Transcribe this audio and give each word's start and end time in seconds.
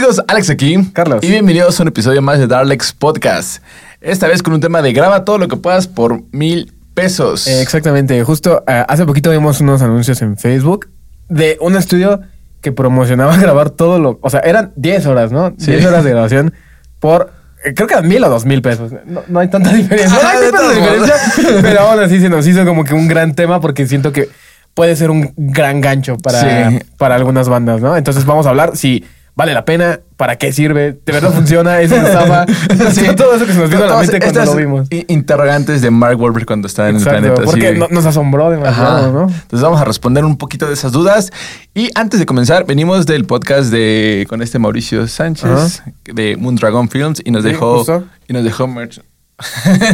amigos? 0.00 0.22
Alex 0.28 0.48
aquí. 0.50 0.78
Carlos. 0.94 1.22
Y 1.22 1.28
bienvenidos 1.28 1.78
a 1.78 1.82
un 1.82 1.88
episodio 1.88 2.22
más 2.22 2.38
de 2.38 2.46
Darlex 2.46 2.92
Podcast. 2.92 3.62
Esta 4.00 4.28
vez 4.28 4.42
con 4.42 4.54
un 4.54 4.60
tema 4.60 4.80
de 4.80 4.92
graba 4.94 5.24
todo 5.26 5.36
lo 5.36 5.46
que 5.46 5.56
puedas 5.56 5.86
por 5.88 6.22
mil 6.32 6.72
pesos. 6.94 7.46
Eh, 7.46 7.60
exactamente. 7.60 8.22
Justo 8.24 8.64
eh, 8.66 8.82
hace 8.88 9.04
poquito 9.04 9.30
vimos 9.30 9.60
unos 9.60 9.82
anuncios 9.82 10.22
en 10.22 10.38
Facebook 10.38 10.88
de 11.28 11.58
un 11.60 11.76
estudio 11.76 12.20
que 12.62 12.72
promocionaba 12.72 13.36
grabar 13.38 13.68
todo 13.70 13.98
lo... 13.98 14.18
O 14.22 14.30
sea, 14.30 14.40
eran 14.40 14.72
10 14.76 15.04
horas, 15.06 15.32
¿no? 15.32 15.54
Sí. 15.58 15.72
10 15.72 15.84
horas 15.86 16.04
de 16.04 16.10
grabación 16.10 16.54
por... 16.98 17.30
eh, 17.64 17.74
Creo 17.74 17.86
que 17.86 17.92
eran 17.94 18.08
mil 18.08 18.24
o 18.24 18.30
dos 18.30 18.46
mil 18.46 18.62
pesos. 18.62 18.92
No, 19.04 19.22
no 19.28 19.38
hay 19.40 19.48
tanta 19.48 19.70
diferencia. 19.74 20.18
No 20.22 20.28
hay 20.28 20.38
de 20.38 20.50
tanta 20.50 20.58
todos 20.60 20.74
diferencia. 20.76 21.14
Pero 21.62 21.80
aún 21.80 22.00
así 22.02 22.20
se 22.20 22.30
nos 22.30 22.46
hizo 22.46 22.64
como 22.64 22.84
que 22.84 22.94
un 22.94 23.06
gran 23.06 23.34
tema 23.34 23.60
porque 23.60 23.86
siento 23.86 24.12
que 24.12 24.30
puede 24.72 24.96
ser 24.96 25.10
un 25.10 25.34
gran 25.36 25.82
gancho 25.82 26.16
para, 26.16 26.70
Sí. 26.70 26.78
para 26.96 27.16
algunas 27.16 27.50
bandas, 27.50 27.82
¿no? 27.82 27.98
Entonces 27.98 28.24
vamos 28.24 28.46
a 28.46 28.50
hablar 28.50 28.76
si 28.78 29.04
vale 29.40 29.54
la 29.54 29.64
pena, 29.64 30.00
para 30.18 30.36
qué 30.36 30.52
sirve, 30.52 30.92
de 30.92 31.12
verdad 31.12 31.32
funciona, 31.32 31.80
es 31.80 31.90
una 31.90 32.02
estafa. 32.06 32.44
Sí. 32.92 33.06
Todo 33.16 33.34
eso 33.36 33.46
que 33.46 33.54
se 33.54 33.58
nos 33.58 33.70
vino 33.70 33.84
a 33.84 33.86
la 33.86 33.96
mente 33.96 34.20
cuando 34.20 34.44
lo 34.44 34.54
vimos. 34.54 34.88
Interrogantes 35.08 35.80
de 35.80 35.90
Mark 35.90 36.20
Wahlberg 36.20 36.44
cuando 36.44 36.66
estaba 36.68 36.90
en 36.90 36.96
el 36.96 37.00
Exacto, 37.02 37.20
planeta. 37.22 37.42
porque 37.44 37.72
sí. 37.74 37.94
nos 37.94 38.04
asombró 38.04 38.50
demasiado, 38.50 38.96
Ajá. 38.98 39.08
¿no? 39.10 39.22
Entonces 39.22 39.62
vamos 39.62 39.80
a 39.80 39.84
responder 39.86 40.26
un 40.26 40.36
poquito 40.36 40.66
de 40.66 40.74
esas 40.74 40.92
dudas. 40.92 41.30
Y 41.74 41.88
antes 41.94 42.20
de 42.20 42.26
comenzar, 42.26 42.66
venimos 42.66 43.06
del 43.06 43.24
podcast 43.24 43.70
de 43.70 44.26
con 44.28 44.42
este 44.42 44.58
Mauricio 44.58 45.06
Sánchez 45.08 45.82
de 46.04 46.36
Moondragon 46.36 46.90
Films 46.90 47.22
y 47.24 47.30
nos 47.30 47.42
Sí, 47.42 47.48
dejó 47.52 47.78
justo. 47.78 48.04
y 48.28 48.34
nos 48.34 48.44
dejó 48.44 48.66
merch. 48.66 49.00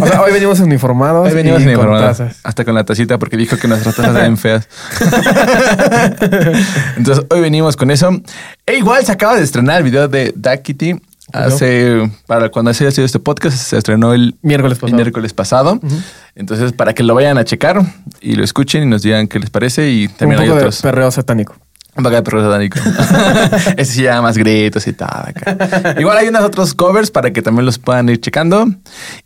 O 0.01 0.07
sea, 0.07 0.23
hoy 0.23 0.33
venimos 0.33 0.61
uniformados. 0.61 1.29
Hoy 1.29 1.35
venimos 1.35 1.63
y 1.63 1.73
con 1.75 1.91
tazas. 1.99 2.41
hasta 2.43 2.65
con 2.65 2.75
la 2.75 2.85
tacita 2.85 3.19
porque 3.19 3.37
dijo 3.37 3.57
que 3.57 3.69
nuestras 3.69 3.95
tazas 3.95 4.17
eran 4.17 4.37
feas. 4.37 4.69
Entonces 6.97 7.25
hoy 7.31 7.41
venimos 7.41 7.77
con 7.77 7.91
eso. 7.91 8.11
E 8.67 8.77
igual 8.77 9.05
se 9.05 9.13
acaba 9.13 9.37
de 9.37 9.43
estrenar 9.43 9.79
el 9.79 9.85
video 9.85 10.09
de 10.09 10.33
Duck 10.37 10.63
Kitty. 10.63 11.01
Hace, 11.33 12.09
para 12.29 12.51
cuando 12.51 12.71
haya 12.71 12.91
sido 12.93 13.05
este 13.05 13.19
podcast, 13.19 13.57
se 13.57 13.77
estrenó 13.77 14.15
el 14.15 14.37
Miércoles 14.43 14.79
el 14.81 15.35
pasado. 15.35 15.81
Entonces, 16.37 16.73
para 16.73 16.95
que 16.95 17.03
lo 17.03 17.15
vayan 17.15 17.37
a 17.37 17.45
checar 17.45 17.83
y 18.21 18.37
lo 18.37 18.45
escuchen 18.45 18.85
y 18.85 18.87
nos 18.87 19.03
digan 19.03 19.27
qué 19.27 19.41
les 19.41 19.51
parece. 19.51 19.91
Y 19.91 20.07
también 20.07 20.39
un 20.39 20.43
hay 20.45 20.49
poco 20.51 20.59
otros. 20.61 20.77
de 20.79 20.83
perreo 20.83 21.11
satánico. 21.11 21.57
Poco 21.97 22.11
de 22.11 22.23
perro 22.23 22.43
satánico. 22.43 22.79
Ese 23.77 23.93
sí 23.93 24.03
ya 24.03 24.21
más 24.23 24.37
gritos 24.37 24.87
y 24.87 24.93
tal. 24.93 25.33
Igual 25.99 26.19
hay 26.19 26.29
unos 26.29 26.43
otros 26.45 26.75
covers 26.75 27.11
para 27.11 27.33
que 27.33 27.43
también 27.43 27.65
los 27.67 27.79
puedan 27.79 28.09
ir 28.09 28.21
checando. 28.21 28.67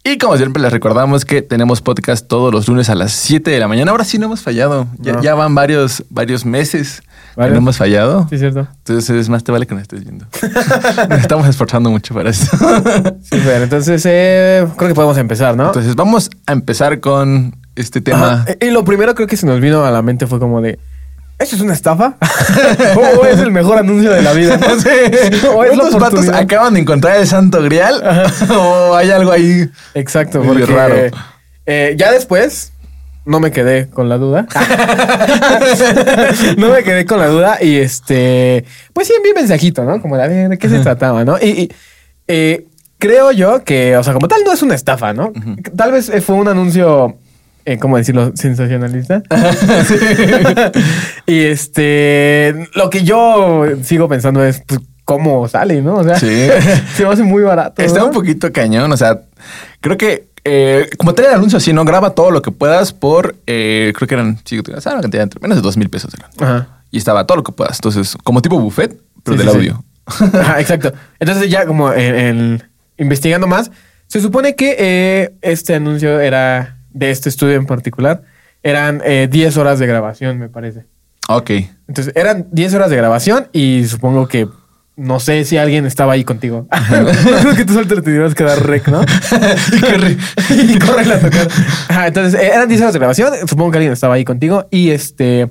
Y 0.05 0.19
como 0.19 0.37
siempre 0.37 0.63
les 0.63 0.73
recordamos 0.73 1.25
que 1.25 1.43
tenemos 1.43 1.81
podcast 1.83 2.27
todos 2.29 2.53
los 2.53 2.69
lunes 2.69 2.89
a 2.89 2.95
las 2.95 3.13
7 3.13 3.51
de 3.51 3.59
la 3.59 3.69
mañana. 3.69 3.91
Ahora 3.91 4.05
sí 4.05 4.19
no 4.19 4.27
hemos 4.27 4.41
fallado. 4.43 4.87
Ya, 4.99 5.13
No. 5.15 5.23
ya 5.23 5.35
van 5.35 5.55
varios, 5.55 6.05
varios 6.11 6.45
meses 6.45 7.03
que 7.37 7.49
no 7.51 7.57
hemos 7.57 7.77
fallado. 7.77 8.27
Sí, 8.31 8.39
cierto. 8.39 8.69
Entonces 8.79 9.11
es 9.11 9.29
más 9.29 9.43
te 9.45 9.51
vale 9.53 9.67
que 9.67 9.75
nos 9.75 9.83
estés 9.83 10.03
viendo. 10.05 10.27
nos 11.09 11.21
estamos 11.21 11.49
esforzando 11.49 11.91
mucho 11.91 12.15
para 12.15 12.31
esto. 12.31 12.57
Sí, 13.23 13.41
pero 13.45 13.65
entonces 13.65 14.03
eh, 14.07 14.67
creo 14.77 14.89
que 14.89 14.95
podemos 14.95 15.17
empezar, 15.19 15.57
¿no? 15.57 15.67
Entonces 15.67 15.95
vamos 15.97 16.31
a 16.47 16.53
empezar 16.53 17.01
con 17.01 17.57
este 17.77 18.01
tema. 18.01 18.33
Ajá. 18.43 18.47
Y 18.61 18.71
lo 18.71 18.85
primero 18.85 19.15
creo 19.15 19.27
que 19.27 19.37
se 19.37 19.47
nos 19.47 19.61
vino 19.61 19.85
a 19.85 19.91
la 19.91 20.03
mente 20.03 20.27
fue 20.27 20.39
como 20.39 20.61
de. 20.61 20.79
¿Eso 21.41 21.57
es 21.57 21.63
una 21.63 21.73
estafa? 21.73 22.17
¿O 23.19 23.25
es 23.25 23.39
el 23.41 23.51
mejor 23.51 23.79
anuncio 23.79 24.11
de 24.13 24.23
la 24.23 24.33
vida? 24.35 24.57
¿no? 24.59 24.67
¿O 25.57 25.65
es 25.65 25.77
la 25.77 25.85
¿Estos 25.85 25.95
vatos 25.95 25.95
oportunidad? 25.95 26.37
acaban 26.37 26.75
de 26.75 26.81
encontrar 26.81 27.17
el 27.17 27.27
santo 27.27 27.63
grial? 27.63 28.03
¿O 28.51 28.95
hay 28.95 29.11
algo 29.11 29.33
ahí? 29.33 29.69
Exacto, 29.95 30.43
porque 30.43 30.67
raro. 30.67 30.95
eh, 31.67 31.95
ya 31.97 32.13
después 32.13 32.73
no 33.25 33.41
me 33.41 33.51
quedé 33.53 33.89
con 33.89 34.09
la 34.09 34.19
duda. 34.19 34.47
no 36.57 36.69
me 36.71 36.83
quedé 36.83 37.05
con 37.07 37.19
la 37.19 37.29
duda 37.29 37.59
y 37.61 37.77
este, 37.77 38.65
pues 38.93 39.07
sí 39.07 39.15
envié 39.17 39.35
mensajito, 39.35 39.85
¿no? 39.85 40.01
Como 40.01 40.17
de, 40.17 40.49
¿de 40.49 40.59
qué 40.59 40.69
se 40.69 40.81
trataba, 40.81 41.25
no? 41.25 41.39
Y, 41.41 41.47
y, 41.49 41.73
eh, 42.29 42.67
creo 42.99 43.33
yo 43.33 43.65
que, 43.65 43.97
o 43.97 44.03
sea, 44.03 44.13
como 44.13 44.29
tal 44.29 44.43
no 44.45 44.53
es 44.53 44.63
una 44.63 44.75
estafa, 44.75 45.13
¿no? 45.13 45.33
Tal 45.77 45.93
vez 45.93 46.11
fue 46.25 46.37
un 46.37 46.49
anuncio, 46.49 47.17
eh, 47.65 47.79
¿cómo 47.79 47.97
decirlo? 47.97 48.33
Sensacionalista. 48.35 49.23
y 51.27 51.39
este, 51.45 52.69
lo 52.75 52.91
que 52.91 53.03
yo 53.05 53.65
sigo 53.83 54.09
pensando 54.09 54.45
es, 54.45 54.63
pues, 54.67 54.81
¿cómo 55.05 55.47
sale, 55.49 55.83
no? 55.83 55.97
O 55.97 56.05
sea, 56.05 56.19
Sí. 56.19 56.49
se 56.95 57.05
me 57.05 57.13
hace 57.13 57.23
muy 57.23 57.43
barato. 57.43 57.83
Está 57.83 58.01
¿no? 58.01 58.07
un 58.07 58.13
poquito 58.13 58.53
cañón, 58.53 58.91
o 58.93 58.97
sea, 58.97 59.21
creo 59.81 59.97
que 59.97 60.29
eh, 60.45 60.89
como 60.99 61.15
tal 61.15 61.27
el 61.27 61.33
anuncio 61.35 61.59
así, 61.59 61.73
¿no? 61.73 61.85
Graba 61.85 62.11
todo 62.11 62.31
lo 62.31 62.41
que 62.43 62.51
puedas 62.51 62.93
por, 62.93 63.37
eh, 63.47 63.93
creo 63.95 64.09
que 64.09 64.15
eran, 64.15 64.39
sí, 64.45 64.59
o 64.59 64.81
sea, 64.81 64.93
una 64.93 65.03
cantidad 65.03 65.23
entre 65.23 65.41
menos 65.41 65.57
de 65.59 65.63
dos 65.63 65.77
mil 65.77 65.91
pesos 65.91 66.13
eran. 66.15 66.31
Ajá. 66.39 66.69
Y 66.91 66.99
estaba 66.99 67.27
todo 67.27 67.37
lo 67.37 67.45
que 67.45 67.53
puedas. 67.53 67.77
Entonces, 67.77 68.17
como 68.25 68.41
tipo 68.43 68.59
buffet, 68.59 68.99
pero 69.23 69.37
Sí, 69.37 69.45
del 69.45 69.51
sí, 69.53 69.57
audio. 69.59 69.85
Ajá, 70.07 70.61
exacto. 70.61 70.93
Entonces 71.21 71.51
ya 71.51 71.67
como 71.67 71.93
en, 71.93 72.15
en- 72.17 72.63
investigando 72.97 73.47
más, 73.47 73.71
se 74.09 74.21
supone 74.21 74.57
que 74.57 74.75
eh, 74.79 75.35
este 75.43 75.75
anuncio 75.75 76.19
era 76.21 76.79
de 76.93 77.11
este 77.11 77.29
estudio 77.29 77.55
en 77.55 77.67
particular. 77.67 78.23
Eran 78.63 79.01
eh, 79.05 79.29
10 79.31 79.57
horas 79.57 79.79
de 79.79 79.87
grabación, 79.87 80.39
me 80.39 80.49
parece. 80.49 80.85
ok. 81.29 81.51
Entonces 81.89 82.13
eran 82.15 82.47
10 82.53 82.75
horas 82.75 82.91
de 82.91 82.97
grabación 82.97 83.49
y 83.53 83.85
supongo 83.87 84.29
que 84.29 84.49
no 85.01 85.19
sé 85.19 85.47
si 85.47 85.57
alguien 85.57 85.87
estaba 85.87 86.13
ahí 86.13 86.25
contigo. 86.25 86.67
Creo 87.41 87.55
que 87.57 87.65
tú 87.65 87.73
solo 87.73 87.87
te 87.87 88.03
tendrías 88.03 88.35
que 88.35 88.45
dar 88.45 88.67
rec, 88.67 88.87
¿no? 88.89 89.01
y 89.73 89.81
corre. 89.81 90.17
y 90.51 90.79
corre 90.79 91.13
a 91.13 91.21
tocar. 91.21 91.49
Ajá, 91.89 92.07
entonces 92.09 92.39
eh, 92.39 92.51
eran 92.53 92.69
10 92.69 92.81
horas 92.83 92.93
de 92.93 92.99
grabación. 92.99 93.33
Supongo 93.49 93.71
que 93.71 93.79
alguien 93.79 93.93
estaba 93.95 94.15
ahí 94.15 94.25
contigo 94.25 94.67
y 94.71 94.91
este... 94.91 95.51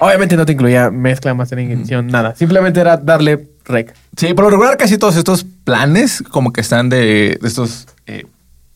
Obviamente 0.00 0.36
no 0.36 0.46
te 0.46 0.52
incluía 0.52 0.90
mezcla, 0.90 1.34
mastering, 1.34 1.72
edición, 1.72 2.06
nada. 2.06 2.34
Simplemente 2.36 2.80
era 2.80 2.96
darle 2.96 3.48
rec. 3.64 3.94
Sí, 4.16 4.32
por 4.32 4.44
lo 4.44 4.50
regular 4.50 4.76
casi 4.76 4.96
todos 4.96 5.16
estos 5.16 5.44
planes 5.44 6.22
como 6.30 6.52
que 6.52 6.60
están 6.60 6.88
de, 6.88 7.36
de 7.40 7.48
estos 7.48 7.88
eh, 8.06 8.24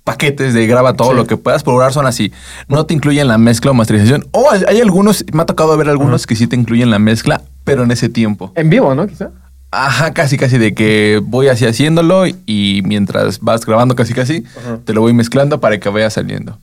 paquetes 0.05 0.55
de 0.55 0.67
graba 0.67 0.95
todo 0.95 1.11
Sí. 1.11 1.17
lo 1.17 1.27
que 1.27 1.37
puedas, 1.37 1.65
regular 1.65 1.93
son 1.93 2.07
así. 2.07 2.33
No 2.69 2.87
te 2.87 2.95
incluyen 2.95 3.29
la 3.29 3.39
mezcla 3.39 3.71
o 3.71 3.75
masterización. 3.75 4.27
O 4.33 4.51
hay, 4.51 4.63
hay 4.69 4.81
algunos, 4.81 5.25
me 5.33 5.43
ha 5.43 5.47
tocado 5.47 5.77
ver 5.77 5.89
algunos 5.89 6.27
que 6.27 6.35
sí 6.37 6.47
te 6.47 6.57
incluyen 6.57 6.91
la 6.91 6.99
mezcla, 6.99 7.43
pero 7.65 7.85
en 7.85 7.91
ese 7.91 8.09
tiempo. 8.09 8.53
En 8.57 8.69
vivo, 8.71 8.95
¿no? 8.95 9.07
Quizá. 9.07 9.31
Ajá, 9.71 10.13
casi 10.13 10.37
casi 10.37 10.59
de 10.59 10.75
que 10.75 11.21
voy 11.25 11.49
así 11.49 11.65
haciéndolo 11.65 12.27
y 12.27 12.83
mientras 12.85 13.41
vas 13.41 13.65
grabando 13.65 13.95
casi 13.97 14.13
casi, 14.13 14.45
te 14.85 14.93
lo 14.93 15.01
voy 15.01 15.15
mezclando 15.15 15.61
para 15.61 15.81
que 15.81 15.89
vaya 15.89 16.11
saliendo. 16.11 16.59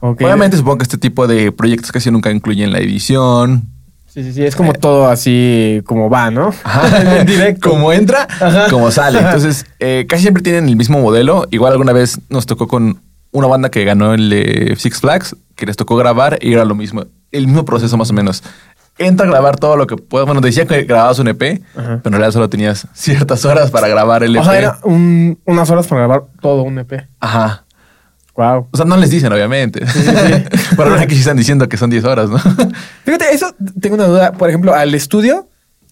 Obviamente 0.00 0.56
supongo 0.56 0.78
que 0.78 0.84
este 0.84 0.96
tipo 0.96 1.26
de 1.26 1.52
proyectos 1.52 1.92
casi 1.92 2.10
nunca 2.10 2.30
incluyen 2.30 2.72
la 2.72 2.78
edición. 2.78 3.68
Sí, 4.12 4.24
sí, 4.24 4.32
sí. 4.32 4.44
Es 4.44 4.56
como 4.56 4.72
todo 4.72 5.08
así 5.08 5.82
como 5.86 6.10
va, 6.10 6.30
¿no? 6.30 6.52
Ajá. 6.64 7.20
en 7.20 7.26
directo. 7.26 7.70
Como 7.70 7.92
entra, 7.92 8.26
Ajá. 8.40 8.66
como 8.68 8.90
sale. 8.90 9.20
Entonces, 9.20 9.66
eh, 9.78 10.06
casi 10.08 10.22
siempre 10.22 10.42
tienen 10.42 10.68
el 10.68 10.76
mismo 10.76 10.98
modelo. 11.00 11.46
Igual 11.50 11.72
alguna 11.72 11.92
vez 11.92 12.20
nos 12.28 12.46
tocó 12.46 12.66
con 12.66 13.00
una 13.32 13.46
banda 13.46 13.70
que 13.70 13.84
ganó 13.84 14.12
el 14.14 14.74
Six 14.76 15.00
Flags, 15.00 15.36
que 15.54 15.64
les 15.66 15.76
tocó 15.76 15.94
grabar 15.96 16.38
y 16.40 16.52
era 16.52 16.64
lo 16.64 16.74
mismo. 16.74 17.04
El 17.30 17.46
mismo 17.46 17.64
proceso 17.64 17.96
más 17.96 18.10
o 18.10 18.12
menos. 18.12 18.42
Entra 18.98 19.24
a 19.26 19.30
grabar 19.30 19.56
todo 19.56 19.76
lo 19.76 19.86
que 19.86 19.96
puedas. 19.96 20.26
Bueno, 20.26 20.40
decía 20.40 20.66
que 20.66 20.82
grababas 20.82 21.18
un 21.20 21.28
EP, 21.28 21.62
Ajá. 21.76 22.00
pero 22.02 22.06
en 22.06 22.12
realidad 22.12 22.32
solo 22.32 22.50
tenías 22.50 22.88
ciertas 22.94 23.44
horas 23.44 23.70
para 23.70 23.86
grabar 23.88 24.24
el 24.24 24.34
EP. 24.34 24.42
O 24.42 24.44
sea, 24.44 24.58
era 24.58 24.78
un- 24.82 25.38
unas 25.46 25.70
horas 25.70 25.86
para 25.86 26.00
grabar 26.00 26.24
todo 26.42 26.62
un 26.64 26.80
EP. 26.80 27.06
Ajá. 27.20 27.64
Wow. 28.36 28.68
O 28.70 28.76
sea, 28.76 28.86
no 28.86 28.96
les 28.96 29.10
dicen, 29.10 29.32
obviamente. 29.32 29.80
Pero 30.76 30.90
ahora 30.90 31.06
que 31.06 31.14
sí 31.14 31.20
están 31.20 31.36
diciendo 31.36 31.68
que 31.68 31.76
son 31.76 31.90
10 31.90 32.04
horas, 32.04 32.30
¿no? 32.30 32.38
Fíjate, 33.04 33.26
eso 33.32 33.54
tengo 33.80 33.96
una 33.96 34.06
duda. 34.06 34.32
Por 34.32 34.48
ejemplo, 34.48 34.74
al 34.74 34.94
estudio, 34.94 35.48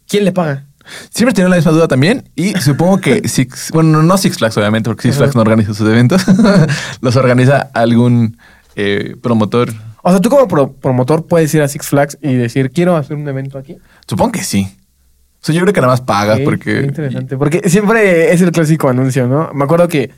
¿quién 0.08 0.24
le 0.24 0.32
paga? 0.32 0.64
Siempre 1.10 1.34
tienen 1.34 1.50
la 1.50 1.56
misma 1.56 1.72
duda 1.72 1.86
también 1.88 2.30
y 2.34 2.54
supongo 2.60 2.98
que 2.98 3.28
Six, 3.28 3.70
bueno, 3.74 4.02
no 4.02 4.16
Six 4.16 4.38
Flags 4.38 4.56
obviamente, 4.56 4.88
porque 4.88 5.02
Six. 5.02 5.16
Flags 5.18 5.34
no 5.34 5.42
organiza 5.42 5.74
sus 5.74 5.86
eventos, 5.86 6.24
los 7.02 7.16
organiza 7.16 7.68
algún 7.74 8.38
eh, 8.76 9.14
promotor. 9.22 9.70
O 10.02 10.10
sea, 10.10 10.20
tú 10.20 10.30
como 10.30 10.48
pro- 10.48 10.72
promotor 10.72 11.26
puedes 11.26 11.52
ir 11.54 11.60
a 11.60 11.68
Six 11.68 11.88
Flags 11.88 12.18
y 12.22 12.32
decir, 12.34 12.70
quiero 12.70 12.96
hacer 12.96 13.16
un 13.16 13.28
evento 13.28 13.58
aquí. 13.58 13.76
Supongo 14.06 14.32
que 14.32 14.42
sí. 14.42 14.66
O 15.42 15.44
sea, 15.44 15.54
yo 15.54 15.60
creo 15.60 15.74
que 15.74 15.80
nada 15.82 15.92
más 15.92 16.00
pagas 16.00 16.40
porque... 16.40 16.80
interesante. 16.80 17.36
Porque 17.36 17.68
siempre 17.68 18.32
es 18.32 18.40
el 18.40 18.50
clásico 18.52 18.88
anuncio, 18.88 19.26
¿no? 19.28 19.50
Me 19.52 19.64
acuerdo 19.64 19.88
que 19.88 20.10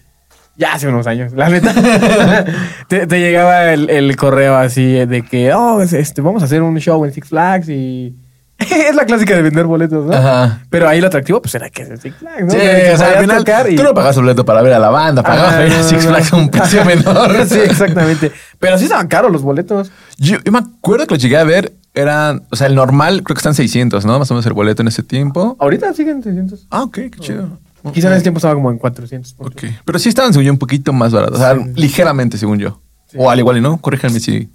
ya 0.60 0.74
hace 0.74 0.86
unos 0.86 1.06
años, 1.08 1.32
la 1.32 1.48
neta, 1.48 1.74
te, 2.88 3.06
te 3.06 3.18
llegaba 3.20 3.72
el, 3.72 3.88
el 3.90 4.14
correo 4.16 4.56
así 4.56 4.92
de 5.06 5.22
que, 5.22 5.52
oh, 5.54 5.80
es- 5.82 5.92
este, 5.94 6.20
vamos 6.20 6.42
a 6.42 6.44
hacer 6.44 6.62
un 6.62 6.76
show 6.78 7.04
en 7.04 7.12
Six 7.12 7.28
Flags 7.28 7.68
y... 7.68 8.14
es 8.60 8.94
la 8.94 9.06
clásica 9.06 9.34
de 9.34 9.40
vender 9.40 9.64
boletos, 9.64 10.04
¿no? 10.04 10.12
Ajá. 10.14 10.60
Pero 10.68 10.86
ahí 10.86 11.00
lo 11.00 11.06
atractivo, 11.06 11.40
pues 11.40 11.54
era 11.54 11.70
que 11.70 11.80
es 11.82 11.88
en 11.90 11.98
Six 11.98 12.14
Flags, 12.16 12.44
¿no? 12.44 12.50
Sí, 12.50 12.58
Que 12.58 12.90
o 12.92 12.96
sea, 12.98 13.12
al 13.18 13.20
final 13.24 13.44
y- 13.70 13.76
tú 13.76 13.82
no 13.82 13.94
pagas 13.94 14.16
boleto 14.16 14.44
para 14.44 14.60
ver 14.60 14.74
a 14.74 14.78
la 14.78 14.90
banda, 14.90 15.22
pagabas 15.22 15.48
Ajá, 15.54 15.56
para 15.56 15.66
ir 15.68 15.72
a 15.74 15.82
Six 15.82 16.04
Flags 16.06 16.32
a 16.32 16.36
un 16.36 16.50
precio 16.50 16.84
menor. 16.84 17.46
sí, 17.46 17.58
exactamente. 17.58 18.30
Pero 18.58 18.76
sí 18.76 18.84
estaban 18.84 19.08
caros 19.08 19.32
los 19.32 19.40
boletos. 19.42 19.90
Yo, 20.18 20.36
yo 20.44 20.52
me 20.52 20.58
acuerdo 20.58 21.06
que 21.06 21.14
lo 21.14 21.18
llegué 21.18 21.38
a 21.38 21.44
ver, 21.44 21.72
eran, 21.94 22.42
o 22.50 22.56
sea, 22.56 22.66
el 22.66 22.74
normal 22.74 23.22
creo 23.22 23.34
que 23.34 23.38
están 23.40 23.54
600, 23.54 24.04
¿no? 24.04 24.18
Más 24.18 24.30
o 24.30 24.34
menos 24.34 24.44
el 24.44 24.52
boleto 24.52 24.82
en 24.82 24.88
ese 24.88 25.02
tiempo. 25.02 25.56
Ahorita 25.58 25.94
siguen 25.94 26.22
600. 26.22 26.66
Ah, 26.70 26.82
ok, 26.82 26.94
qué 26.94 27.10
chido. 27.18 27.58
Quizá 27.92 28.08
en 28.08 28.14
ese 28.14 28.22
tiempo 28.22 28.38
estaba 28.38 28.54
como 28.54 28.70
en 28.70 28.78
400. 28.78 29.32
por 29.34 29.48
Ok. 29.48 29.64
Pero 29.84 29.98
sí 29.98 30.08
estaban, 30.08 30.32
según 30.32 30.46
yo, 30.46 30.52
un 30.52 30.58
poquito 30.58 30.92
más 30.92 31.12
baratos. 31.12 31.36
O 31.38 31.42
sea, 31.42 31.54
Sí. 31.56 31.72
ligeramente, 31.76 32.38
según 32.38 32.58
yo. 32.58 32.80
Sí. 33.10 33.16
O 33.20 33.30
al 33.30 33.38
igual 33.38 33.56
y 33.56 33.60
no, 33.60 33.78
corríjanme 33.78 34.20
si, 34.20 34.48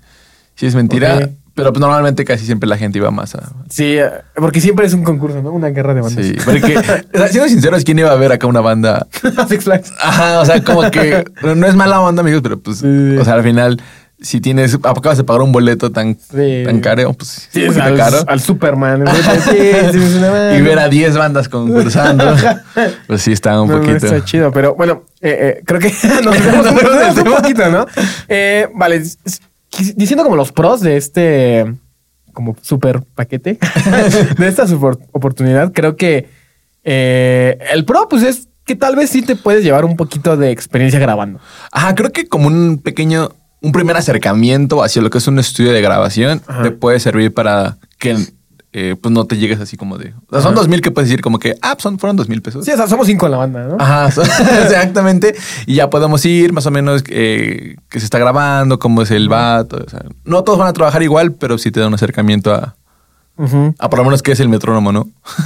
si 0.55 0.65
es 0.65 0.75
mentira. 0.75 1.29
Pero 1.55 1.71
pues, 1.71 1.79
normalmente 1.79 2.25
casi 2.25 2.45
siempre 2.45 2.67
la 2.67 2.77
gente 2.77 2.97
iba 2.97 3.11
más 3.11 3.33
a... 3.35 3.49
Sí, 3.69 3.97
eh, 3.97 4.09
porque 4.35 4.59
siempre 4.59 4.85
es 4.85 4.93
un 4.93 5.03
concurso, 5.05 5.41
¿no? 5.41 5.51
Una 5.51 5.69
guerra 5.69 5.93
de 5.93 6.01
bandas. 6.01 6.25
Sí, 6.25 6.35
porque, 6.43 6.77
siendo 7.31 7.47
sinceros, 7.47 7.85
¿quién 7.85 7.97
iba 7.97 8.11
a 8.11 8.15
ver 8.15 8.33
acá 8.33 8.45
una 8.45 8.59
banda? 8.59 9.07
Six 9.47 9.63
Flags. 9.63 9.93
Ajá, 10.01 10.41
o 10.41 10.45
sea, 10.45 10.61
como 10.61 10.91
que 10.91 11.23
no 11.41 11.65
es 11.65 11.75
mala 11.75 12.01
onda, 12.01 12.21
amigos, 12.21 12.41
pero 12.43 12.59
pues, 12.59 12.79
Sí. 12.79 13.15
o 13.17 13.23
sea, 13.23 13.35
al 13.35 13.43
final, 13.43 13.81
si 14.19 14.39
tienes, 14.41 14.73
acabas 14.75 15.17
de 15.17 15.23
pagar 15.23 15.41
un 15.41 15.51
boleto 15.51 15.91
tan, 15.91 16.17
Sí. 16.17 16.63
tan 16.65 16.79
caro, 16.79 17.13
pues 17.13 17.49
Sí, 17.51 17.63
es 17.63 17.77
al, 17.77 17.97
caro. 17.97 18.17
al 18.27 18.39
Superman. 18.39 19.03
Sí, 19.45 19.51
sí, 19.91 19.99
sí, 19.99 20.19
no, 20.21 20.55
y 20.57 20.61
ver 20.61 20.79
a 20.79 20.87
10 20.89 21.17
bandas 21.17 21.49
concursando, 21.49 22.33
pues 23.07 23.21
sí 23.21 23.31
está 23.33 23.61
un 23.61 23.69
no, 23.69 23.75
no, 23.77 23.81
poquito. 23.81 24.05
está 24.05 24.23
chido, 24.23 24.51
pero 24.51 24.73
bueno, 24.75 25.03
eh, 25.21 25.57
eh, 25.59 25.63
creo 25.65 25.79
que 25.79 25.91
nos 26.23 26.33
desviamos 26.35 27.17
un- 27.17 27.23
poquito, 27.35 27.69
¿no? 27.69 27.85
Eh, 28.27 28.67
vale, 28.73 29.03
diciendo 29.95 30.23
como 30.23 30.35
los 30.37 30.51
pros 30.51 30.81
de 30.81 30.95
este 30.97 31.65
como 32.33 32.55
super 32.61 33.01
paquete, 33.15 33.57
de 34.37 34.47
esta 34.47 34.67
super 34.67 34.97
oportunidad, 35.11 35.71
creo 35.73 35.95
que 35.95 36.27
el 36.83 37.85
pro, 37.85 38.07
pues 38.09 38.23
es 38.23 38.47
que 38.65 38.75
tal 38.75 38.95
vez 38.95 39.09
sí 39.09 39.21
te 39.21 39.35
puedes 39.35 39.63
llevar 39.63 39.85
un 39.85 39.95
poquito 39.95 40.35
de 40.37 40.51
experiencia 40.51 40.99
grabando. 40.99 41.39
Ajá, 41.71 41.93
creo 41.95 42.11
que 42.11 42.27
como 42.27 42.47
un 42.47 42.79
pequeño, 42.83 43.29
un 43.65 43.71
primer 43.71 43.97
acercamiento 43.97 44.83
hacia 44.83 45.01
lo 45.01 45.09
que 45.09 45.17
es 45.17 45.27
un 45.27 45.39
estudio 45.39 45.71
de 45.71 45.81
grabación 45.81 46.41
Ajá. 46.47 46.63
te 46.63 46.71
puede 46.71 46.99
servir 46.99 47.33
para 47.33 47.77
que 47.97 48.15
eh, 48.77 48.95
pues 49.01 49.13
no 49.13 49.25
te 49.25 49.37
llegues 49.37 49.59
así 49.61 49.77
como 49.77 49.97
de. 49.97 50.13
O 50.27 50.33
sea, 50.33 50.41
son 50.41 50.53
dos 50.53 50.67
mil 50.67 50.81
que 50.81 50.91
puedes 50.91 51.09
decir 51.09 51.21
como 51.21 51.39
que, 51.39 51.55
ah, 51.61 51.75
pues 51.75 51.83
son, 51.83 51.97
fueron 51.97 52.17
dos 52.17 52.27
mil 52.27 52.41
pesos. 52.41 52.65
Sí, 52.65 52.71
o 52.71 52.75
sea, 52.75 52.87
somos 52.87 53.07
cinco 53.07 53.25
en 53.25 53.31
la 53.31 53.37
banda, 53.37 53.63
¿no? 53.67 53.77
Ajá, 53.79 54.07
exactamente. 54.63 55.33
Y 55.65 55.75
ya 55.75 55.89
podemos 55.89 56.25
ir 56.25 56.51
más 56.51 56.65
o 56.65 56.71
menos 56.71 57.01
eh, 57.07 57.77
que 57.89 57.99
se 57.99 58.05
está 58.05 58.19
grabando, 58.19 58.77
cómo 58.77 59.01
es 59.01 59.11
el 59.11 59.29
vato. 59.29 59.81
O 59.85 59.89
sea, 59.89 60.03
no 60.25 60.43
todos 60.43 60.59
van 60.59 60.67
a 60.67 60.73
trabajar 60.73 61.01
igual, 61.03 61.31
pero 61.33 61.57
sí 61.57 61.71
te 61.71 61.79
da 61.79 61.87
un 61.87 61.93
acercamiento 61.93 62.53
a, 62.53 62.75
por 63.89 63.97
lo 63.97 64.03
menos 64.03 64.21
qué 64.21 64.33
es 64.33 64.39
el 64.41 64.49
metrónomo, 64.49 64.91
¿no? 64.91 65.09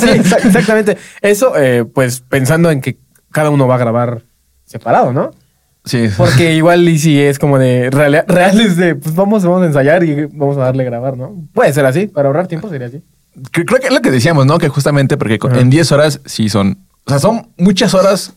sí, 0.00 0.06
exa- 0.06 0.44
exactamente. 0.44 0.96
Eso, 1.22 1.56
eh, 1.56 1.84
pues 1.84 2.20
pensando 2.20 2.70
en 2.70 2.80
que 2.80 2.98
cada 3.32 3.50
uno 3.50 3.66
va 3.66 3.74
a 3.74 3.78
grabar 3.78 4.22
separado, 4.64 5.12
¿no? 5.12 5.32
Sí. 5.84 6.08
Porque 6.16 6.54
igual 6.54 6.86
y 6.88 6.98
si 6.98 7.18
es 7.20 7.38
como 7.38 7.58
de 7.58 7.88
real- 7.90 8.24
reales 8.28 8.76
de, 8.76 8.94
pues 8.96 9.14
vamos, 9.14 9.44
vamos 9.44 9.62
a 9.62 9.66
ensayar 9.66 10.04
y 10.04 10.26
vamos 10.26 10.56
a 10.58 10.60
darle 10.60 10.82
a 10.82 10.86
grabar, 10.86 11.16
¿no? 11.16 11.34
Puede 11.54 11.72
ser 11.72 11.86
así, 11.86 12.06
para 12.06 12.28
ahorrar 12.28 12.46
tiempo 12.48 12.68
sería 12.68 12.88
así. 12.88 13.02
Cre- 13.52 13.64
Creo 13.66 13.80
que 13.80 13.86
es 13.86 13.92
lo 13.92 14.00
que 14.02 14.10
decíamos, 14.10 14.44
¿no? 14.46 14.58
Que 14.58 14.68
justamente 14.68 15.16
porque 15.16 15.38
Ajá. 15.42 15.58
en 15.58 15.70
10 15.70 15.90
horas 15.92 16.20
sí 16.26 16.48
son. 16.48 16.78
O 17.06 17.10
sea, 17.10 17.18
son 17.18 17.48
muchas 17.56 17.94
horas 17.94 18.34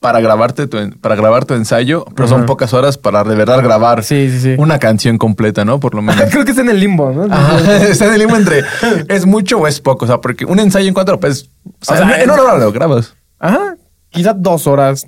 para 0.00 0.20
grabarte 0.20 0.68
tu, 0.68 0.78
en- 0.78 0.92
para 0.92 1.16
grabar 1.16 1.44
tu 1.44 1.54
ensayo, 1.54 2.04
pero 2.14 2.28
son 2.28 2.38
Ajá. 2.42 2.46
pocas 2.46 2.72
horas 2.72 2.96
para 2.96 3.24
de 3.24 3.34
verdad 3.34 3.60
grabar 3.60 4.04
Sí, 4.04 4.30
sí, 4.30 4.38
sí. 4.38 4.54
una 4.56 4.78
canción 4.78 5.18
completa, 5.18 5.64
¿no? 5.64 5.80
Por 5.80 5.96
lo 5.96 6.02
menos. 6.02 6.22
Creo 6.30 6.44
que 6.44 6.50
está 6.52 6.62
en 6.62 6.70
el 6.70 6.78
limbo, 6.78 7.10
¿no? 7.10 7.24
Ajá, 7.34 7.58
está 7.88 8.06
en 8.06 8.12
el 8.12 8.20
limbo 8.20 8.36
entre 8.36 8.62
es 9.08 9.26
mucho 9.26 9.58
o 9.58 9.66
es 9.66 9.80
poco. 9.80 10.04
O 10.04 10.08
sea, 10.08 10.20
porque 10.20 10.44
un 10.44 10.60
ensayo 10.60 10.86
en 10.86 10.94
cuatro, 10.94 11.18
pues. 11.18 11.50
O 11.80 11.84
sea, 11.84 11.96
O 11.96 11.98
sea, 12.08 12.22
en 12.22 12.30
una 12.30 12.40
hora 12.42 12.58
lo 12.58 12.70
grabas. 12.70 13.14
Ajá. 13.40 13.74
Quizás 14.10 14.36
dos 14.38 14.68
horas 14.68 15.06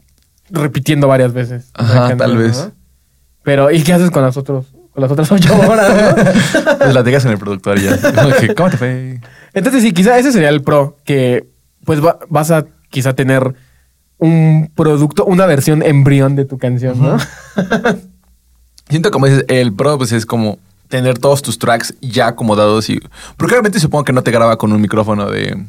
repitiendo 0.51 1.09
varias 1.09 1.33
veces. 1.33 1.71
Ajá, 1.75 1.95
canción, 1.95 2.19
tal 2.19 2.37
vez. 2.37 2.57
¿no? 2.59 2.73
Pero, 3.43 3.71
¿y 3.71 3.83
qué 3.83 3.93
haces 3.93 4.11
con 4.11 4.23
las 4.23 4.37
otros, 4.37 4.67
con 4.93 5.03
las 5.03 5.11
otras 5.11 5.31
ocho 5.33 5.55
horas, 5.69 5.89
no? 6.17 6.77
Pues 6.79 6.95
la 6.95 7.03
digas 7.03 7.25
en 7.25 7.33
el 7.33 7.39
productor 7.39 7.79
ya. 7.81 7.97
¿Cómo 8.57 8.71
te 8.71 8.77
fue? 8.77 9.21
Entonces 9.55 9.83
sí, 9.83 9.93
quizá 9.93 10.19
ese 10.19 10.33
sería 10.33 10.49
el 10.51 10.63
pro, 10.63 10.97
que 11.05 11.47
pues 11.85 12.05
va- 12.05 12.19
vas 12.29 12.51
a 12.51 12.67
quizá 12.91 13.15
tener 13.15 13.55
un 14.19 14.71
producto, 14.75 15.25
una 15.25 15.47
versión 15.47 15.83
embrión 15.83 16.37
de 16.37 16.45
tu 16.45 16.59
canción, 16.59 17.01
¿no? 17.01 17.17
Siento 18.89 19.11
como 19.11 19.27
dices, 19.27 19.45
el 19.49 19.73
pro 19.73 19.97
pues 19.99 20.13
es 20.13 20.27
como 20.27 20.59
tener 20.89 21.19
todos 21.19 21.43
tus 21.43 21.59
tracks 21.59 21.95
ya 22.01 22.27
acomodados 22.27 22.91
y... 22.91 23.01
Porque 23.37 23.55
obviamente 23.55 23.79
supongo 23.79 24.05
que 24.05 24.13
no 24.13 24.23
te 24.23 24.33
graba 24.33 24.59
con 24.59 24.73
un 24.73 24.81
micrófono 24.81 25.31
de 25.31 25.65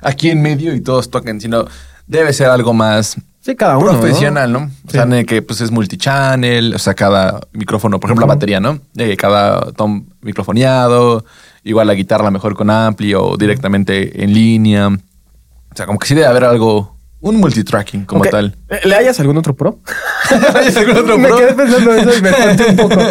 aquí 0.00 0.30
en 0.30 0.40
medio 0.40 0.72
y 0.74 0.80
todos 0.80 1.10
toquen, 1.10 1.40
sino 1.40 1.64
debe 2.06 2.32
ser 2.32 2.48
algo 2.48 2.72
más 2.72 3.16
Sí, 3.44 3.56
cada 3.56 3.76
uno. 3.76 3.92
¿no? 3.92 4.00
profesional, 4.00 4.52
¿no? 4.52 4.58
O 4.60 4.68
Sí. 4.86 4.92
sea, 4.92 5.02
en 5.02 5.12
el 5.14 5.26
que 5.26 5.42
pues 5.42 5.60
es 5.60 5.70
multichannel, 5.72 6.74
o 6.74 6.78
sea, 6.78 6.94
cada 6.94 7.40
micrófono, 7.52 7.98
por 7.98 8.08
ejemplo, 8.08 8.26
la 8.26 8.34
batería, 8.34 8.60
¿no? 8.60 8.78
Eh, 8.96 9.16
cada 9.16 9.72
tom 9.72 10.06
microfoneado, 10.20 11.24
igual 11.64 11.88
la 11.88 11.94
guitarra 11.94 12.30
mejor 12.30 12.54
con 12.54 12.70
ampli 12.70 13.14
o 13.14 13.36
directamente 13.36 14.22
en 14.22 14.32
línea. 14.32 14.88
O 14.88 15.74
sea, 15.76 15.86
como 15.86 15.98
que 15.98 16.06
sí 16.06 16.14
debe 16.14 16.26
haber 16.28 16.44
algo, 16.44 16.96
un 17.20 17.36
multitracking 17.36 18.04
como 18.04 18.24
tal. 18.26 18.56
Eh, 18.68 18.80
¿Le 18.84 18.94
hayas 18.94 19.18
algún 19.20 19.36
otro 19.36 19.54
pro? 19.56 19.78
¿Hay 20.54 20.74
algún 20.76 20.96
otro 20.98 21.18
me 21.18 21.26
pro? 21.28 21.36
quedé 21.38 21.54
pensando 21.54 21.94
eso 21.94 22.16
y 22.16 22.22
me 22.22 22.28
espanté 22.30 22.64
un 22.70 22.76
poco. 22.76 22.96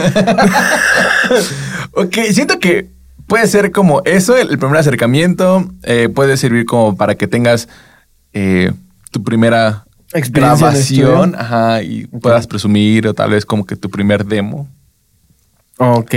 Ok, 1.94 2.16
siento 2.31 2.60
que 2.60 2.89
puede 3.27 3.48
ser 3.48 3.72
como 3.72 4.01
eso, 4.06 4.38
el, 4.38 4.50
el 4.50 4.57
primer 4.60 4.77
acercamiento, 4.77 5.66
eh, 5.84 6.10
puede 6.13 6.38
servir 6.38 6.66
como 6.66 6.95
para 6.95 7.16
que 7.16 7.27
tengas 7.27 7.68
eh, 8.34 8.72
tu 9.12 9.24
primera 9.24 9.86
grabación, 10.12 11.30
estudio. 11.30 11.40
ajá, 11.40 11.84
y 11.84 12.08
puedas 12.08 12.48
presumir 12.48 13.08
o 13.08 13.13
tal 13.13 13.31
vez 13.31 13.46
como 13.46 13.66
que 13.66 13.75
tu 13.75 13.90
primer 13.90 14.25
demo. 14.25 14.68
ok. 15.78 16.16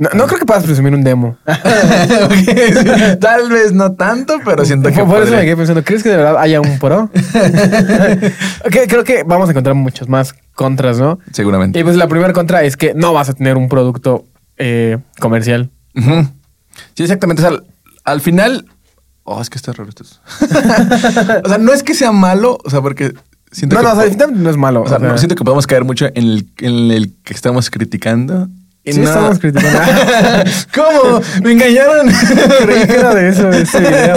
No, 0.00 0.08
no 0.14 0.26
creo 0.26 0.38
que 0.38 0.46
puedas 0.46 0.64
presumir 0.64 0.94
un 0.94 1.04
demo. 1.04 1.36
Sí, 2.30 2.46
tal 3.20 3.50
vez 3.50 3.72
no 3.74 3.92
tanto, 3.92 4.38
pero 4.44 4.64
siento 4.64 4.90
que 4.90 5.04
Por, 5.04 5.22
eso 5.22 5.32
me 5.32 5.42
quedé 5.42 5.56
pensando, 5.56 5.84
¿crees 5.84 6.02
que 6.02 6.08
de 6.08 6.16
verdad 6.16 6.38
haya 6.38 6.60
un 6.60 6.78
pro? 6.78 7.10
Ok, 8.64 8.76
creo 8.88 9.04
que 9.04 9.24
vamos 9.24 9.48
a 9.48 9.52
encontrar 9.52 9.74
muchos 9.74 10.08
más 10.08 10.34
contras, 10.54 10.98
¿no? 10.98 11.18
Seguramente. 11.32 11.78
Y 11.78 11.84
pues 11.84 11.96
la 11.96 12.08
primera 12.08 12.32
contra 12.32 12.62
es 12.62 12.78
que 12.78 12.94
no 12.94 13.12
vas 13.12 13.28
a 13.28 13.34
tener 13.34 13.58
un 13.58 13.68
producto 13.68 14.24
eh, 14.56 14.98
comercial. 15.18 15.70
Sí, 16.94 17.02
exactamente. 17.02 17.42
O 17.42 17.48
sea, 17.48 17.58
al, 17.58 17.66
al 18.04 18.20
final. 18.22 18.64
Oh, 19.24 19.40
es 19.40 19.50
que 19.50 19.58
está 19.58 19.72
raro 19.72 19.88
esto. 19.90 20.04
o 21.44 21.48
sea, 21.48 21.58
no 21.58 21.72
es 21.72 21.82
que 21.82 21.94
sea 21.94 22.12
malo, 22.12 22.58
o 22.64 22.70
sea, 22.70 22.80
porque 22.80 23.12
siento 23.52 23.76
No, 23.76 23.80
que. 23.82 23.86
no, 23.86 23.92
o 23.92 23.94
sea, 23.94 24.04
definitivamente 24.04 24.42
no 24.44 24.50
es 24.50 24.56
malo. 24.56 24.82
o 24.82 24.88
sea, 24.88 24.96
o 24.96 25.00
sea, 25.00 25.08
no, 25.08 25.18
siento 25.18 25.34
que 25.36 25.44
podemos 25.44 25.66
caer 25.66 25.84
mucho 25.84 26.06
en 26.06 26.16
el, 26.16 26.48
en 26.58 26.90
el 26.90 27.14
que 27.22 27.34
estamos 27.34 27.70
criticando. 27.70 28.48
Sí 28.84 28.98
no- 28.98 29.04
estamos 29.08 29.38
criticando. 29.38 29.78
¿Cómo? 30.74 31.20
Me 31.42 31.52
engañaron. 31.52 32.08
Creí 32.62 32.86
que 32.86 32.94
era 32.94 33.14
de 33.14 33.28
eso, 33.28 33.50
ese 33.50 33.78
video. 33.78 34.16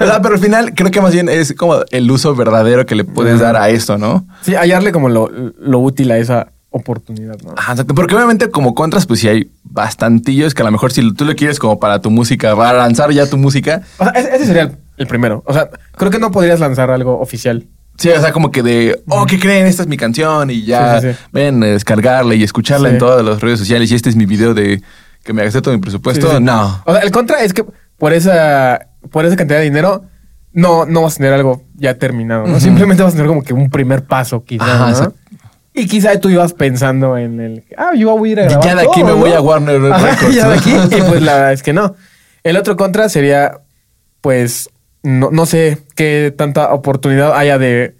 o 0.00 0.06
sea, 0.06 0.22
pero 0.22 0.34
al 0.34 0.40
final 0.40 0.72
creo 0.74 0.90
que 0.90 1.00
más 1.02 1.12
bien 1.12 1.28
es 1.28 1.52
como 1.52 1.82
el 1.90 2.10
uso 2.10 2.34
verdadero 2.34 2.86
que 2.86 2.94
le 2.94 3.04
puedes 3.04 3.38
dar 3.40 3.56
a 3.56 3.68
esto, 3.68 3.98
¿no? 3.98 4.26
Sí, 4.40 4.54
hallarle 4.54 4.90
como 4.90 5.10
lo, 5.10 5.30
lo 5.30 5.78
útil 5.80 6.10
a 6.10 6.16
esa 6.18 6.48
oportunidad, 6.70 7.36
¿no? 7.42 7.54
Ajá, 7.56 7.72
exacto. 7.72 7.94
Porque 7.94 8.14
obviamente 8.14 8.50
como 8.50 8.74
contras, 8.74 9.06
pues 9.06 9.20
sí 9.20 9.28
hay 9.28 9.50
bastantillos 9.64 10.54
que 10.54 10.62
a 10.62 10.64
lo 10.64 10.70
mejor 10.70 10.92
si 10.92 11.12
tú 11.14 11.24
lo 11.24 11.34
quieres 11.34 11.58
como 11.58 11.80
para 11.80 12.00
tu 12.00 12.10
música, 12.10 12.54
para 12.54 12.78
lanzar 12.78 13.10
ya 13.10 13.28
tu 13.28 13.36
música, 13.36 13.82
O 13.98 14.04
sea, 14.04 14.12
ese, 14.12 14.46
sería 14.46 14.62
el, 14.62 14.76
el 14.96 15.06
primero. 15.06 15.42
O 15.46 15.52
sea, 15.52 15.70
creo 15.96 16.10
que 16.10 16.18
no 16.18 16.30
podrías 16.30 16.60
lanzar 16.60 16.90
algo 16.90 17.18
oficial. 17.20 17.66
Sí, 17.96 18.10
o 18.10 18.20
sea, 18.20 18.32
como 18.32 18.52
que 18.52 18.62
de, 18.62 19.02
oh, 19.08 19.26
¿qué 19.26 19.40
creen? 19.40 19.66
Esta 19.66 19.82
es 19.82 19.88
mi 19.88 19.96
canción 19.96 20.50
y 20.50 20.62
ya 20.64 21.00
Sí, 21.00 21.08
sí, 21.08 21.14
sí. 21.14 21.18
ven, 21.32 21.62
a 21.64 21.66
descargarla 21.66 22.34
y 22.36 22.44
escucharla 22.44 22.90
en 22.90 22.98
todas 22.98 23.24
las 23.24 23.40
redes 23.40 23.58
sociales 23.58 23.90
y 23.90 23.96
este 23.96 24.08
es 24.08 24.14
mi 24.14 24.24
video 24.24 24.54
de 24.54 24.80
que 25.24 25.32
me 25.32 25.42
gasté 25.42 25.60
todo 25.62 25.74
mi 25.74 25.80
presupuesto. 25.80 26.38
No. 26.38 26.80
O 26.86 26.92
sea, 26.92 27.02
el 27.02 27.10
contra 27.10 27.42
es 27.42 27.52
que 27.52 27.64
por 27.96 28.12
esa, 28.12 28.86
por 29.10 29.24
esa 29.24 29.34
cantidad 29.34 29.58
de 29.58 29.64
dinero 29.64 30.04
no, 30.52 30.86
no 30.86 31.02
vas 31.02 31.14
a 31.14 31.16
tener 31.18 31.32
algo 31.32 31.62
ya 31.74 31.94
terminado, 31.94 32.46
¿no? 32.46 32.60
Simplemente 32.60 33.02
vas 33.02 33.14
a 33.14 33.16
tener 33.16 33.28
como 33.28 33.42
que 33.42 33.52
un 33.52 33.68
primer 33.68 34.04
paso, 34.04 34.44
quizá, 34.44 34.64
Ajá, 34.64 35.04
¿no? 35.04 35.14
Y 35.78 35.86
quizá 35.86 36.18
tú 36.18 36.28
ibas 36.28 36.54
pensando 36.54 37.16
en 37.16 37.40
el, 37.40 37.64
ah, 37.76 37.92
yo 37.96 38.16
voy 38.18 38.30
a 38.30 38.32
ir 38.32 38.40
a 38.40 38.44
grabar 38.44 38.64
Ya 38.64 38.74
de 38.74 38.82
aquí 38.82 39.00
todo, 39.00 39.06
me 39.06 39.12
voy 39.12 39.32
a 39.32 39.40
Warner 39.40 39.92
Ajá, 39.92 40.28
ya 40.30 40.48
de 40.48 40.56
aquí. 40.56 40.72
Y 40.72 41.00
pues 41.02 41.22
la 41.22 41.34
verdad 41.34 41.52
es 41.52 41.62
que 41.62 41.72
no. 41.72 41.94
El 42.42 42.56
otro 42.56 42.76
contra 42.76 43.08
sería, 43.08 43.60
pues, 44.20 44.70
no, 45.02 45.30
no 45.30 45.46
sé 45.46 45.78
qué 45.94 46.34
tanta 46.36 46.72
oportunidad 46.72 47.36
haya 47.36 47.58
de 47.58 47.94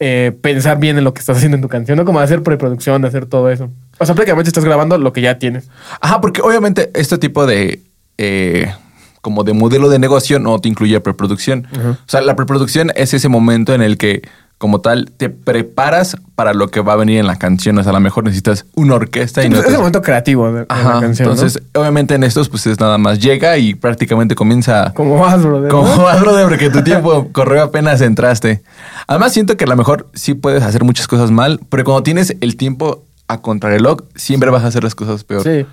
eh, 0.00 0.32
pensar 0.40 0.80
bien 0.80 0.98
en 0.98 1.04
lo 1.04 1.12
que 1.14 1.20
estás 1.20 1.36
haciendo 1.36 1.56
en 1.56 1.62
tu 1.62 1.68
canción, 1.68 1.98
¿no? 1.98 2.04
Como 2.04 2.18
hacer 2.18 2.42
preproducción, 2.42 3.02
de 3.02 3.08
hacer 3.08 3.26
todo 3.26 3.50
eso. 3.50 3.70
O 3.98 4.06
sea, 4.06 4.14
prácticamente 4.14 4.48
estás 4.48 4.64
grabando 4.64 4.96
lo 4.98 5.12
que 5.12 5.20
ya 5.20 5.38
tienes. 5.38 5.68
Ajá, 6.00 6.20
porque 6.20 6.40
obviamente 6.40 6.90
este 6.94 7.18
tipo 7.18 7.46
de 7.46 7.82
eh, 8.18 8.72
como 9.20 9.44
de 9.44 9.52
modelo 9.52 9.88
de 9.88 9.98
negocio 9.98 10.38
no 10.40 10.58
te 10.58 10.68
incluye 10.68 10.98
preproducción. 11.00 11.68
O 11.72 11.96
sea, 12.06 12.20
la 12.20 12.34
preproducción 12.34 12.90
es 12.96 13.14
ese 13.14 13.28
momento 13.28 13.74
en 13.74 13.80
el 13.80 13.96
que 13.96 14.22
como 14.62 14.80
tal 14.80 15.10
te 15.16 15.28
preparas 15.28 16.16
para 16.36 16.54
lo 16.54 16.68
que 16.68 16.80
va 16.80 16.92
a 16.92 16.96
venir 16.96 17.18
en 17.18 17.26
la 17.26 17.34
canción. 17.36 17.76
O 17.78 17.82
sea, 17.82 17.90
a 17.90 17.94
lo 17.94 17.98
mejor 17.98 18.22
necesitas 18.22 18.64
una 18.76 18.94
orquesta 18.94 19.40
y 19.42 19.46
Sí, 19.46 19.48
no 19.48 19.56
pues, 19.56 19.64
es 19.64 19.66
te- 19.70 19.72
el 19.74 19.78
momento 19.80 20.02
creativo 20.02 20.52
de, 20.52 20.60
la 20.60 20.66
canción. 21.00 21.26
¿no? 21.26 21.32
entonces, 21.34 21.60
obviamente 21.74 22.14
en 22.14 22.22
estos, 22.22 22.48
pues 22.48 22.64
es 22.68 22.78
nada 22.78 22.96
más 22.96 23.18
llega 23.18 23.58
y 23.58 23.74
prácticamente 23.74 24.36
comienza 24.36 24.92
Como 24.94 25.18
vas, 25.18 25.42
brother. 25.42 25.68
como 25.68 25.92
¿no? 25.96 26.06
algo 26.06 26.36
de 26.36 26.44
porque 26.44 26.70
tu 26.70 26.84
tiempo 26.84 27.26
corrió 27.32 27.64
apenas 27.64 28.00
entraste. 28.02 28.62
Además, 29.08 29.32
siento 29.32 29.56
que 29.56 29.64
a 29.64 29.66
lo 29.66 29.74
mejor 29.76 30.08
sí 30.14 30.34
puedes 30.34 30.62
hacer 30.62 30.84
muchas 30.84 31.08
cosas 31.08 31.32
mal, 31.32 31.58
pero 31.68 31.82
cuando 31.82 32.04
tienes 32.04 32.36
el 32.40 32.56
tiempo 32.56 33.02
a 33.26 33.42
contrarreloj, 33.42 34.02
siempre 34.14 34.48
vas 34.50 34.62
a 34.62 34.68
hacer 34.68 34.84
las 34.84 34.94
cosas 34.94 35.24
peor. 35.24 35.42
Sí. 35.42 35.66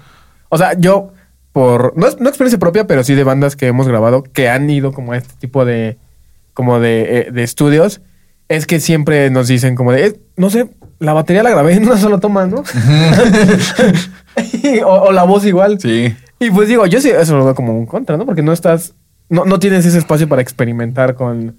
O 0.49 0.57
sea, 0.57 0.73
yo, 0.79 1.13
por. 1.53 1.93
No, 1.95 2.07
experiencia 2.07 2.57
propia, 2.57 2.87
pero 2.87 3.03
sí 3.03 3.13
de 3.13 3.23
bandas 3.23 3.55
que 3.55 3.67
hemos 3.67 3.87
grabado 3.87 4.23
que 4.23 4.49
han 4.49 4.67
ido 4.67 4.93
como 4.93 5.11
a 5.13 5.17
este 5.17 5.35
tipo 5.39 5.63
de. 5.63 5.97
como 6.55 6.79
de, 6.79 7.19
eh, 7.19 7.31
de 7.31 7.43
estudios. 7.43 8.01
Es 8.49 8.65
que 8.67 8.81
siempre 8.81 9.29
nos 9.29 9.47
dicen 9.47 9.75
como 9.75 9.93
de. 9.93 10.07
eh, 10.07 10.19
no 10.35 10.49
sé, 10.49 10.67
la 10.99 11.13
batería 11.13 11.43
la 11.43 11.51
grabé 11.51 11.75
en 11.75 11.85
una 11.85 11.97
sola 11.97 12.17
toma, 12.19 12.45
¿no? 12.47 12.63
o, 14.85 14.91
o 14.91 15.11
la 15.11 15.23
voz 15.23 15.45
igual. 15.45 15.79
Sí. 15.79 16.15
Y 16.39 16.51
pues 16.51 16.67
digo, 16.67 16.85
yo 16.85 17.01
sí 17.01 17.09
eso 17.09 17.37
lo 17.37 17.45
veo 17.45 17.55
como 17.55 17.77
un 17.77 17.85
contra, 17.85 18.17
¿no? 18.17 18.25
Porque 18.25 18.41
no 18.41 18.53
estás, 18.53 18.93
no, 19.29 19.45
no 19.45 19.59
tienes 19.59 19.85
ese 19.85 19.97
espacio 19.97 20.27
para 20.27 20.41
experimentar 20.41 21.15
con, 21.15 21.57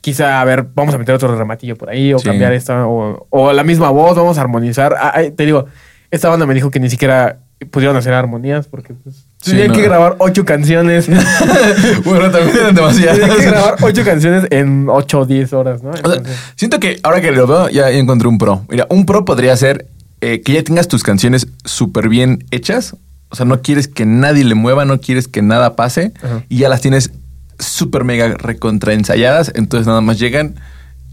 quizá, 0.00 0.40
a 0.40 0.44
ver, 0.44 0.64
vamos 0.74 0.94
a 0.94 0.98
meter 0.98 1.14
otro 1.14 1.36
rematillo 1.36 1.76
por 1.76 1.90
ahí, 1.90 2.12
o 2.14 2.18
Sí. 2.18 2.24
cambiar 2.28 2.52
esta, 2.52 2.86
o, 2.86 3.26
o 3.30 3.52
la 3.52 3.62
misma 3.62 3.90
voz, 3.90 4.16
vamos 4.16 4.38
a 4.38 4.40
armonizar. 4.40 4.94
Ah, 4.98 5.12
ay, 5.14 5.30
te 5.32 5.44
digo, 5.44 5.66
esta 6.10 6.28
banda 6.28 6.46
me 6.46 6.54
dijo 6.54 6.70
que 6.70 6.80
ni 6.80 6.88
siquiera 6.90 7.40
pudieron 7.70 7.96
hacer 7.96 8.14
armonías 8.14 8.66
porque 8.68 8.94
pues, 8.94 9.26
Sí, 9.42 9.56
no. 9.68 9.74
que 9.74 9.82
grabar 9.82 10.16
ocho 10.18 10.44
canciones. 10.44 11.08
bueno, 12.04 12.30
también 12.30 12.56
eran 12.56 12.74
tenían 12.74 12.74
que 12.74 12.80
demasiadas. 12.80 13.42
grabar 13.42 13.76
ocho 13.82 14.04
canciones 14.04 14.46
en 14.50 14.86
ocho 14.88 15.20
o 15.20 15.26
diez 15.26 15.52
horas, 15.52 15.82
¿no? 15.82 15.90
O 15.90 15.96
sea, 15.96 16.02
Entonces, 16.04 16.36
siento 16.56 16.78
que 16.78 17.00
ahora 17.02 17.20
que 17.20 17.32
lo 17.32 17.46
veo, 17.46 17.68
ya 17.68 17.90
encontré 17.90 18.28
un 18.28 18.38
pro. 18.38 18.64
Mira, 18.68 18.86
un 18.88 19.04
pro 19.04 19.24
podría 19.24 19.56
ser 19.56 19.86
eh, 20.20 20.40
que 20.42 20.52
ya 20.52 20.62
tengas 20.62 20.86
tus 20.86 21.02
canciones 21.02 21.48
súper 21.64 22.08
bien 22.08 22.44
hechas. 22.52 22.94
O 23.30 23.36
sea, 23.36 23.44
no 23.44 23.62
quieres 23.62 23.88
que 23.88 24.06
nadie 24.06 24.44
le 24.44 24.54
mueva, 24.54 24.84
no 24.84 25.00
quieres 25.00 25.26
que 25.26 25.42
nada 25.42 25.74
pase. 25.74 26.12
Ajá. 26.22 26.44
Y 26.48 26.58
ya 26.58 26.68
las 26.68 26.80
tienes 26.80 27.10
súper 27.58 28.04
mega 28.04 28.28
recontraensayadas. 28.34 29.52
Entonces 29.56 29.86
nada 29.86 30.00
más 30.00 30.18
llegan 30.18 30.54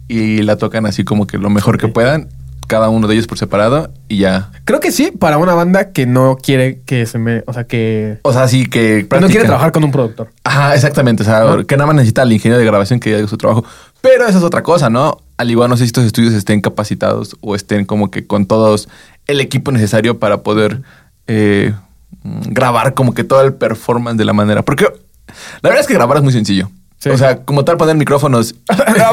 y 0.08 0.44
la 0.44 0.58
tocan 0.58 0.86
así 0.86 1.04
como 1.04 1.28
que 1.28 1.38
lo 1.38 1.50
mejor 1.50 1.78
que 1.78 1.88
puedan. 1.88 2.28
Cada 2.70 2.90
uno 2.90 3.08
de 3.08 3.16
ellos 3.16 3.26
por 3.26 3.40
separado 3.40 3.92
y 4.08 4.20
ya. 4.20 4.52
creo 4.64 4.80
que 4.80 4.92
sí, 4.92 5.10
para 5.10 5.40
una 5.40 5.56
banda 5.56 5.92
que 5.92 6.06
no 6.06 6.38
quiere 6.38 6.82
que 6.86 7.08
se 7.08 7.18
me, 7.18 7.42
o 7.48 7.54
sea, 7.54 7.64
que, 7.64 8.20
O 8.22 8.32
sea, 8.32 8.48
sí 8.48 8.68
que 8.68 9.08
no 9.20 9.26
quiere 9.26 9.46
trabajar 9.46 9.72
con 9.72 9.84
un 9.84 9.92
productor. 9.92 10.30
Ajá, 10.44 10.76
exactamente. 10.76 11.24
O 11.24 11.26
sea, 11.26 11.46
¿No? 11.46 11.66
que 11.66 11.76
nada 11.76 11.88
más 11.88 11.96
necesita 11.96 12.22
el 12.22 12.32
ingeniero 12.32 12.60
de 12.60 12.66
grabación 12.66 13.00
que 13.00 13.16
haga 13.16 13.28
su 13.28 13.38
trabajo. 13.38 13.66
Pero 14.02 14.28
eso 14.28 14.38
es 14.38 14.44
otra 14.44 14.62
cosa, 14.62 14.92
¿no? 14.92 15.18
Al 15.38 15.50
igual 15.50 15.68
no 15.68 15.78
sé 15.78 15.84
si 15.84 15.88
estos 15.88 16.06
estudios 16.06 16.36
estén 16.36 16.62
capacitados 16.62 17.36
o 17.42 17.56
estén 17.56 17.86
como 17.86 18.12
que 18.12 18.28
con 18.28 18.46
todos 18.46 18.88
el 19.26 19.42
equipo 19.42 19.72
necesario 19.72 20.20
para 20.20 20.44
poder 20.44 20.84
eh, 21.26 21.74
mm, 22.22 22.52
grabar 22.52 22.94
como 22.94 23.16
que 23.16 23.24
todo 23.24 23.42
el 23.42 23.56
performance 23.56 24.20
de 24.20 24.26
la 24.26 24.34
manera. 24.34 24.62
Porque 24.64 24.84
la 24.84 25.70
verdad 25.70 25.82
es 25.82 25.88
que 25.88 25.96
grabar 25.96 26.18
es 26.18 26.24
muy 26.24 26.34
sencillo. 26.34 26.70
Sí. 27.00 27.10
O 27.10 27.18
sea, 27.18 27.38
como 27.46 27.64
tal 27.64 27.78
poner 27.78 27.96
micrófonos. 27.96 28.56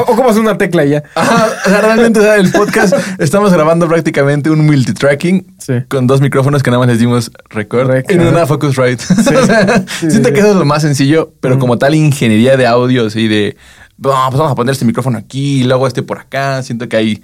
o 0.07 0.15
como 0.15 0.29
hacer 0.29 0.41
una 0.41 0.57
tecla 0.57 0.83
y 0.85 0.89
ya. 0.89 1.03
Ajá, 1.15 1.47
o 1.65 1.69
sea, 1.69 1.81
realmente 1.81 2.19
o 2.19 2.23
sea, 2.23 2.35
el 2.35 2.51
podcast 2.51 2.93
estamos 3.19 3.53
grabando 3.53 3.87
prácticamente 3.87 4.49
un 4.49 4.65
multitracking 4.65 5.55
Sí. 5.57 5.73
con 5.87 6.05
dos 6.05 6.19
micrófonos 6.19 6.63
que 6.63 6.69
nada 6.69 6.79
más 6.79 6.89
les 6.89 6.99
dimos 6.99 7.31
record 7.49 7.87
Rec, 7.87 8.11
en 8.11 8.21
una 8.27 8.45
Focusrite. 8.45 9.03
O 9.17 9.45
sea, 9.45 9.83
Sí, 9.99 10.09
siento 10.11 10.29
sí, 10.29 10.33
que 10.33 10.41
sí. 10.41 10.47
eso 10.47 10.49
es 10.51 10.55
lo 10.57 10.65
más 10.65 10.81
sencillo, 10.81 11.31
pero 11.39 11.57
como 11.59 11.77
tal 11.77 11.95
ingeniería 11.95 12.57
de 12.57 12.67
audios 12.67 13.15
y 13.15 13.27
de 13.29 13.55
"No, 13.97 14.11
pues 14.27 14.37
vamos 14.37 14.51
a 14.51 14.55
poner 14.55 14.73
este 14.73 14.85
micrófono 14.85 15.17
aquí 15.17 15.61
y 15.61 15.63
luego 15.63 15.87
este 15.87 16.03
por 16.03 16.19
acá, 16.19 16.61
siento 16.63 16.89
que 16.89 16.97
hay 16.97 17.23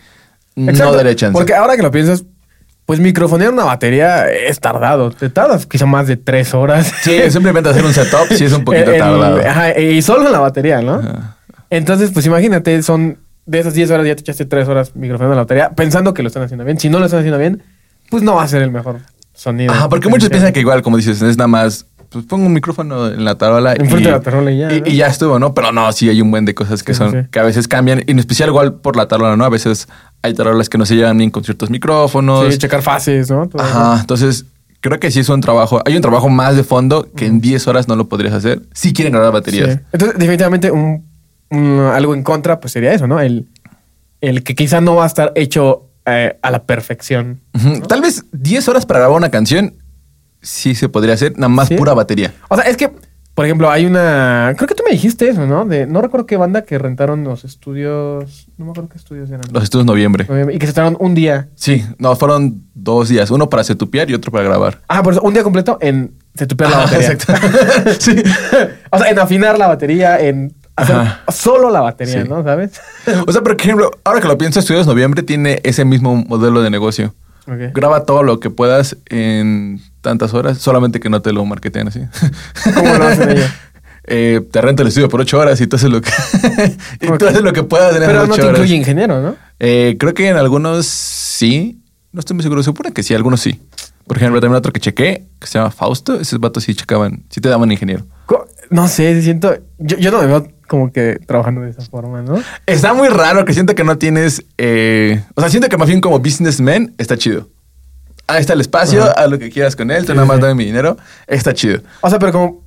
no 0.55 0.69
Exacto, 0.71 0.95
daré 0.95 1.15
chance. 1.15 1.33
Porque 1.33 1.53
ahora 1.55 1.75
que 1.75 1.81
lo 1.81 1.91
piensas, 1.91 2.23
pues 2.85 2.99
microfonear 2.99 3.51
una 3.53 3.63
batería 3.63 4.29
es 4.29 4.59
tardado. 4.59 5.11
Te 5.11 5.29
tardas 5.29 5.65
quizá 5.65 5.85
más 5.85 6.07
de 6.07 6.17
tres 6.17 6.53
horas. 6.53 6.91
Sí, 7.01 7.17
simplemente 7.29 7.69
hacer 7.69 7.85
un 7.85 7.93
setup 7.93 8.27
sí 8.35 8.45
es 8.45 8.53
un 8.53 8.63
poquito 8.65 8.91
En- 8.91 8.99
tardado. 8.99 9.37
ajá, 9.39 9.79
y 9.79 10.01
solo 10.01 10.25
en 10.25 10.31
la 10.31 10.39
batería, 10.39 10.81
¿no? 10.81 10.95
Ajá. 10.95 11.37
Entonces, 11.69 12.11
pues 12.13 12.25
imagínate, 12.25 12.81
son 12.83 13.17
de 13.45 13.59
esas 13.59 13.73
10 13.73 13.91
horas 13.91 14.05
ya 14.07 14.15
te 14.15 14.21
echaste 14.21 14.45
3 14.45 14.67
horas 14.67 14.95
microfoneando 14.95 15.35
la 15.35 15.41
batería 15.43 15.69
pensando 15.71 16.13
que 16.13 16.21
lo 16.23 16.27
están 16.27 16.43
haciendo 16.43 16.63
bien. 16.65 16.79
Si 16.79 16.89
no 16.89 16.99
lo 16.99 17.05
están 17.05 17.19
haciendo 17.19 17.39
bien, 17.39 17.63
pues 18.09 18.21
no 18.23 18.35
va 18.35 18.43
a 18.43 18.47
ser 18.47 18.61
el 18.61 18.71
mejor 18.71 18.99
sonido. 19.33 19.73
Ajá, 19.73 19.89
porque 19.89 20.07
muchos 20.09 20.29
piensan 20.29 20.53
que 20.53 20.59
igual, 20.59 20.81
como 20.81 20.97
dices, 20.97 21.21
es 21.21 21.37
nada 21.37 21.47
más, 21.47 21.87
pues 22.13 22.25
pongo 22.25 22.45
un 22.45 22.53
micrófono 22.53 23.07
en 23.07 23.25
la 23.25 23.35
tarola. 23.37 23.73
Enfrente 23.73 24.01
y, 24.01 24.05
de 24.05 24.11
la 24.11 24.21
tarola 24.21 24.51
y 24.51 24.57
ya, 24.59 24.71
Y, 24.73 24.81
¿no? 24.81 24.87
y 24.87 24.95
ya 24.95 25.07
estuvo, 25.07 25.39
¿no? 25.39 25.53
Pero 25.53 25.71
no, 25.71 25.91
sí 25.91 26.07
hay 26.09 26.21
un 26.21 26.31
buen 26.31 26.45
de 26.45 26.53
cosas 26.55 26.83
que 26.83 26.93
Sí, 26.93 26.99
sí, 27.03 27.09
son, 27.11 27.23
sí. 27.23 27.27
que 27.31 27.39
a 27.39 27.43
veces 27.43 27.67
cambian, 27.67 28.03
y 28.07 28.11
en 28.11 28.19
especial 28.19 28.49
igual 28.49 28.75
por 28.75 28.95
la 28.95 29.07
tarola, 29.07 29.35
¿no? 29.35 29.43
A 29.43 29.49
veces 29.49 29.87
hay 30.21 30.33
tarolas 30.33 30.69
que 30.69 30.77
no 30.77 30.85
se 30.85 30.95
llevan 30.95 31.17
bien 31.17 31.29
con 31.31 31.43
ciertos 31.43 31.69
micrófonos. 31.69 32.53
Sí, 32.53 32.57
checar 32.59 32.81
fases, 32.81 33.29
¿no? 33.29 33.49
Todo 33.49 33.61
Ajá, 33.61 33.97
entonces 34.01 34.45
creo 34.79 34.99
que 34.99 35.11
sí 35.11 35.19
es 35.21 35.29
un 35.29 35.41
trabajo, 35.41 35.81
hay 35.85 35.95
un 35.95 36.01
trabajo 36.01 36.29
más 36.29 36.55
de 36.55 36.63
fondo 36.63 37.07
que 37.15 37.25
en 37.25 37.39
10 37.41 37.67
horas 37.67 37.87
no 37.87 37.95
lo 37.95 38.07
podrías 38.09 38.33
hacer 38.33 38.61
si 38.73 38.93
quieren 38.93 39.13
grabar 39.13 39.31
baterías. 39.31 39.73
Sí. 39.75 39.79
Entonces, 39.93 40.17
definitivamente, 40.19 40.71
un, 40.71 41.05
un- 41.49 41.79
algo 41.93 42.13
en 42.13 42.23
contra, 42.23 42.59
pues 42.59 42.73
sería 42.73 42.93
eso, 42.93 43.07
¿no? 43.07 43.19
El, 43.19 43.47
el 44.21 44.43
que 44.43 44.55
quizá 44.55 44.81
no 44.81 44.95
va 44.95 45.03
a 45.05 45.07
estar 45.07 45.31
hecho 45.35 45.89
eh, 46.05 46.37
a 46.41 46.51
la 46.51 46.63
perfección. 46.63 47.39
Tal 47.87 48.01
vez 48.01 48.25
10 48.33 48.67
horas 48.67 48.85
para 48.85 48.99
grabar 48.99 49.17
una 49.17 49.29
canción 49.31 49.75
sí 50.43 50.75
se 50.75 50.89
podría 50.89 51.15
hacer, 51.15 51.33
nada 51.37 51.49
más 51.49 51.69
¿Sí? 51.69 51.75
pura 51.75 51.93
batería. 51.95 52.33
O 52.49 52.55
sea, 52.55 52.65
es 52.65 52.77
que, 52.77 52.91
por 53.33 53.45
ejemplo, 53.45 53.71
hay 53.71 53.85
una. 53.87 54.53
Creo 54.57 54.67
que 54.67 54.75
tú 54.75 54.83
me 54.85 54.91
dijiste 54.91 55.27
eso, 55.27 55.47
¿no? 55.47 55.65
De, 55.65 55.87
no 55.87 56.01
recuerdo 56.01 56.27
qué 56.27 56.37
banda 56.37 56.61
que 56.63 56.77
rentaron 56.77 57.23
los 57.23 57.43
estudios. 57.45 58.47
No 58.57 58.65
me 58.65 58.71
acuerdo 58.71 58.89
qué 58.89 58.97
estudios 58.99 59.29
eran. 59.31 59.41
Los 59.51 59.63
estudios 59.63 59.85
noviembre. 59.87 60.27
Y 60.53 60.59
que 60.59 60.67
se 60.67 60.73
tardaron 60.73 60.97
un 60.99 61.15
día. 61.15 61.49
Sí, 61.55 61.83
no, 61.97 62.15
fueron 62.15 62.61
dos 62.75 63.09
días, 63.09 63.31
uno 63.31 63.49
para 63.49 63.63
setupear 63.63 64.09
y 64.11 64.13
otro 64.13 64.31
para 64.31 64.43
grabar. 64.43 64.81
Ah, 64.87 65.01
por 65.01 65.13
eso, 65.13 65.21
un 65.23 65.33
día 65.33 65.41
completo 65.43 65.79
en 65.81 66.13
setupear 66.35 66.69
la 66.69 66.83
Ajá, 66.83 66.85
batería. 66.97 67.11
exacto. 67.13 67.49
sí. 67.99 68.23
o 68.91 68.97
sea, 68.99 69.09
en 69.09 69.17
afinar 69.19 69.57
la 69.57 69.67
batería, 69.67 70.19
en 70.19 70.53
hacer 70.75 70.95
solo 71.31 71.69
la 71.71 71.81
batería, 71.81 72.23
Sí. 72.23 72.29
¿no? 72.29 72.43
¿Sabes? 72.43 72.79
O 73.27 73.31
sea, 73.31 73.41
por 73.41 73.59
ejemplo, 73.59 73.91
ahora 74.03 74.21
que 74.21 74.27
lo 74.27 74.37
pienso, 74.37 74.59
Estudios 74.59 74.85
Noviembre 74.87 75.23
tiene 75.23 75.59
ese 75.63 75.85
mismo 75.85 76.15
modelo 76.15 76.61
de 76.61 76.69
negocio. 76.69 77.13
Graba 77.45 78.05
todo 78.05 78.23
lo 78.23 78.39
que 78.39 78.49
puedas 78.49 78.95
en 79.09 79.81
tantas 80.03 80.35
horas, 80.35 80.59
solamente 80.59 80.99
que 80.99 81.09
no 81.09 81.23
te 81.23 81.33
lo 81.33 81.43
marketean 81.45 81.87
así. 81.87 82.01
¿Cómo 82.75 82.93
lo 82.93 83.05
hacen 83.07 83.31
ellos? 83.31 83.49
Eh, 84.05 84.41
te 84.51 84.59
renta 84.59 84.81
el 84.81 84.89
estudio 84.89 85.07
por 85.07 85.21
ocho 85.21 85.39
horas 85.39 85.61
y 85.61 85.65
tú 85.65 85.77
haces 85.77 85.89
lo 85.89 86.01
que, 86.01 86.11
y 86.99 87.07
tú 87.17 87.25
haces 87.25 87.41
lo 87.41 87.53
que 87.53 87.63
puedas 87.63 87.95
en 87.95 88.01
Pero 88.01 88.27
no 88.27 88.35
te 88.35 88.41
horas. 88.41 88.55
incluye 88.57 88.75
ingeniero, 88.75 89.21
¿no? 89.21 89.37
Eh, 89.61 89.95
creo 89.97 90.13
que 90.13 90.27
en 90.27 90.35
algunos 90.35 90.85
sí. 90.85 91.81
No 92.11 92.19
estoy 92.19 92.33
muy 92.35 92.43
seguro. 92.43 92.61
Se 92.61 92.65
supone 92.65 92.91
que 92.91 93.01
sí, 93.01 93.13
algunos 93.13 93.39
sí. 93.39 93.61
Por 94.05 94.17
ejemplo, 94.17 94.41
también 94.41 94.57
otro 94.57 94.73
que 94.73 94.81
chequé, 94.81 95.25
que 95.39 95.47
se 95.47 95.57
llama 95.57 95.71
Fausto. 95.71 96.19
Esos 96.19 96.37
vatos 96.41 96.65
sí 96.65 96.75
checaban, 96.75 97.23
sí 97.29 97.39
te 97.39 97.47
daban 97.47 97.71
ingeniero. 97.71 98.05
No 98.69 98.89
sé, 98.89 99.21
siento. 99.21 99.55
Yo, 99.77 99.95
yo 99.97 100.11
no 100.11 100.19
me 100.19 100.27
veo 100.27 100.51
como 100.67 100.91
que 100.91 101.17
trabajando 101.25 101.61
de 101.61 101.69
esa 101.69 101.83
forma, 101.83 102.21
¿no? 102.21 102.43
Está 102.65 102.93
muy 102.93 103.07
raro 103.07 103.45
que 103.45 103.53
siento 103.53 103.73
que 103.73 103.85
no 103.85 103.97
tienes. 103.97 104.43
eh, 104.57 105.23
o 105.35 105.39
sea, 105.39 105.49
siento 105.49 105.69
que 105.69 105.77
más 105.77 105.87
bien 105.87 106.01
como 106.01 106.19
businessman 106.19 106.93
está 106.97 107.17
chido. 107.17 107.47
Ahí 108.27 108.39
está 108.41 108.53
el 108.53 108.61
espacio, 108.61 109.03
Ajá. 109.03 109.11
haz 109.13 109.29
lo 109.29 109.37
que 109.37 109.49
quieras 109.49 109.75
con 109.75 109.91
él, 109.91 110.05
tú 110.05 110.11
Sí, 110.11 110.15
nada 110.15 110.25
más 110.25 110.39
dame 110.39 110.55
mi 110.55 110.65
dinero. 110.65 110.97
Está 111.27 111.53
chido. 111.53 111.81
O 112.01 112.09
sea, 112.09 112.19
pero 112.19 112.31
como 112.31 112.63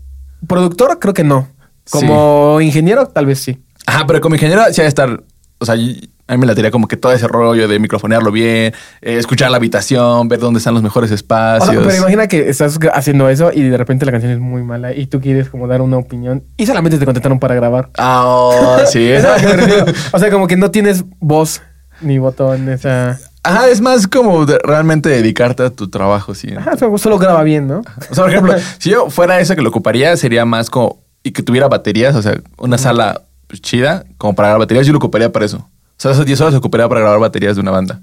productor, 0.46 0.98
creo 0.98 1.14
que 1.14 1.24
no. 1.24 1.48
Como 1.90 2.60
ingeniero, 2.60 3.06
tal 3.06 3.26
vez 3.26 3.38
sí. 3.40 3.62
Ajá, 3.86 4.06
pero 4.06 4.20
como 4.20 4.34
ingeniero 4.34 4.62
sí 4.72 4.80
ha 4.80 4.84
de 4.84 4.88
estar. 4.88 5.22
O 5.58 5.64
sea, 5.64 5.74
a 5.74 6.32
mí 6.32 6.38
me 6.38 6.46
latería 6.46 6.70
como 6.72 6.88
que 6.88 6.96
todo 6.96 7.12
ese 7.12 7.28
rollo 7.28 7.68
de 7.68 7.78
microfonearlo 7.78 8.32
bien, 8.32 8.74
eh, 9.00 9.16
escuchar 9.16 9.50
la 9.50 9.56
habitación, 9.58 10.28
ver 10.28 10.40
dónde 10.40 10.58
están 10.58 10.74
los 10.74 10.82
mejores 10.82 11.10
O 11.12 11.14
espacios. 11.14 11.70
sea, 11.72 11.82
pero 11.82 11.96
imagina 11.96 12.26
que 12.26 12.48
estás 12.50 12.78
haciendo 12.92 13.28
eso 13.28 13.50
y 13.54 13.62
de 13.62 13.76
repente 13.76 14.04
la 14.04 14.12
canción 14.12 14.32
es 14.32 14.40
muy 14.40 14.62
mala 14.62 14.92
y 14.92 15.06
tú 15.06 15.20
quieres 15.20 15.48
como 15.48 15.68
dar 15.68 15.80
una 15.82 15.96
opinión 15.98 16.42
y 16.56 16.66
solamente 16.66 16.98
te 16.98 17.04
contrataron 17.04 17.38
para 17.38 17.54
grabar. 17.54 17.90
Ah, 17.96 18.24
oh, 18.26 18.78
sí. 18.86 19.08
Es 19.10 19.24
a 19.24 19.34
lo 19.34 19.40
que 19.40 19.46
me 19.46 19.56
refiero. 19.56 19.84
O 20.12 20.18
sea, 20.18 20.30
como 20.30 20.46
que 20.48 20.56
no 20.56 20.70
tienes 20.72 21.04
voz 21.20 21.62
ni 22.00 22.18
voto 22.18 22.54
en 22.54 22.68
esa. 22.68 23.18
Ajá, 23.42 23.68
es 23.68 23.80
más 23.80 24.06
como 24.08 24.44
de- 24.44 24.58
realmente 24.62 25.08
dedicarte 25.08 25.62
a 25.62 25.70
tu 25.70 25.88
trabajo, 25.88 26.34
sí. 26.34 26.48
Ajá, 26.56 26.76
solo 26.98 27.18
graba 27.18 27.42
bien, 27.44 27.68
¿no? 27.68 27.82
O 28.10 28.14
sea, 28.14 28.24
por 28.24 28.30
ejemplo, 28.30 28.54
si 28.78 28.90
yo 28.90 29.08
fuera 29.10 29.38
eso 29.40 29.54
que 29.54 29.62
lo 29.62 29.68
ocuparía, 29.68 30.16
sería 30.16 30.44
más 30.44 30.68
como. 30.70 31.04
Y 31.22 31.32
que 31.32 31.42
tuviera 31.42 31.66
baterías, 31.68 32.14
o 32.14 32.22
sea, 32.22 32.40
una 32.58 32.78
sala 32.78 33.22
pues, 33.48 33.60
chida, 33.60 34.04
como 34.18 34.34
para 34.34 34.48
grabar 34.48 34.60
baterías, 34.60 34.86
yo 34.86 34.92
lo 34.92 34.98
ocuparía 34.98 35.30
para 35.32 35.44
eso. 35.44 35.58
O 35.58 35.68
sea, 35.98 36.12
esas 36.12 36.24
10 36.26 36.40
horas 36.40 36.52
lo 36.52 36.58
ocuparía 36.58 36.88
para 36.88 37.00
grabar 37.00 37.18
baterías 37.18 37.56
de 37.56 37.62
una 37.62 37.70
banda. 37.72 38.00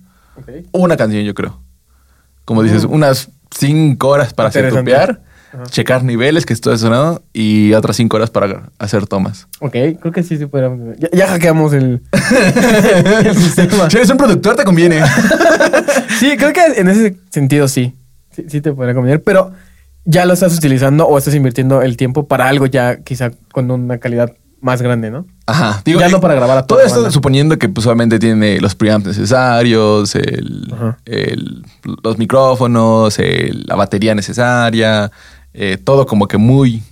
Una 0.72 0.98
canción, 0.98 1.24
yo 1.24 1.34
creo. 1.34 1.60
Como 2.44 2.64
dices, 2.64 2.84
unas 2.86 3.30
5 3.56 4.08
horas 4.08 4.34
para 4.34 4.50
setupear, 4.52 5.22
Ajá. 5.54 5.64
checar 5.70 6.04
niveles, 6.04 6.46
que 6.46 6.54
esto 6.54 6.74
es 6.74 6.82
sonado, 6.82 7.22
y 7.32 7.74
otras 7.74 7.96
5 7.96 8.16
horas 8.18 8.30
para 8.32 8.70
hacer 8.80 9.06
tomas. 9.08 9.48
Ok, 9.60 9.72
creo 10.02 10.12
que 10.12 10.24
sí, 10.24 10.38
sí 10.38 10.46
podríamos. 10.48 10.98
Ya, 10.98 11.10
ya 11.14 11.28
hackeamos 11.28 11.74
el, 11.74 12.02
el 13.26 13.36
sistema. 13.36 13.90
Si 13.90 13.98
eres 13.98 14.10
un 14.10 14.18
productor, 14.18 14.56
te 14.56 14.64
conviene. 14.64 15.02
Sí, 16.20 16.38
creo 16.38 16.54
que 16.54 16.62
en 16.78 16.88
ese 16.88 17.18
sentido 17.32 17.68
sí. 17.68 17.94
Sí, 18.32 18.46
sí 18.48 18.62
te 18.62 18.72
podría 18.72 18.94
convenir, 18.96 19.22
pero 19.24 19.52
ya 20.06 20.26
lo 20.26 20.34
estás 20.34 20.56
utilizando 20.56 21.06
o 21.06 21.18
estás 21.18 21.36
invirtiendo 21.36 21.82
el 21.82 21.98
tiempo 21.98 22.28
para 22.28 22.48
algo 22.48 22.66
ya 22.66 22.98
quizá 23.04 23.32
con 23.52 23.70
una 23.72 23.98
calidad 23.98 24.32
más 24.62 24.82
grande, 24.82 25.12
¿no? 25.12 25.26
Ajá. 25.46 25.82
Ya 25.86 26.08
no 26.08 26.22
para 26.22 26.36
grabar 26.36 26.58
a 26.60 26.66
todo 26.66 26.78
toda 26.78 26.88
esto 26.88 27.00
banda. 27.02 27.12
suponiendo 27.12 27.58
que 27.60 27.68
pues, 27.68 27.86
obviamente 27.86 28.20
tiene 28.20 28.62
los 28.62 28.76
preamps 28.76 29.06
necesarios, 29.08 30.16
el- 30.16 31.64
los 32.04 32.18
micrófonos, 32.18 33.20
el- 33.20 33.66
la 33.68 33.76
batería 33.76 34.16
necesaria, 34.16 35.12
eh, 35.54 35.78
todo 35.78 36.06
como 36.06 36.28
que 36.28 36.38
muy, 36.38 36.84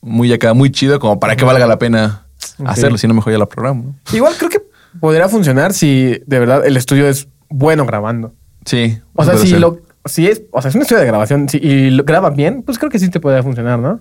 muy 0.00 0.32
acá, 0.32 0.54
muy 0.54 0.70
chido, 0.70 0.98
como 0.98 1.20
para 1.20 1.36
que 1.36 1.44
valga 1.44 1.66
la 1.66 1.78
pena 1.78 2.26
hacerlo, 2.64 2.98
si 2.98 3.06
no 3.06 3.14
mejor 3.14 3.32
ya 3.32 3.38
la 3.38 3.46
programo. 3.46 3.84
¿no? 3.84 4.16
Igual 4.16 4.34
creo 4.36 4.50
que 4.50 4.62
podría 5.00 5.28
funcionar 5.28 5.72
si 5.72 6.20
de 6.26 6.38
verdad 6.38 6.66
el 6.66 6.76
estudio 6.76 7.08
es 7.08 7.28
bueno 7.48 7.86
grabando. 7.86 8.34
Sí. 8.64 8.98
O 9.14 9.24
sea, 9.24 9.34
puede 9.34 9.44
si 9.44 9.52
ser. 9.52 9.60
lo 9.60 9.80
si 10.04 10.26
es, 10.26 10.42
o 10.50 10.60
sea, 10.60 10.68
es 10.68 10.74
un 10.74 10.82
estudio 10.82 11.00
de 11.00 11.06
grabación 11.06 11.48
si, 11.48 11.58
y 11.58 11.90
lo 11.90 12.04
graban 12.04 12.34
bien, 12.34 12.62
pues 12.62 12.78
creo 12.78 12.90
que 12.90 12.98
sí 12.98 13.08
te 13.08 13.20
podría 13.20 13.42
funcionar, 13.42 13.78
¿no? 13.78 14.00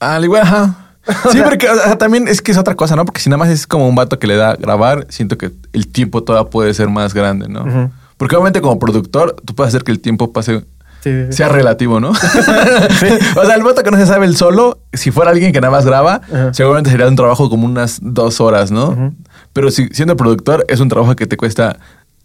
Al 0.00 0.24
igual, 0.24 0.42
ajá. 0.42 0.82
Sí, 1.30 1.40
porque 1.44 1.68
o 1.68 1.74
sea, 1.76 1.96
también 1.96 2.26
es 2.26 2.42
que 2.42 2.50
es 2.50 2.58
otra 2.58 2.74
cosa, 2.74 2.96
¿no? 2.96 3.04
Porque 3.04 3.20
si 3.20 3.30
nada 3.30 3.38
más 3.38 3.48
es 3.48 3.68
como 3.68 3.88
un 3.88 3.94
vato 3.94 4.18
que 4.18 4.26
le 4.26 4.34
da 4.34 4.50
a 4.50 4.56
grabar, 4.56 5.06
siento 5.08 5.38
que 5.38 5.52
el 5.72 5.86
tiempo 5.86 6.24
todavía 6.24 6.50
puede 6.50 6.74
ser 6.74 6.88
más 6.88 7.14
grande, 7.14 7.48
¿no? 7.48 7.92
Porque 8.16 8.34
obviamente 8.34 8.60
como 8.60 8.78
productor, 8.80 9.36
tú 9.44 9.54
puedes 9.54 9.68
hacer 9.68 9.84
que 9.84 9.92
el 9.92 10.00
tiempo 10.00 10.32
pase 10.32 10.64
Sí, 11.06 11.12
sí, 11.12 11.26
sí. 11.28 11.32
sea 11.34 11.48
relativo, 11.48 12.00
¿no? 12.00 12.10
o 13.36 13.44
sea, 13.44 13.54
el 13.54 13.62
vato 13.62 13.82
que 13.84 13.90
no 13.92 13.96
se 13.96 14.06
sabe 14.06 14.26
el 14.26 14.36
solo, 14.36 14.80
si 14.92 15.12
fuera 15.12 15.30
alguien 15.30 15.52
que 15.52 15.60
nada 15.60 15.70
más 15.70 15.86
graba, 15.86 16.20
Ajá. 16.32 16.52
seguramente 16.52 16.90
sería 16.90 17.06
un 17.06 17.14
trabajo 17.14 17.48
como 17.48 17.64
unas 17.64 18.00
dos 18.02 18.40
horas, 18.40 18.72
¿no? 18.72 19.14
Pero 19.52 19.70
si 19.70 19.86
siendo 19.92 20.16
productor, 20.16 20.64
es 20.68 20.80
un 20.80 20.88
trabajo 20.88 21.14
que 21.14 21.26
te 21.28 21.36
cuesta 21.36 21.78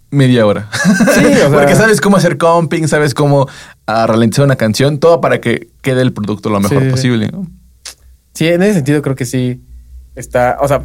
media 0.10 0.46
hora. 0.48 0.68
Sí, 1.14 1.24
o 1.26 1.36
sea- 1.36 1.50
Porque 1.52 1.76
sabes 1.76 2.02
cómo 2.02 2.18
hacer 2.18 2.40
comping, 2.40 2.88
sabes 2.88 3.14
cómo 3.14 3.48
ah, 3.86 4.08
ralentizar 4.08 4.46
una 4.46 4.56
canción, 4.56 4.98
todo 4.98 5.22
para 5.22 5.40
que 5.40 5.70
quede 5.84 6.02
el 6.02 6.12
producto 6.12 6.50
lo 6.50 6.60
mejor 6.60 6.80
Sí, 6.80 6.86
sí. 6.86 6.92
posible, 6.92 7.30
¿no? 7.32 7.46
Sí, 8.34 8.48
en 8.48 8.64
ese 8.64 8.74
sentido 8.74 9.02
creo 9.04 9.16
que 9.16 9.26
sí 9.26 9.62
está, 10.16 10.58
o 10.60 10.68
sea, 10.68 10.82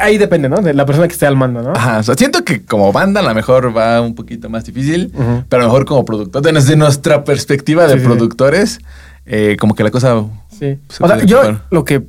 ahí 0.00 0.18
depende, 0.18 0.48
¿no? 0.48 0.56
De 0.62 0.74
la 0.74 0.86
persona 0.86 1.06
que 1.08 1.12
esté 1.14 1.26
al 1.26 1.36
mando, 1.36 1.62
¿no? 1.62 1.72
Ajá, 1.72 1.98
o 1.98 2.02
sea, 2.02 2.14
siento 2.14 2.44
que 2.44 2.64
como 2.64 2.92
banda 2.92 3.20
a 3.20 3.22
lo 3.24 3.34
mejor 3.34 3.76
va 3.76 4.00
un 4.00 4.14
poquito 4.14 4.48
más 4.48 4.64
difícil, 4.64 5.12
pero 5.48 5.62
a 5.62 5.66
lo 5.66 5.72
mejor 5.72 5.84
como 5.86 6.04
productor, 6.04 6.42
desde 6.42 6.76
nuestra 6.76 7.24
perspectiva 7.24 7.84
de 7.84 7.94
Sí, 7.94 7.98
sí, 7.98 8.00
sí. 8.00 8.06
productores, 8.06 8.78
eh, 9.26 9.56
como 9.58 9.74
que 9.74 9.82
la 9.84 9.90
cosa... 9.90 10.24
Sí. 10.50 10.78
Se 10.88 11.02
O 11.02 11.08
sea, 11.08 11.18
yo 11.24 11.38
ocupar. 11.40 11.62
lo 11.70 11.84
que 11.84 12.02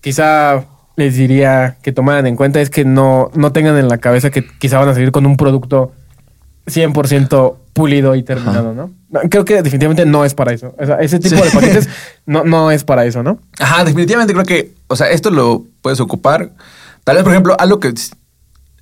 quizá 0.00 0.64
les 0.96 1.16
diría 1.16 1.76
que 1.82 1.92
tomaran 1.92 2.26
en 2.26 2.36
cuenta 2.36 2.60
es 2.60 2.70
que 2.70 2.84
no, 2.84 3.30
no 3.34 3.52
tengan 3.52 3.76
en 3.76 3.88
la 3.88 3.98
cabeza 3.98 4.30
que 4.30 4.46
quizá 4.58 4.78
van 4.78 4.88
a 4.88 4.94
salir 4.94 5.10
con 5.12 5.26
un 5.26 5.36
producto 5.36 5.92
100% 6.66 7.56
pulido 7.72 8.14
y 8.14 8.22
terminado, 8.22 8.72
¿no? 8.74 8.90
No, 9.10 9.20
Creo 9.30 9.44
que 9.44 9.62
definitivamente 9.62 10.06
no 10.06 10.24
es 10.24 10.34
para 10.34 10.52
eso. 10.52 10.74
O 10.78 10.86
sea, 10.86 10.96
ese 10.96 11.18
tipo 11.18 11.36
Sí. 11.36 11.42
de 11.42 11.50
paquetes 11.50 11.88
no, 12.26 12.44
no 12.44 12.70
es 12.70 12.84
para 12.84 13.04
eso, 13.04 13.22
¿no? 13.22 13.38
Ajá, 13.58 13.84
definitivamente 13.84 14.32
creo 14.32 14.44
que, 14.46 14.72
o 14.88 14.96
sea, 14.96 15.10
esto 15.10 15.30
lo 15.30 15.66
puedes 15.86 16.00
ocupar. 16.00 16.50
Tal 17.04 17.14
vez, 17.14 17.22
por 17.22 17.30
ejemplo, 17.30 17.54
algo 17.60 17.78
que 17.78 17.94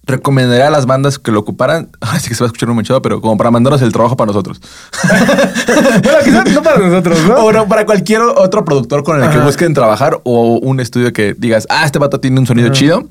recomendaría 0.06 0.68
a 0.68 0.70
las 0.70 0.87
bandas 0.87 1.18
que 1.18 1.30
lo 1.30 1.40
ocuparan, 1.40 1.90
así 2.00 2.30
que 2.30 2.34
se 2.34 2.42
va 2.42 2.46
a 2.46 2.49
escuchar 2.49 2.70
un 2.70 2.76
manchado, 2.76 3.02
pero 3.02 3.20
como 3.20 3.37
para 3.37 3.50
mandarnos 3.50 3.82
el 3.82 3.92
trabajo 3.92 4.16
para 4.16 4.28
nosotros. 4.28 4.58
bueno, 6.02 6.18
quizá 6.25 6.44
no 6.44 6.62
para 6.62 6.78
nosotros, 6.78 7.18
¿no? 7.28 7.34
O 7.44 7.52
no, 7.52 7.68
para 7.68 7.84
cualquier 7.84 8.23
otro 8.23 8.64
productor 8.64 9.04
con 9.04 9.23
el 9.23 9.28
que 9.28 9.37
busquen 9.37 9.75
trabajar 9.75 10.18
o 10.25 10.58
un 10.62 10.80
estudio 10.80 11.12
que 11.12 11.34
digas, 11.34 11.66
ah, 11.68 11.84
este 11.84 11.99
vato 11.99 12.20
tiene 12.20 12.40
un 12.40 12.46
sonido 12.46 12.68
Ajá. 12.68 12.75
chido, 12.75 13.11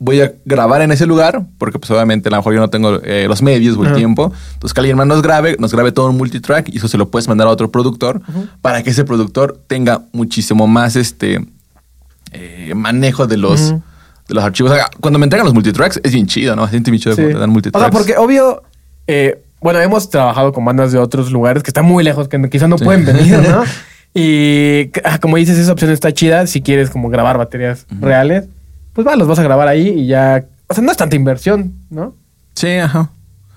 voy 0.00 0.20
a 0.20 0.32
grabar 0.44 0.82
en 0.82 0.90
ese 0.90 1.06
lugar, 1.06 1.46
porque 1.58 1.78
pues 1.78 1.92
obviamente 1.92 2.28
a 2.28 2.32
lo 2.32 2.38
mejor 2.38 2.54
yo 2.54 2.60
no 2.60 2.70
tengo 2.70 3.00
eh, 3.04 3.26
los 3.28 3.40
medios 3.40 3.76
o 3.76 3.84
el 3.84 3.94
tiempo. 3.94 4.32
Entonces 4.54 4.74
que 4.74 4.80
alguien 4.80 4.96
más 4.96 5.06
nos 5.06 5.22
grabe, 5.22 5.54
nos 5.60 5.72
grabe 5.72 5.92
todo 5.92 6.10
un 6.10 6.16
multitrack 6.16 6.70
y 6.70 6.78
eso 6.78 6.88
se 6.88 6.98
lo 6.98 7.08
puedes 7.08 7.28
mandar 7.28 7.46
a 7.46 7.50
otro 7.50 7.70
productor 7.70 8.20
para 8.62 8.82
que 8.82 8.90
ese 8.90 9.04
productor 9.04 9.60
tenga 9.68 10.02
muchísimo 10.10 10.66
más 10.66 10.96
este 10.96 11.46
eh, 12.32 12.72
manejo 12.74 13.26
de 13.26 13.36
los, 13.36 13.70
de 13.72 14.34
los 14.34 14.44
archivos. 14.44 14.72
O 14.72 14.74
sea, 14.74 14.86
cuando 15.00 15.18
me 15.18 15.24
entregan 15.24 15.44
los 15.46 15.54
multitracks 15.54 16.00
es 16.02 16.12
bien 16.12 16.26
chido, 16.26 16.54
¿no? 16.56 16.66
Siente 16.68 16.90
bien 16.90 17.02
chido 17.02 17.14
Sí. 17.14 17.22
cuando 17.22 17.34
te 17.36 17.40
dan 17.40 17.50
O 17.50 17.52
multitracks. 17.52 17.82
sea, 17.84 17.90
porque 17.90 18.16
obvio, 18.16 18.62
eh, 19.06 19.42
bueno, 19.60 19.80
hemos 19.80 20.08
trabajado 20.10 20.52
con 20.52 20.64
bandas 20.64 20.92
de 20.92 20.98
otros 20.98 21.30
lugares 21.32 21.62
que 21.62 21.70
están 21.70 21.84
muy 21.84 22.04
lejos, 22.04 22.28
que 22.28 22.48
quizás 22.50 22.68
no 22.68 22.78
Sí. 22.78 22.84
pueden 22.84 23.04
venir, 23.04 23.38
¿no? 23.38 23.62
Y 24.14 24.90
ah, 25.04 25.18
como 25.20 25.36
dices, 25.36 25.58
esa 25.58 25.70
opción 25.70 25.90
está 25.90 26.12
chida 26.12 26.46
si 26.46 26.62
quieres 26.62 26.90
como 26.90 27.08
grabar 27.10 27.36
baterías 27.38 27.86
reales. 28.00 28.46
Pues 28.94 29.06
va, 29.06 29.14
los 29.16 29.28
vas 29.28 29.38
a 29.38 29.42
grabar 29.42 29.68
ahí 29.68 29.88
y 29.88 30.06
ya... 30.06 30.44
O 30.66 30.74
sea, 30.74 30.82
no 30.82 30.90
es 30.90 30.96
tanta 30.96 31.14
inversión, 31.14 31.74
¿no? 31.90 32.14
Sí, 32.54 32.68
ajá. 32.78 33.10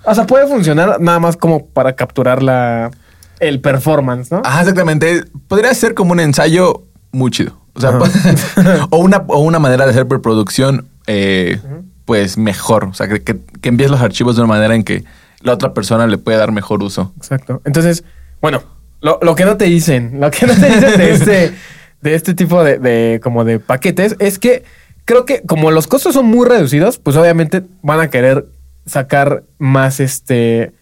O 0.04 0.14
sea, 0.14 0.28
puede 0.28 0.48
funcionar 0.48 1.00
nada 1.00 1.20
más 1.20 1.38
como 1.38 1.66
para 1.66 1.96
capturar 1.96 2.44
la... 2.44 2.92
El 3.40 3.60
performance, 3.62 4.30
¿no? 4.30 4.42
Ajá, 4.44 4.60
exactamente. 4.60 5.24
Podría 5.48 5.74
ser 5.74 5.96
como 5.96 6.12
un 6.12 6.20
ensayo 6.20 6.84
muy 7.12 7.32
chido. 7.32 7.58
O 7.74 7.80
sea, 7.82 7.90
Ajá. 7.92 8.88
o, 8.90 8.98
una, 8.98 9.18
o 9.28 9.40
una 9.40 9.60
manera 9.60 9.86
de 9.86 9.92
hacer 9.92 10.08
preproducción, 10.08 10.88
eh, 11.08 11.60
pues 12.06 12.38
mejor. 12.38 12.86
O 12.86 12.94
sea, 12.94 13.08
que, 13.08 13.22
que, 13.24 13.38
que 13.62 13.70
envíes 13.70 13.90
los 13.92 14.02
archivos 14.02 14.36
de 14.36 14.42
una 14.42 14.50
manera 14.54 14.76
en 14.76 14.84
que 14.84 15.04
la 15.42 15.54
otra 15.54 15.74
persona 15.74 16.06
le 16.08 16.18
puede 16.18 16.38
dar 16.38 16.52
mejor 16.52 16.84
uso. 16.84 17.14
Exacto. 17.18 17.62
Entonces, 17.66 18.04
bueno, 18.42 18.62
lo, 19.02 19.20
lo 19.22 19.36
que 19.36 19.46
no 19.46 19.58
te 19.58 19.66
dicen, 19.66 20.20
lo 20.20 20.30
que 20.32 20.46
no 20.48 20.54
te 20.54 20.66
dicen 20.70 20.98
de 20.98 21.12
este, 21.12 21.54
de 22.02 22.14
este 22.16 22.34
tipo 22.34 22.64
de, 22.64 22.78
de- 22.80 23.20
como 23.24 23.44
de 23.46 23.60
paquetes 23.60 24.16
es 24.20 24.38
que 24.38 24.64
creo 25.06 25.26
que 25.26 25.42
como 25.42 25.72
los 25.72 25.88
costos 25.88 26.14
son 26.14 26.26
muy 26.28 26.48
reducidos, 26.48 26.98
pues 27.00 27.16
obviamente 27.18 27.64
van 27.82 28.00
a 28.02 28.10
querer 28.10 28.46
sacar 28.86 29.44
más 29.58 30.00
este, 30.00 30.74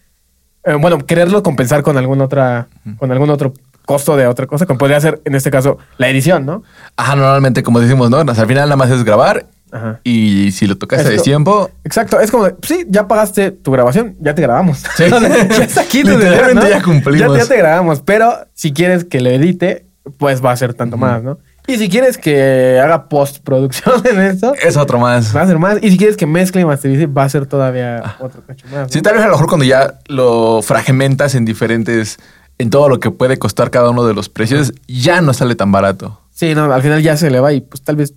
eh, 0.64 0.74
bueno, 0.78 0.98
quererlo 0.98 1.42
compensar 1.42 1.82
con 1.82 1.96
alguna 1.96 2.24
otra, 2.24 2.68
con 2.98 3.10
algún 3.12 3.30
otro 3.30 3.54
costo 3.86 4.16
de 4.16 4.26
otra 4.26 4.46
cosa, 4.46 4.66
como 4.66 4.78
podría 4.78 5.00
ser 5.00 5.20
en 5.24 5.34
este 5.34 5.50
caso 5.50 5.78
la 5.98 6.08
edición, 6.08 6.46
¿no? 6.46 6.62
Ajá, 6.96 7.16
normalmente, 7.16 7.62
como 7.62 7.80
decimos, 7.80 8.10
¿no? 8.10 8.18
O 8.18 8.34
sea, 8.34 8.42
al 8.42 8.48
final 8.48 8.64
nada 8.68 8.76
más 8.76 8.90
es 8.90 9.02
grabar 9.04 9.46
Ajá. 9.72 10.00
y 10.04 10.52
si 10.52 10.66
lo 10.66 10.76
tocaste 10.78 11.04
Esto- 11.08 11.16
de 11.16 11.22
tiempo. 11.22 11.70
Exacto, 11.84 12.20
es 12.20 12.30
como, 12.30 12.44
de, 12.44 12.54
sí, 12.62 12.84
ya 12.88 13.08
pagaste 13.08 13.50
tu 13.50 13.70
grabación, 13.72 14.16
ya 14.20 14.34
te 14.34 14.42
grabamos. 14.42 14.82
Sí. 14.96 15.04
ya 15.10 15.64
está 15.64 15.80
aquí 15.82 16.02
Literalmente 16.02 16.54
¿no? 16.64 16.68
ya 16.68 16.82
cumplimos. 16.82 17.36
Ya, 17.36 17.42
ya 17.44 17.48
te 17.48 17.56
grabamos, 17.56 18.00
pero 18.00 18.32
si 18.54 18.72
quieres 18.72 19.04
que 19.04 19.20
le 19.20 19.34
edite, 19.34 19.86
pues 20.18 20.44
va 20.44 20.52
a 20.52 20.56
ser 20.56 20.74
tanto 20.74 20.96
más, 20.96 21.22
¿no? 21.22 21.38
Y 21.66 21.76
si 21.76 21.88
quieres 21.88 22.18
que 22.18 22.80
haga 22.82 23.08
postproducción 23.08 24.02
en 24.10 24.18
eso, 24.20 24.54
Es 24.60 24.76
otro 24.76 24.98
más. 24.98 25.36
va 25.36 25.42
a 25.42 25.46
ser 25.46 25.58
más. 25.58 25.78
Y 25.82 25.90
si 25.90 25.98
quieres 25.98 26.16
que 26.16 26.26
mezcle 26.26 26.62
y 26.62 26.64
masterice, 26.64 27.06
va 27.06 27.24
a 27.24 27.28
ser 27.28 27.46
todavía 27.46 28.16
otro 28.18 28.42
cacho 28.44 28.66
más. 28.66 28.74
¿no? 28.74 28.88
Sí, 28.88 29.02
tal 29.02 29.14
vez 29.14 29.22
a 29.22 29.26
lo 29.26 29.32
mejor 29.32 29.46
cuando 29.46 29.64
ya 29.66 29.94
lo 30.08 30.62
fragmentas 30.62 31.34
en 31.36 31.44
diferentes, 31.44 32.18
en 32.60 32.68
todo 32.68 32.88
lo 32.90 33.00
que 33.00 33.10
puede 33.10 33.38
costar 33.38 33.70
cada 33.70 33.88
uno 33.90 34.04
de 34.04 34.12
los 34.12 34.28
precios, 34.28 34.72
ya 34.86 35.22
no 35.22 35.32
sale 35.32 35.54
tan 35.54 35.72
barato. 35.72 36.20
Sí, 36.30 36.54
no, 36.54 36.72
al 36.72 36.82
final 36.82 37.02
ya 37.02 37.16
se 37.16 37.30
le 37.30 37.40
va 37.40 37.52
y 37.54 37.62
pues 37.62 37.82
tal 37.82 37.96
vez 37.96 38.12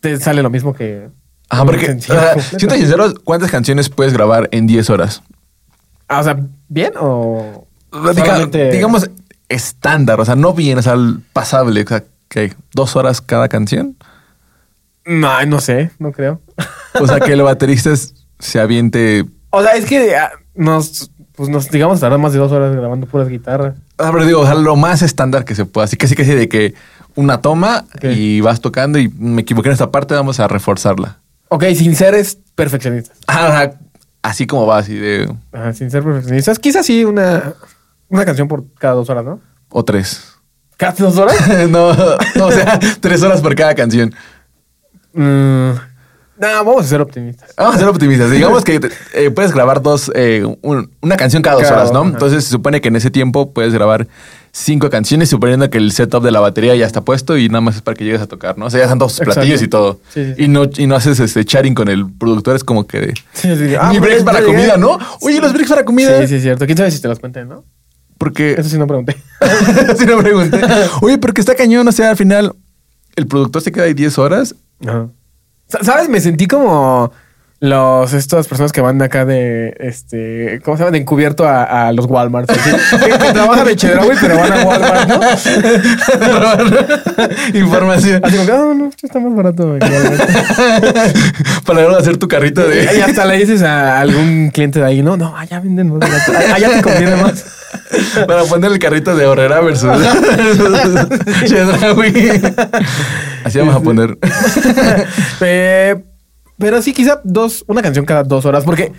te 0.00 0.18
sale 0.18 0.42
lo 0.42 0.50
mismo 0.50 0.74
que. 0.74 1.08
Ajá, 1.48 1.64
porque, 1.64 1.84
o 1.84 1.88
sencillo 1.88 2.20
sea, 2.20 2.32
completo. 2.34 2.58
siendo 2.58 2.74
sincero, 2.76 3.14
¿cuántas 3.24 3.50
canciones 3.50 3.88
puedes 3.88 4.12
grabar 4.12 4.48
en 4.52 4.66
10 4.66 4.90
horas? 4.90 5.22
Ah, 6.06 6.20
o 6.20 6.22
sea, 6.22 6.38
¿bien 6.68 6.92
o.? 7.00 7.66
Solamente- 7.90 8.70
digamos 8.70 9.08
estándar, 9.48 10.20
o 10.20 10.24
sea, 10.26 10.36
no 10.36 10.52
bien, 10.52 10.76
o 10.76 10.82
sea, 10.82 10.94
pasable, 11.32 11.82
o 11.82 11.86
sea, 11.88 12.04
que 12.28 12.54
dos 12.74 12.94
horas 12.94 13.22
cada 13.22 13.48
canción. 13.48 13.96
No, 15.06 15.42
no 15.46 15.60
sé, 15.62 15.90
no 15.98 16.12
creo. 16.12 16.42
O 17.00 17.06
sea, 17.06 17.20
que 17.20 17.32
el 17.32 17.40
baterista 17.50 17.94
se 18.38 18.60
aviente. 18.60 19.24
O 19.48 19.62
sea, 19.62 19.72
es 19.76 19.86
que 19.86 20.14
ah, 20.14 20.30
nos, 20.54 21.10
pues 21.38 21.48
nos, 21.50 21.70
digamos, 21.70 22.00
tardamos 22.00 22.24
más 22.24 22.32
de 22.32 22.40
dos 22.40 22.50
horas 22.50 22.74
grabando 22.74 23.06
puras 23.06 23.28
guitarras. 23.28 23.76
A 23.96 24.10
ver, 24.10 24.26
digo, 24.26 24.40
o 24.40 24.44
sea, 24.44 24.56
lo 24.56 24.74
más 24.74 25.02
estándar 25.02 25.44
que 25.44 25.54
se 25.54 25.66
pueda. 25.66 25.84
Así 25.84 25.96
que 25.96 26.08
sí, 26.08 26.16
que 26.16 26.24
sí, 26.24 26.34
de 26.34 26.48
que 26.48 26.74
una 27.14 27.40
toma 27.40 27.84
y 28.02 28.40
vas 28.40 28.60
tocando 28.60 28.98
y 28.98 29.08
me 29.08 29.42
equivoqué 29.42 29.68
en 29.68 29.74
esta 29.74 29.92
parte, 29.92 30.14
vamos 30.14 30.40
a 30.40 30.48
reforzarla. 30.48 31.20
Ok, 31.46 31.66
sin 31.76 31.94
ser 31.94 32.16
es 32.16 32.38
o 32.56 32.68
sea, 32.68 33.78
así 34.20 34.48
como 34.48 34.66
va, 34.66 34.78
así 34.78 34.96
de. 34.96 35.32
Ajá, 35.52 35.72
sin 35.74 35.92
ser 35.92 36.02
perfeccionistas. 36.02 36.58
Quizás 36.58 36.84
sí 36.84 37.04
una, 37.04 37.54
una 38.08 38.24
canción 38.24 38.48
por 38.48 38.64
cada 38.74 38.94
dos 38.94 39.08
horas, 39.08 39.24
¿no? 39.24 39.38
O 39.70 39.84
tres. 39.84 40.34
¿Cada 40.76 40.90
dos 40.90 41.18
horas? 41.18 41.36
no, 41.70 41.94
no, 42.34 42.46
o 42.46 42.50
sea, 42.50 42.80
tres 43.00 43.22
horas 43.22 43.40
por 43.40 43.54
cada 43.54 43.76
canción. 43.76 44.12
Mm, 45.12 45.70
no, 46.40 46.46
vamos 46.64 46.84
a 46.84 46.88
ser 46.88 47.00
optimistas. 47.00 47.50
Vamos 47.56 47.76
a 47.76 47.78
ser 47.78 47.88
optimistas. 47.88 48.30
Digamos 48.30 48.64
que 48.64 48.80
eh, 49.14 49.30
puedes 49.30 49.52
grabar 49.52 49.82
dos, 49.82 50.10
eh, 50.14 50.44
un- 50.62 50.90
una 51.00 51.16
canción 51.16 51.42
cada 51.42 51.56
dos 51.56 51.64
Cada 51.64 51.76
horas, 51.82 51.92
¿no? 51.92 52.00
ajá. 52.00 52.08
Entonces 52.10 52.44
se 52.44 52.50
supone 52.50 52.80
que 52.80 52.88
en 52.88 52.96
ese 52.96 53.10
tiempo 53.10 53.52
puedes 53.52 53.72
grabar 53.74 54.06
cinco 54.52 54.90
canciones, 54.90 55.28
suponiendo 55.28 55.68
que 55.70 55.78
el 55.78 55.92
setup 55.92 56.22
de 56.22 56.30
la 56.30 56.40
batería 56.40 56.74
ya 56.74 56.86
está 56.86 57.02
puesto 57.02 57.36
y 57.36 57.48
nada 57.48 57.60
más 57.60 57.76
es 57.76 57.82
para 57.82 57.94
que 57.96 58.04
llegues 58.04 58.20
a 58.22 58.26
tocar, 58.26 58.56
¿no? 58.58 58.66
O 58.66 58.70
sea, 58.70 58.78
ya 58.78 58.84
están 58.84 58.98
todos 58.98 59.12
Exacto. 59.12 59.34
platillos 59.34 59.62
y 59.62 59.68
todo. 59.68 60.00
Sí, 60.12 60.24
sí, 60.24 60.34
sí. 60.36 60.44
Y, 60.44 60.48
no, 60.48 60.62
y 60.76 60.86
no 60.86 60.96
haces 60.96 61.20
este 61.20 61.44
chatting 61.44 61.74
con 61.74 61.88
el 61.88 62.10
productor, 62.12 62.56
es 62.56 62.64
como 62.64 62.86
que... 62.86 63.12
Sí, 63.34 63.54
sí, 63.56 63.74
ah, 63.78 63.88
pues, 63.90 64.00
breaks 64.00 64.22
para 64.24 64.40
llegué. 64.40 64.52
comida, 64.52 64.76
¿no? 64.76 64.98
Oye, 65.20 65.40
los 65.40 65.52
breaks 65.52 65.68
para 65.70 65.84
comida. 65.84 66.20
Sí, 66.22 66.28
sí, 66.28 66.34
es 66.36 66.42
cierto. 66.42 66.66
¿Quién 66.66 66.78
sabe 66.78 66.90
si 66.90 67.00
te 67.00 67.08
los 67.08 67.18
cuenten, 67.20 67.48
no? 67.48 67.64
Porque... 68.16 68.52
Eso 68.58 68.68
sí 68.68 68.78
no 68.78 68.86
pregunté. 68.86 69.16
Así 69.40 70.04
me 70.06 70.16
pregunté. 70.16 70.60
Oye, 71.02 71.18
porque 71.18 71.40
está 71.40 71.54
cañón, 71.54 71.86
o 71.86 71.92
sea, 71.92 72.10
al 72.10 72.16
final 72.16 72.52
el 73.14 73.26
productor 73.28 73.62
se 73.62 73.70
queda 73.70 73.84
ahí 73.84 73.94
10 73.94 74.18
horas. 74.18 74.54
Ajá. 74.84 75.08
Sa- 75.68 75.82
¿Sabes? 75.84 76.08
Me 76.08 76.20
sentí 76.20 76.46
como 76.46 77.12
los 77.60 78.12
estas 78.12 78.46
personas 78.46 78.70
que 78.70 78.80
van 78.80 78.98
de 78.98 79.04
acá 79.06 79.24
de 79.24 79.74
este 79.80 80.60
¿cómo 80.64 80.76
se 80.76 80.84
llama? 80.84 80.92
de 80.92 80.98
encubierto 80.98 81.44
a, 81.44 81.88
a 81.88 81.92
los 81.92 82.06
Walmart 82.06 82.48
así, 82.48 82.70
que, 82.98 83.10
que 83.10 83.32
trabajan 83.32 83.68
en 83.68 83.76
Chedraui 83.76 84.16
pero 84.20 84.36
van 84.36 84.52
a 84.52 84.64
Walmart 84.64 85.08
¿no? 85.08 85.20
Información. 87.58 88.24
así 88.24 88.36
como 88.36 88.46
que 88.46 88.52
ah 88.52 88.74
no 88.76 88.88
esto 88.88 89.06
está 89.06 89.18
más 89.18 89.34
barato 89.34 89.76
en 89.76 89.82
Walmart". 89.82 90.30
para 91.66 91.80
luego 91.80 91.96
hacer 91.96 92.16
tu 92.16 92.28
carrito 92.28 92.64
y 92.72 92.76
de... 92.76 93.02
hasta 93.02 93.24
le 93.24 93.38
dices 93.38 93.62
a 93.62 93.98
algún 94.00 94.50
cliente 94.50 94.78
de 94.78 94.86
ahí 94.86 95.02
no 95.02 95.16
no 95.16 95.36
allá 95.36 95.58
venden 95.58 95.90
más 95.90 95.98
barato 95.98 96.32
allá 96.54 96.76
te 96.76 96.82
conviene 96.82 97.16
más 97.16 97.44
Para 98.26 98.44
poner 98.44 98.70
el 98.70 98.78
carrito 98.78 99.16
de 99.16 99.26
Horrera 99.26 99.60
versus 99.60 99.90
Chedraui. 101.46 102.40
Así 103.44 103.58
vamos 103.58 103.76
a 103.76 103.80
poner. 103.80 104.16
Eh, 105.40 105.96
pero 106.58 106.82
sí 106.82 106.92
quizá 106.92 107.20
dos 107.24 107.64
una 107.68 107.82
canción 107.82 108.04
cada 108.04 108.22
dos 108.24 108.44
horas 108.44 108.64
porque 108.64 108.92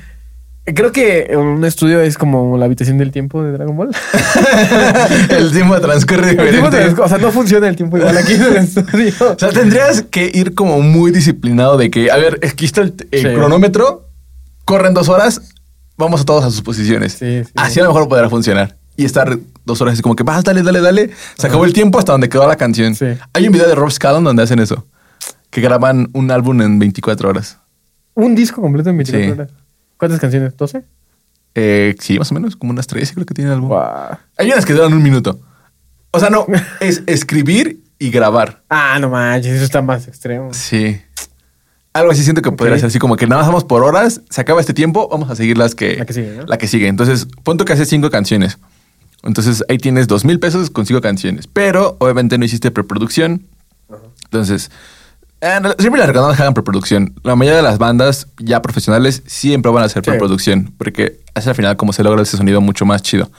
creo 0.66 0.92
que 0.92 1.36
un 1.36 1.66
estudio 1.66 2.00
es 2.02 2.18
como 2.18 2.58
la 2.58 2.66
habitación 2.66 2.98
del 2.98 3.12
tiempo 3.12 3.42
de 3.44 3.52
Dragon 3.54 3.76
Ball 3.76 3.90
El 5.30 5.52
tiempo 5.52 5.80
transcurre 5.80 6.36
tiempo 6.36 7.04
o 7.04 7.08
sea, 7.08 7.18
no 7.18 7.32
funciona 7.32 7.68
el 7.68 7.76
tiempo 7.76 7.98
igual 7.98 8.18
aquí 8.18 8.34
en 8.34 8.44
el 8.44 8.56
estudio. 8.58 9.14
O 9.36 9.40
sea, 9.40 9.50
tendrías 9.50 10.04
que 10.04 10.30
ir 10.34 10.54
como 10.56 10.82
muy 10.82 11.12
disciplinado 11.12 11.78
de 11.78 11.90
que, 11.90 12.12
a 12.12 12.18
ver, 12.18 12.40
aquí 12.48 12.66
está 12.66 12.82
el, 12.82 12.94
el 13.12 13.22
Sí. 13.22 13.28
cronómetro, 13.34 14.06
corren 14.66 14.94
dos 14.94 15.10
horas, 15.10 15.42
vamos 15.98 16.22
a 16.22 16.26
todos 16.26 16.44
a 16.46 16.52
sus 16.52 16.62
posiciones. 16.62 17.14
Sí, 17.14 17.44
sí. 17.44 17.52
Así 17.56 17.80
a 17.80 17.84
lo 17.84 17.90
mejor 17.90 18.08
podrá 18.08 18.30
funcionar. 18.30 18.78
Y 18.96 19.06
estar 19.06 19.38
dos 19.66 19.80
horas 19.82 19.94
así 19.94 20.02
como 20.02 20.16
que 20.16 20.24
vas, 20.24 20.44
dale, 20.44 20.62
dale, 20.62 20.82
dale. 20.82 21.10
Se 21.38 21.48
acabó 21.48 21.64
el 21.66 21.74
tiempo 21.74 22.00
hasta 22.00 22.12
donde 22.12 22.28
quedó 22.30 22.48
la 22.48 22.58
canción. 22.58 22.96
Hay 23.34 23.48
un 23.48 23.54
video 23.54 23.68
de 23.68 23.76
Rob 23.76 23.90
Scallon 23.90 24.24
donde 24.24 24.44
hacen 24.44 24.60
eso. 24.60 24.86
Que 25.50 25.62
graban 25.62 26.10
un 26.14 26.32
álbum 26.32 26.62
en 26.62 26.80
24 26.80 27.30
horas. 27.30 27.58
Un 28.14 28.36
disco 28.36 28.62
completo 28.62 28.90
en 28.90 28.98
24 28.98 29.26
Sí. 29.26 29.32
horas. 29.32 29.52
¿Cuántas 29.98 30.20
canciones? 30.20 30.56
¿12? 30.56 30.84
Eh, 31.56 31.96
sí, 32.00 32.20
más 32.20 32.32
o 32.32 32.36
menos, 32.36 32.56
como 32.56 32.72
unas 32.72 32.88
13 32.88 33.14
creo 33.16 33.26
que 33.26 33.34
tiene 33.34 33.50
el 33.52 33.56
álbum. 33.58 33.72
Hay 34.38 34.52
unas 34.52 34.66
que 34.66 34.74
duran 34.74 34.94
un 34.94 35.02
minuto. 35.04 35.40
O 36.12 36.20
sea, 36.20 36.30
no, 36.30 36.46
es 36.80 37.04
escribir 37.08 37.82
y 37.98 38.12
grabar. 38.12 38.64
Ah, 38.70 38.98
no 39.00 39.10
manches, 39.10 39.54
eso 39.54 39.64
está 39.66 39.82
más 39.82 40.08
extremo. 40.08 40.54
Sí. 40.54 41.02
Algo 41.92 42.12
así 42.12 42.24
siento 42.24 42.42
que 42.44 42.52
podría 42.52 42.78
ser 42.78 42.86
así 42.88 43.00
como 43.00 43.16
que 43.16 43.26
nada 43.26 43.42
más 43.42 43.48
vamos 43.48 43.64
por 43.66 43.84
horas, 43.84 44.22
se 44.30 44.40
acaba 44.42 44.62
este 44.62 44.74
tiempo, 44.76 45.10
vamos 45.10 45.30
a 45.32 45.36
seguir 45.36 45.58
las 45.58 45.74
que... 45.74 45.98
La 45.98 46.06
que 46.06 46.14
sigue, 46.14 46.36
¿no? 46.38 46.46
La 46.46 46.58
que 46.58 46.68
sigue. 46.68 46.88
Entonces, 46.88 47.28
punto 47.44 47.66
que 47.66 47.74
hace 47.74 47.86
cinco 47.86 48.10
canciones. 48.12 48.60
Entonces, 49.24 49.66
ahí 49.68 49.78
tienes 49.80 50.08
dos 50.08 50.24
mil 50.24 50.40
pesos 50.40 50.70
con 50.70 50.86
cinco 50.86 51.02
canciones. 51.02 51.48
Pero, 51.48 51.98
obviamente, 52.00 52.38
no 52.38 52.46
hiciste 52.46 52.70
preproducción. 52.72 53.48
Entonces, 54.26 54.70
siempre 55.42 56.00
les 56.00 56.08
recomiendo 56.08 56.36
que 56.36 56.42
hagan 56.42 56.54
preproducción. 56.54 57.14
La 57.24 57.36
mayoría 57.36 57.58
de 57.58 57.64
las 57.64 57.78
bandas 57.78 58.28
ya 58.40 58.62
profesionales 58.62 59.24
siempre 59.26 59.72
van 59.72 59.84
a 59.84 59.86
hacer 59.86 60.04
Sí. 60.04 60.10
preproducción. 60.12 60.74
Porque 60.78 61.20
es 61.36 61.48
al 61.48 61.56
final 61.56 61.78
como 61.78 61.94
se 61.94 62.04
logra 62.04 62.22
ese 62.22 62.38
sonido 62.38 62.60
mucho 62.62 62.86
más 62.86 63.02
chido. 63.02 63.30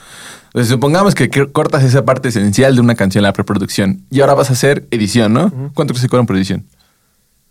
Entonces, 0.47 0.69
supongamos 0.69 1.15
que 1.15 1.29
cortas 1.51 1.83
esa 1.83 2.03
parte 2.03 2.29
esencial 2.29 2.75
de 2.75 2.81
una 2.81 2.95
canción, 2.95 3.23
la 3.23 3.31
preproducción. 3.33 4.03
Y 4.09 4.19
ahora 4.21 4.33
vas 4.33 4.49
a 4.49 4.53
hacer 4.53 4.85
edición, 4.91 5.31
¿no? 5.33 5.71
¿Cuánto 5.73 5.93
se 5.93 6.09
cobran 6.09 6.25
por 6.25 6.35
edición? 6.35 6.65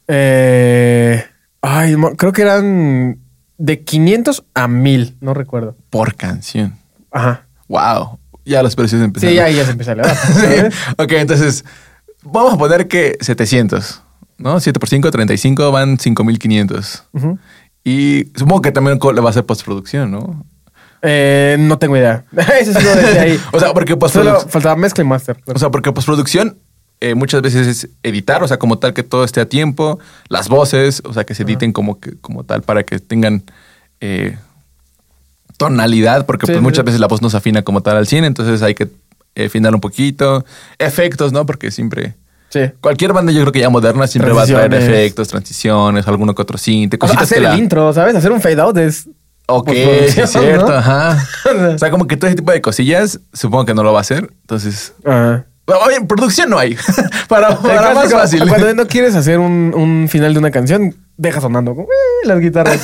Eh, 0.09 1.25
ay, 1.63 1.95
creo 2.19 2.33
que 2.33 2.43
eran 2.43 3.19
de 3.59 3.81
500 3.85 4.45
a 4.55 4.69
1000, 4.69 5.17
no 5.21 5.35
recuerdo. 5.35 5.77
Por 5.89 6.15
canción. 6.15 6.77
Ajá. 7.11 7.47
Wow. 7.69 8.19
Ya 8.45 8.63
los 8.63 8.75
precios 8.75 9.01
empezaron. 9.03 9.31
Sí, 9.31 9.37
ya, 9.37 9.49
ya 9.49 9.65
se 9.65 9.71
empieza 9.71 9.93
a 9.93 9.95
elevar. 9.95 10.17
Sí. 10.17 10.77
Ok, 10.99 11.13
entonces, 11.13 11.65
vamos 12.23 12.55
a 12.55 12.59
poner 12.59 12.89
que 12.89 13.17
700, 13.21 14.03
¿no? 14.41 14.59
7 14.59 14.79
por 14.81 14.89
5, 14.89 15.11
35, 15.11 15.71
van 15.71 15.99
5500. 15.99 17.05
Ujú. 17.13 17.39
Y 17.85 18.27
supongo 18.37 18.63
que 18.63 18.73
también 18.73 18.99
le 19.15 19.21
va 19.21 19.29
a 19.29 19.31
hacer 19.31 19.45
postproducción, 19.47 20.11
¿no? 20.11 20.45
Eh, 21.03 21.57
no 21.59 21.79
tengo 21.79 21.97
idea. 21.97 22.25
Eso 22.61 22.79
sí 22.79 22.85
lo 22.85 22.95
decía 22.97 23.23
ahí. 23.23 23.41
O 23.53 23.61
sea, 23.61 23.73
porque 23.73 23.93
Solo 23.93 23.99
postproducción, 24.01 24.51
faltaba 24.51 24.77
mezcla 24.77 25.03
y 25.05 25.07
master. 25.07 25.39
o 25.47 25.59
sea, 25.59 25.71
porque 25.71 25.93
postproducción 25.93 26.59
eh, 27.01 27.15
muchas 27.15 27.41
veces 27.41 27.67
es 27.67 27.89
editar, 28.03 28.43
o 28.43 28.49
sea, 28.49 28.59
como 28.59 28.79
tal 28.79 28.93
que 28.93 29.03
todo 29.03 29.25
esté 29.25 29.41
a 29.41 29.49
tiempo, 29.49 29.99
las 30.29 30.49
voces, 30.51 31.01
o 31.07 31.15
sea, 31.15 31.25
que 31.25 31.35
se 31.35 31.45
editen 31.45 31.73
como, 31.73 31.99
que, 31.99 32.19
como 32.21 32.45
tal 32.45 32.61
para 32.63 32.83
que 32.83 32.99
tengan 32.99 33.43
eh, 34.01 34.37
tonalidad, 35.57 36.27
porque 36.27 36.47
Sí, 36.47 36.53
pues 36.53 36.63
muchas 36.63 36.83
sí. 36.83 36.87
veces 36.87 37.01
la 37.01 37.07
voz 37.07 37.23
no 37.23 37.31
se 37.31 37.37
afina 37.39 37.63
como 37.63 37.81
tal 37.83 37.97
al 37.97 38.07
cine, 38.07 38.27
entonces 38.27 38.61
hay 38.63 38.75
que 38.75 38.89
eh, 39.35 39.47
afinar 39.47 39.75
un 39.75 39.81
poquito. 39.81 40.45
Efectos, 40.79 41.33
¿no? 41.33 41.47
Porque 41.47 41.71
siempre... 41.71 42.15
sí. 42.51 42.61
Cualquier 42.83 43.13
banda, 43.15 43.33
yo 43.33 43.41
creo 43.41 43.53
que 43.53 43.61
ya 43.61 43.71
moderna, 43.71 44.07
siempre 44.07 44.33
va 44.35 44.43
a 44.43 44.47
traer 44.47 44.75
efectos, 44.75 45.29
transiciones, 45.29 46.07
alguno 46.07 46.35
que 46.35 46.43
otro 46.43 46.59
cinte, 46.59 46.97
O 46.97 47.07
sea, 47.07 47.17
cositas 47.17 47.23
hacer 47.25 47.39
que 47.39 47.45
la... 47.45 47.55
el 47.55 47.59
intro, 47.61 47.93
¿sabes? 47.95 48.15
Hacer 48.15 48.31
un 48.33 48.41
fade 48.43 48.61
out 48.61 48.77
es. 48.77 49.09
Ok, 49.47 49.69
es 49.71 50.31
cierto, 50.31 50.69
¿no? 50.69 50.75
ajá. 50.77 51.27
O 51.75 51.79
sea, 51.79 51.91
como 51.91 52.07
que 52.07 52.17
todo 52.17 52.29
ese 52.29 52.37
tipo 52.37 52.53
de 52.53 52.61
cosillas, 52.61 53.19
supongo 53.33 53.65
que 53.65 53.75
no 53.75 53.83
lo 53.83 53.93
va 53.93 53.99
a 53.99 54.03
hacer. 54.03 54.31
Entonces, 54.43 54.93
Ajá. 55.05 55.45
oye, 55.67 56.01
producción 56.07 56.51
no 56.51 56.59
hay. 56.59 56.77
para 57.29 57.57
para 57.59 57.93
más 57.95 58.13
fácil. 58.13 58.47
Cuando 58.49 58.73
no 58.75 58.87
quieres 58.89 59.17
hacer 59.17 59.41
un, 59.41 59.73
un 59.75 60.09
final 60.09 60.35
de 60.35 60.39
una 60.39 60.51
canción, 60.53 60.95
deja 61.17 61.41
sonando 61.41 61.75
como, 61.75 61.89
"Eh", 61.89 62.27
las 62.27 62.39
guitarras. 62.39 62.81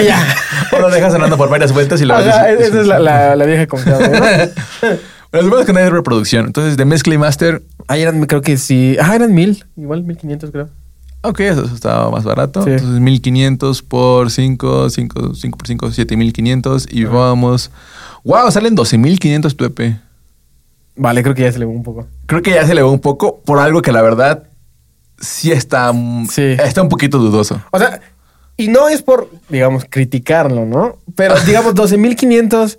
y 0.00 0.04
ya. 0.04 0.24
o 0.72 0.78
lo 0.78 0.88
dejas 0.88 1.12
sonando 1.12 1.36
por 1.36 1.48
varias 1.48 1.72
vueltas 1.72 2.00
y 2.00 2.04
lo 2.04 2.14
Ajá, 2.14 2.48
esa 2.50 2.80
es 2.80 2.86
la, 2.86 3.00
la, 3.00 3.34
la 3.34 3.44
vieja 3.44 3.66
confiable, 3.66 4.08
¿no? 4.08 4.88
Bueno, 5.34 5.48
supongo 5.48 5.66
que 5.66 5.72
no 5.72 5.80
hay 5.80 5.88
reproducción. 5.88 6.46
Entonces, 6.46 6.76
de 6.76 6.84
mezcla 6.84 7.12
y 7.14 7.18
master, 7.18 7.62
Ahí 7.88 8.02
eran, 8.02 8.24
creo 8.26 8.40
que 8.40 8.56
sí. 8.56 8.96
Ah, 9.00 9.14
eran 9.16 9.34
mil. 9.34 9.64
Igual 9.76 10.04
mil 10.04 10.16
quinientos, 10.16 10.50
creo. 10.52 10.68
ok, 11.22 11.40
eso 11.40 11.64
estaba 11.64 12.08
más 12.10 12.22
barato. 12.22 12.62
Sí. 12.62 12.70
Entonces, 12.70 13.00
1500 13.00 13.82
por 13.82 14.30
5, 14.30 14.90
5, 14.90 15.34
5 15.34 15.58
por 15.58 15.66
5, 15.66 15.90
7500. 15.92 16.86
Y 16.90 17.04
vamos. 17.04 17.70
Wow, 18.22 18.50
salen 18.52 18.74
12500 18.76 19.56
tu 19.56 19.64
EP. 19.64 19.98
Vale, 20.96 21.22
creo 21.24 21.34
que 21.34 21.42
ya 21.42 21.50
se 21.52 21.58
le 21.58 21.66
un 21.66 21.82
poco. 21.82 22.06
Creo 22.26 22.40
que 22.40 22.52
ya 22.52 22.64
se 22.64 22.70
elevó 22.72 22.92
un 22.92 23.00
poco 23.00 23.40
por 23.44 23.58
algo 23.58 23.82
que 23.82 23.90
la 23.90 24.00
verdad 24.02 24.44
sí 25.18 25.50
está, 25.50 25.92
mm, 25.92 26.28
Sí. 26.28 26.42
está 26.42 26.80
un 26.82 26.88
poquito 26.88 27.18
dudoso. 27.18 27.60
O 27.72 27.78
sea, 27.80 28.00
y 28.56 28.68
no 28.68 28.88
es 28.88 29.02
por, 29.02 29.28
digamos, 29.48 29.84
criticarlo, 29.90 30.64
¿no? 30.64 30.98
Pero, 31.16 31.34
digamos, 31.44 31.74
12.500 31.74 32.78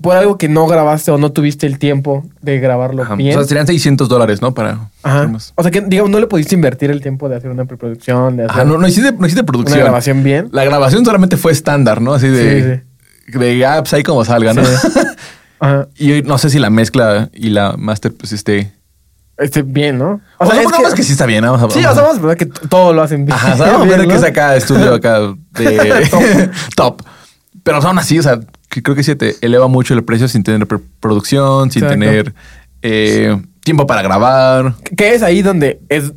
por 0.00 0.16
algo 0.16 0.36
que 0.38 0.48
no 0.48 0.66
grabaste 0.66 1.10
o 1.10 1.18
no 1.18 1.32
tuviste 1.32 1.66
el 1.66 1.78
tiempo 1.78 2.24
de 2.42 2.58
grabarlo 2.58 3.02
Ajá. 3.02 3.14
bien. 3.16 3.36
O 3.36 3.40
sea, 3.40 3.48
serían 3.48 3.66
600 3.66 4.08
dólares, 4.08 4.42
¿no? 4.42 4.52
Para. 4.54 4.90
Ajá. 5.02 5.30
O 5.54 5.62
sea, 5.62 5.70
que, 5.70 5.80
digamos, 5.80 6.10
no 6.10 6.20
le 6.20 6.26
pudiste 6.26 6.54
invertir 6.54 6.90
el 6.90 7.00
tiempo 7.00 7.28
de 7.28 7.36
hacer 7.36 7.50
una 7.50 7.64
preproducción, 7.64 8.36
de 8.36 8.44
hacer 8.44 8.56
Ajá, 8.56 8.64
no, 8.64 8.78
no 8.78 8.86
hiciste, 8.86 9.12
no 9.12 9.26
hiciste 9.26 9.44
producción. 9.44 9.78
una 9.78 9.84
grabación 9.84 10.22
bien. 10.22 10.48
La 10.52 10.64
grabación 10.64 11.04
solamente 11.04 11.36
fue 11.36 11.52
estándar, 11.52 12.00
¿no? 12.00 12.14
Así 12.14 12.28
de. 12.28 12.84
De 13.26 13.66
apps 13.66 13.92
ahí 13.94 14.02
como 14.02 14.24
salga, 14.24 14.54
¿no? 14.54 14.64
Sí. 14.64 14.88
Ajá. 15.58 15.88
y 15.96 16.20
no 16.22 16.36
sé 16.36 16.50
si 16.50 16.58
la 16.58 16.68
mezcla 16.68 17.30
y 17.32 17.48
la 17.48 17.76
master, 17.78 18.12
pues 18.14 18.32
esté. 18.32 18.72
Este, 19.38 19.62
bien, 19.62 19.98
¿no? 19.98 20.20
O, 20.38 20.46
sea, 20.46 20.56
supongamos 20.56 20.94
que, 20.94 21.02
sí 21.02 21.12
está 21.12 21.26
bien. 21.26 21.42
Vamos 21.44 21.62
a- 21.62 21.70
Sí, 21.70 21.84
o 21.84 21.92
sea, 21.94 22.02
vamos 22.02 22.18
a 22.22 22.26
ver 22.26 22.36
que 22.36 22.46
todo 22.46 22.92
lo 22.92 23.02
hacen 23.02 23.24
bien. 23.26 23.36
Ajá, 23.36 23.54
o 23.54 23.56
sea, 23.56 23.66
vamos 23.72 23.92
a 23.92 23.96
ver 23.96 24.06
que 24.08 24.14
es 24.14 24.22
acá 24.22 24.56
estudio 24.56 24.94
acá 24.94 25.20
de 25.52 26.50
top. 26.76 27.02
Pero 27.62 27.78
aún 27.78 27.98
así, 27.98 28.18
o 28.18 28.22
sea, 28.22 28.38
que 28.68 28.82
creo 28.82 28.96
que 28.96 29.02
sí 29.02 29.14
te 29.16 29.36
eleva 29.40 29.68
mucho 29.68 29.94
el 29.94 30.04
precio 30.04 30.28
sin 30.28 30.42
tener 30.42 30.66
producción, 31.00 31.70
sin 31.70 31.84
Exacto. 31.84 32.00
tener 32.00 32.34
eh, 32.82 33.36
tiempo 33.64 33.86
para 33.86 34.02
grabar. 34.02 34.74
Que 34.96 35.14
es 35.14 35.22
ahí 35.22 35.42
donde 35.42 35.80
es 35.88 36.12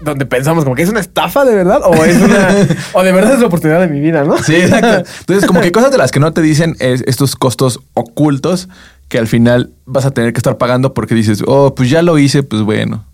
donde 0.00 0.24
pensamos 0.24 0.64
como 0.64 0.74
que 0.74 0.82
es 0.82 0.88
una 0.88 1.00
estafa 1.00 1.44
de 1.44 1.54
verdad 1.54 1.82
o 1.84 2.04
es 2.04 2.16
una 2.20 2.56
o 2.94 3.02
de 3.02 3.12
verdad 3.12 3.34
es 3.34 3.40
la 3.40 3.46
oportunidad 3.46 3.80
de 3.80 3.88
mi 3.88 4.00
vida, 4.00 4.24
¿no? 4.24 4.38
Sí, 4.42 4.54
exacto. 4.54 5.10
Entonces, 5.20 5.46
como 5.46 5.60
que 5.60 5.72
cosas 5.72 5.90
de 5.90 5.98
las 5.98 6.10
que 6.10 6.20
no 6.20 6.32
te 6.32 6.40
dicen 6.40 6.76
es 6.78 7.02
estos 7.06 7.36
costos 7.36 7.80
ocultos 7.94 8.68
que 9.08 9.18
al 9.18 9.26
final 9.26 9.72
vas 9.86 10.06
a 10.06 10.12
tener 10.12 10.32
que 10.32 10.38
estar 10.38 10.56
pagando 10.56 10.94
porque 10.94 11.14
dices, 11.14 11.42
oh, 11.46 11.74
pues 11.74 11.90
ya 11.90 12.00
lo 12.02 12.18
hice, 12.18 12.42
pues 12.42 12.62
bueno. 12.62 13.04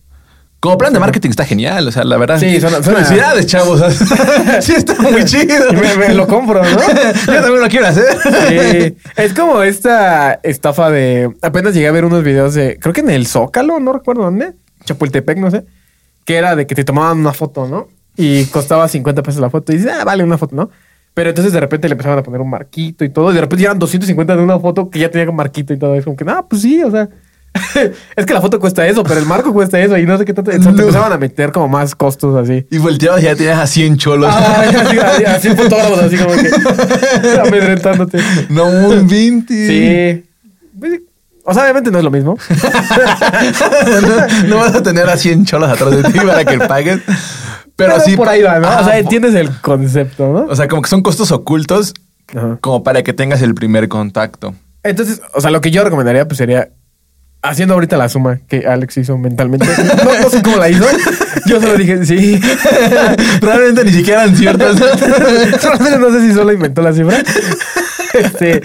Como 0.66 0.78
plan 0.78 0.92
de 0.92 0.98
marketing 1.00 1.30
está 1.30 1.44
genial, 1.44 1.86
o 1.88 1.92
sea, 1.92 2.04
la 2.04 2.16
verdad. 2.16 2.38
Sí, 2.38 2.60
suena- 2.60 2.82
suena- 2.82 3.04
Felicidades, 3.04 3.46
chavos. 3.46 3.80
sí, 4.60 4.72
está 4.74 4.94
muy 5.00 5.24
chido. 5.24 5.72
Me 5.98 6.12
lo 6.14 6.26
compro, 6.26 6.62
¿no? 6.62 6.68
Yo 7.26 7.40
también 7.40 7.60
lo 7.60 7.68
quiero 7.68 7.86
hacer. 7.86 8.04
Sí. 8.48 8.96
Es 9.16 9.32
como 9.32 9.62
esta 9.62 10.40
estafa 10.42 10.90
de. 10.90 11.30
Apenas 11.42 11.74
llegué 11.74 11.88
a 11.88 11.92
ver 11.92 12.04
unos 12.04 12.22
videos 12.24 12.54
de. 12.54 12.78
Creo 12.80 12.92
que 12.92 13.00
en 13.00 13.10
el 13.10 13.26
Zócalo, 13.26 13.78
no 13.80 13.92
recuerdo 13.92 14.22
dónde. 14.22 14.54
Chapultepec, 14.84 15.38
no 15.38 15.50
sé. 15.50 15.64
Que 16.24 16.36
era 16.36 16.56
de 16.56 16.66
que 16.66 16.74
te 16.74 16.84
tomaban 16.84 17.18
una 17.18 17.32
foto, 17.32 17.68
¿no? 17.68 17.88
Y 18.16 18.44
costaba 18.46 18.88
50 18.88 19.22
pesos 19.22 19.40
la 19.40 19.50
foto. 19.50 19.72
Y 19.72 19.76
dices, 19.76 19.92
ah, 19.98 20.04
vale, 20.04 20.24
una 20.24 20.38
foto, 20.38 20.56
¿no? 20.56 20.70
Pero 21.14 21.30
entonces 21.30 21.52
de 21.52 21.60
repente 21.60 21.88
le 21.88 21.92
empezaban 21.92 22.18
a 22.18 22.22
poner 22.22 22.40
un 22.40 22.50
marquito 22.50 23.04
y 23.04 23.08
todo. 23.08 23.30
Y 23.30 23.34
de 23.34 23.40
repente 23.40 23.62
ya 23.62 23.68
eran 23.68 23.78
250 23.78 24.36
de 24.36 24.42
una 24.42 24.58
foto 24.58 24.90
que 24.90 24.98
ya 24.98 25.10
tenía 25.10 25.30
un 25.30 25.36
marquito 25.36 25.72
y 25.72 25.78
todo. 25.78 25.94
Es 25.94 26.04
como 26.04 26.16
que, 26.16 26.24
ah, 26.28 26.44
pues 26.48 26.62
sí, 26.62 26.82
o 26.82 26.90
sea. 26.90 27.08
es 28.16 28.26
que 28.26 28.34
la 28.34 28.40
foto 28.40 28.58
cuesta 28.60 28.86
eso, 28.86 29.02
pero 29.04 29.18
el 29.20 29.26
marco 29.26 29.52
cuesta 29.52 29.78
eso 29.80 29.96
y 29.98 30.06
no 30.06 30.16
sé 30.18 30.24
qué 30.24 30.32
tanto. 30.34 30.50
Entonces 30.50 30.74
te 30.74 30.82
No. 30.82 30.88
empezaban 30.88 31.12
a 31.12 31.18
meter 31.18 31.52
como 31.52 31.68
más 31.68 31.94
costos 31.94 32.36
así. 32.36 32.66
Y 32.70 32.78
volteabas 32.78 33.20
y 33.22 33.24
ya 33.24 33.34
tenías 33.36 33.58
a 33.58 33.66
100 33.66 33.96
cholos. 33.96 34.32
Ah, 34.32 34.62
así, 34.68 34.98
así, 34.98 35.24
así 35.24 35.48
fotógrafos, 35.50 35.98
así 36.00 36.16
como 36.16 36.34
que 36.34 36.50
amedrentándote. 37.48 38.18
no, 38.48 38.66
un 38.66 39.06
20. 39.06 39.54
Sí. 39.66 40.24
Pues. 40.78 41.00
O 41.48 41.54
sea, 41.54 41.62
obviamente 41.62 41.90
no 41.92 41.98
es 41.98 42.04
lo 42.04 42.10
mismo. 42.10 42.36
no, 44.02 44.48
no 44.48 44.56
vas 44.56 44.74
a 44.74 44.82
tener 44.82 45.08
a 45.08 45.16
100 45.16 45.44
cholos 45.44 45.70
atrás 45.70 45.90
de 46.02 46.02
ti 46.12 46.18
para 46.20 46.44
que 46.44 46.58
pagues. 46.58 47.00
Pero, 47.76 47.92
Pero 47.94 48.00
sí. 48.00 48.16
por 48.16 48.28
ahí 48.28 48.42
va, 48.42 48.58
¿no? 48.58 48.68
O 48.80 48.84
sea, 48.84 48.98
entiendes 48.98 49.34
el 49.34 49.50
concepto, 49.60 50.32
¿no? 50.32 50.46
O 50.50 50.56
sea, 50.56 50.66
como 50.66 50.82
que 50.82 50.88
son 50.88 51.02
costos 51.02 51.30
ocultos 51.30 51.94
Ajá. 52.34 52.58
como 52.60 52.82
para 52.82 53.02
que 53.02 53.12
tengas 53.12 53.42
el 53.42 53.54
primer 53.54 53.88
contacto. 53.88 54.54
Entonces, 54.82 55.20
o 55.34 55.40
sea, 55.40 55.50
lo 55.50 55.60
que 55.60 55.70
yo 55.70 55.84
recomendaría 55.84 56.26
pues 56.26 56.38
sería 56.38 56.70
haciendo 57.48 57.74
ahorita 57.74 57.96
la 57.96 58.08
suma 58.08 58.40
que 58.48 58.66
Alex 58.66 58.96
hizo 58.98 59.16
mentalmente. 59.18 59.66
No, 60.04 60.20
no 60.22 60.30
sé 60.30 60.42
cómo 60.42 60.56
la 60.56 60.68
hizo. 60.68 60.84
Yo 61.46 61.60
solo 61.60 61.74
dije, 61.76 62.04
sí. 62.04 62.40
Realmente 63.40 63.84
ni 63.84 63.92
siquiera 63.92 64.24
eran 64.24 64.36
ciertas. 64.36 64.78
Realmente 64.80 65.98
no 65.98 66.10
sé 66.10 66.20
si 66.28 66.34
solo 66.34 66.52
inventó 66.52 66.82
la 66.82 66.92
cifra. 66.92 67.18
Este, 68.14 68.62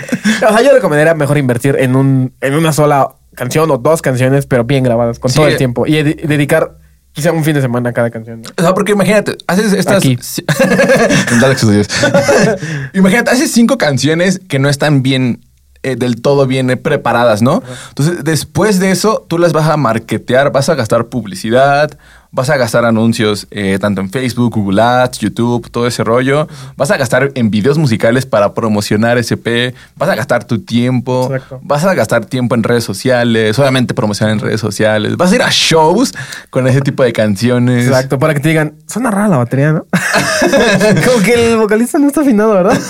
o 0.48 0.54
sea, 0.54 0.62
yo 0.62 0.72
recomendaría 0.74 1.14
mejor 1.14 1.38
invertir 1.38 1.76
en 1.80 1.96
un 1.96 2.34
en 2.42 2.54
una 2.56 2.74
sola 2.74 3.10
canción 3.36 3.70
o 3.72 3.78
dos 3.78 4.02
canciones, 4.02 4.46
pero 4.46 4.64
bien 4.64 4.84
grabadas, 4.84 5.20
con 5.20 5.30
Sí. 5.32 5.38
todo 5.38 5.48
el 5.48 5.58
tiempo. 5.58 5.86
Y 5.88 5.94
edi- 5.94 6.22
dedicar 6.22 6.78
quizá 7.14 7.32
un 7.34 7.44
fin 7.44 7.56
de 7.56 7.62
semana 7.62 7.90
a 7.90 7.94
cada 7.94 8.10
canción. 8.10 8.42
¿no? 8.42 8.50
O 8.58 8.62
sea, 8.62 8.74
porque 8.74 8.94
imagínate, 8.94 9.36
haces 9.48 9.74
estas. 9.74 9.98
Aquí. 9.98 10.18
Imagínate, 12.94 13.32
haces 13.32 13.52
cinco 13.52 13.78
canciones 13.78 14.40
que 14.48 14.60
no 14.60 14.70
están 14.70 15.04
bien. 15.04 15.42
Eh, 15.84 15.96
del 15.96 16.22
todo 16.22 16.46
bien 16.46 16.80
preparadas, 16.82 17.42
¿no? 17.42 17.64
Entonces, 17.90 18.24
después 18.24 18.80
de 18.80 18.92
eso, 18.92 19.26
tú 19.28 19.38
las 19.38 19.52
vas 19.52 19.68
a 19.68 19.78
marketear, 19.78 20.52
vas 20.52 20.70
a 20.70 20.76
gastar 20.76 21.08
publicidad, 21.08 21.98
vas 22.34 22.50
a 22.50 22.56
gastar 22.58 22.86
anuncios 22.86 23.46
eh, 23.52 23.78
tanto 23.80 24.00
en 24.02 24.10
Facebook, 24.10 24.54
Google 24.56 24.82
Ads, 24.82 25.20
YouTube, 25.20 25.70
todo 25.70 25.86
ese 25.86 26.04
rollo. 26.04 26.48
Vas 26.78 26.90
a 26.92 26.98
gastar 26.98 27.32
en 27.36 27.52
videos 27.52 27.78
musicales 27.78 28.26
para 28.26 28.54
promocionar 28.54 29.18
SP. 29.20 29.76
Vas 29.98 30.10
a 30.10 30.16
gastar 30.16 30.46
tu 30.46 30.60
tiempo. 30.60 31.26
Exacto. 31.34 31.60
Vas 31.62 31.84
a 31.84 31.94
gastar 31.94 32.26
tiempo 32.26 32.56
en 32.56 32.64
redes 32.64 32.84
sociales, 32.86 33.60
obviamente 33.60 33.94
promocionar 33.94 34.34
en 34.34 34.40
redes 34.40 34.62
sociales. 34.62 35.18
Vas 35.18 35.32
a 35.32 35.36
ir 35.36 35.42
a 35.44 35.50
shows 35.52 36.14
con 36.50 36.68
ese 36.68 36.82
tipo 36.82 37.04
de 37.04 37.12
canciones. 37.14 37.86
Exacto, 37.88 38.18
para 38.18 38.34
que 38.34 38.40
te 38.40 38.50
digan, 38.50 38.76
suena 38.88 39.12
rara 39.12 39.28
la 39.28 39.38
batería, 39.38 39.74
¿no? 39.74 39.86
Como 41.06 41.24
que 41.24 41.52
el 41.52 41.58
vocalista 41.58 42.00
no 42.00 42.08
está 42.08 42.22
afinado, 42.22 42.54
¿verdad? 42.54 42.74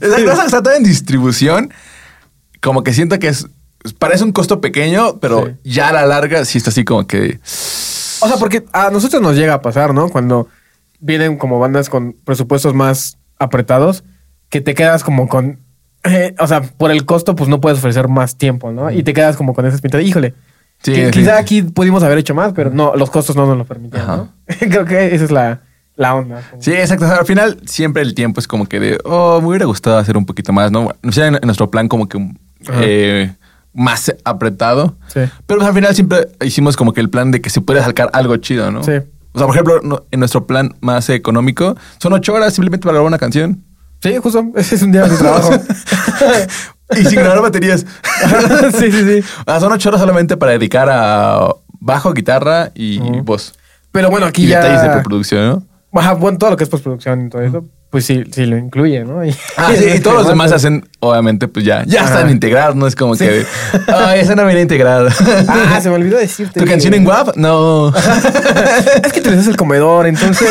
Exacto, 0.00 0.26
Vas 0.26 0.38
a 0.38 0.42
gastar 0.42 0.62
todo 0.62 0.74
en 0.74 0.82
distribución. 0.82 1.72
Como 2.60 2.82
que 2.82 2.92
siento 2.92 3.18
que 3.18 3.28
es. 3.28 3.46
Parece 3.98 4.24
un 4.24 4.32
costo 4.32 4.60
pequeño, 4.62 5.18
pero 5.20 5.44
Sí. 5.46 5.70
ya 5.70 5.88
a 5.88 5.92
la 5.92 6.06
larga 6.06 6.44
sí 6.46 6.56
está 6.58 6.70
así 6.70 6.84
como 6.84 7.06
que. 7.06 7.38
O 8.24 8.28
sea, 8.28 8.36
porque 8.38 8.64
a 8.72 8.90
nosotros 8.90 9.20
nos 9.22 9.36
llega 9.36 9.54
a 9.54 9.62
pasar, 9.62 9.94
¿no? 9.94 10.08
Cuando 10.08 10.48
vienen 11.00 11.36
como 11.36 11.58
bandas 11.58 11.88
con 11.90 12.14
presupuestos 12.24 12.74
más 12.74 13.18
apretados, 13.38 14.04
que 14.48 14.60
te 14.60 14.74
quedas 14.74 15.04
como 15.04 15.28
con... 15.28 15.58
eh, 16.04 16.34
o 16.38 16.46
sea, 16.46 16.62
por 16.62 16.90
el 16.90 17.04
costo, 17.04 17.34
pues 17.34 17.48
no 17.48 17.60
puedes 17.60 17.78
ofrecer 17.78 18.08
más 18.08 18.36
tiempo, 18.36 18.72
¿no? 18.72 18.90
Y 18.90 19.02
te 19.02 19.12
quedas 19.12 19.36
como 19.36 19.54
con 19.54 19.66
esa 19.66 19.76
espinta 19.76 19.98
de, 19.98 20.04
híjole, 20.04 20.34
Sí, 20.82 20.92
que- 20.92 21.06
sí. 21.06 21.10
quizá 21.12 21.38
aquí 21.38 21.62
pudimos 21.62 22.02
haber 22.02 22.18
hecho 22.18 22.34
más, 22.34 22.52
pero 22.52 22.70
no, 22.70 22.94
los 22.96 23.10
costos 23.10 23.36
no 23.36 23.46
nos 23.46 23.56
lo 23.56 23.64
permitían. 23.64 24.06
¿no? 24.06 24.32
Creo 24.58 24.84
que 24.84 25.14
esa 25.14 25.24
es 25.24 25.30
la, 25.30 25.60
la 25.96 26.14
onda. 26.14 26.42
Sí, 26.58 26.72
exacto. 26.72 27.04
O 27.06 27.08
sea, 27.08 27.18
al 27.18 27.26
final 27.26 27.58
siempre 27.64 28.02
el 28.02 28.14
tiempo 28.14 28.38
es 28.40 28.46
como 28.46 28.66
que 28.66 28.80
de, 28.80 28.98
oh, 29.04 29.40
me 29.40 29.48
hubiera 29.48 29.64
gustado 29.66 29.96
hacer 29.98 30.16
un 30.16 30.26
poquito 30.26 30.52
más, 30.52 30.70
¿no? 30.70 30.90
No 31.02 31.12
sé, 31.12 31.26
en, 31.26 31.36
en 31.36 31.40
nuestro 31.46 31.70
plan 31.70 31.88
como 31.88 32.06
que 32.08 32.18
eh, 32.70 33.32
más 33.74 34.14
apretado. 34.24 34.96
Sí. 35.08 35.20
Pero 35.46 35.58
pues, 35.58 35.68
al 35.68 35.74
final 35.74 35.94
siempre 35.94 36.28
hicimos 36.42 36.76
como 36.76 36.92
que 36.92 37.00
el 37.00 37.10
plan 37.10 37.30
de 37.30 37.40
que 37.40 37.50
se 37.50 37.60
puede 37.60 37.82
sacar 37.82 38.08
algo 38.12 38.36
chido, 38.36 38.70
¿no? 38.70 38.82
Sí. 38.82 38.92
O 39.32 39.38
sea, 39.38 39.46
por 39.46 39.54
ejemplo, 39.56 39.80
no- 39.82 40.04
en 40.10 40.20
nuestro 40.20 40.46
plan 40.46 40.74
más 40.80 41.08
económico, 41.10 41.76
son 41.98 42.12
ocho 42.12 42.32
horas 42.34 42.54
simplemente 42.54 42.84
para 42.84 42.92
grabar 42.94 43.08
una 43.08 43.18
canción. 43.18 43.62
Sí, 44.00 44.16
justo. 44.22 44.44
Ese 44.56 44.76
es 44.76 44.82
un 44.82 44.92
día 44.92 45.02
de 45.08 45.16
trabajo. 45.16 45.50
y 46.90 47.04
sin 47.04 47.18
grabar 47.18 47.42
baterías. 47.42 47.84
sí, 48.78 48.92
sí, 48.92 49.04
sí. 49.04 49.24
O 49.46 49.50
sea, 49.50 49.60
son 49.60 49.72
ocho 49.72 49.88
horas 49.88 50.00
solamente 50.00 50.36
para 50.36 50.52
dedicar 50.52 50.88
a 50.90 51.48
bajo, 51.80 52.12
guitarra 52.12 52.70
y 52.74 52.98
voz. 53.20 53.54
Pero 53.92 54.10
bueno, 54.10 54.26
aquí 54.26 54.44
Y 54.44 54.48
ya... 54.48 54.60
detalles 54.60 54.82
de 54.82 54.90
preproducción, 54.90 55.46
¿no? 55.92 56.00
Ajá, 56.00 56.14
bueno, 56.14 56.38
todo 56.38 56.50
lo 56.50 56.56
que 56.56 56.64
es 56.64 56.70
postproducción 56.70 57.26
y 57.26 57.30
todo 57.30 57.42
eso, 57.42 57.64
pues 57.94 58.06
sí, 58.06 58.24
sí 58.32 58.44
lo 58.44 58.56
incluye, 58.58 59.04
¿no? 59.04 59.24
Y, 59.24 59.32
Ah, 59.56 59.70
sí, 59.78 59.84
y 59.94 60.00
todos 60.00 60.16
los 60.16 60.26
demás 60.26 60.50
hacen, 60.50 60.84
obviamente, 60.98 61.46
pues 61.46 61.64
ya, 61.64 61.84
ya 61.86 62.02
están 62.06 62.28
integrados, 62.28 62.74
no 62.74 62.88
es 62.88 62.96
como 62.96 63.14
Sí. 63.14 63.24
que, 63.24 63.46
ay, 63.86 64.18
esa 64.18 64.34
no 64.34 64.44
viene 64.46 64.62
integrada. 64.62 65.12
Ah, 65.48 65.78
se 65.80 65.90
me 65.90 65.94
olvidó 65.94 66.18
decirte. 66.18 66.58
¿Tu 66.58 66.64
que- 66.66 66.72
canción 66.72 66.92
en 66.94 67.06
WAP? 67.06 67.36
No. 67.36 67.94
Es 69.04 69.12
que 69.12 69.20
te 69.20 69.30
les 69.30 69.46
el 69.46 69.56
comedor, 69.56 70.08
entonces 70.08 70.48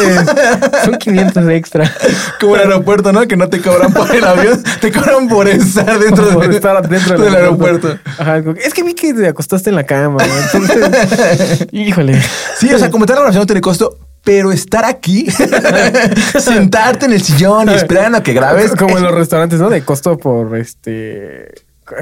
son 0.86 0.96
500 0.96 1.46
extra. 1.50 1.92
Como 2.40 2.56
el 2.56 2.62
aeropuerto, 2.62 3.12
¿no? 3.12 3.28
Que 3.28 3.36
no 3.36 3.50
te 3.50 3.60
cobran 3.60 3.92
por 3.92 4.10
el 4.16 4.24
avión, 4.24 4.64
te 4.80 4.90
cobran 4.90 5.28
por 5.28 5.50
estar 5.50 6.00
dentro 6.00 6.30
Por 6.30 6.48
de- 6.48 6.56
estar 6.56 6.88
dentro 6.88 7.18
del 7.22 7.36
aeropuerto. 7.36 7.98
Ajá, 8.18 8.42
es 8.64 8.74
que 8.74 8.84
vi 8.84 8.94
que 8.94 9.14
te 9.14 9.28
acostaste 9.28 9.70
en 9.70 9.76
la 9.76 9.84
cama, 9.84 10.24
¿no? 10.26 10.60
entonces, 10.62 11.68
híjole. 11.74 12.22
Sí, 12.58 12.74
o 12.74 12.80
sea, 12.80 12.90
como 12.90 13.06
tal, 13.06 13.16
la 13.16 13.22
grabación 13.24 13.42
no 13.42 13.46
tiene 13.48 13.60
costo, 13.60 13.98
pero 14.24 14.52
estar 14.52 14.86
aquí, 14.86 15.28
sentarte 16.40 17.06
en 17.06 17.14
el 17.14 17.22
sillón 17.22 17.70
y 17.70 17.74
esperar 17.74 18.14
a 18.16 18.24
que 18.24 18.34
grabes. 18.34 18.72
Como 18.78 18.98
en 18.98 19.04
los 19.04 19.14
restaurantes, 19.16 19.60
¿no? 19.60 19.70
De 19.70 19.84
costo 19.84 20.18
por 20.18 20.56
este. 20.58 21.54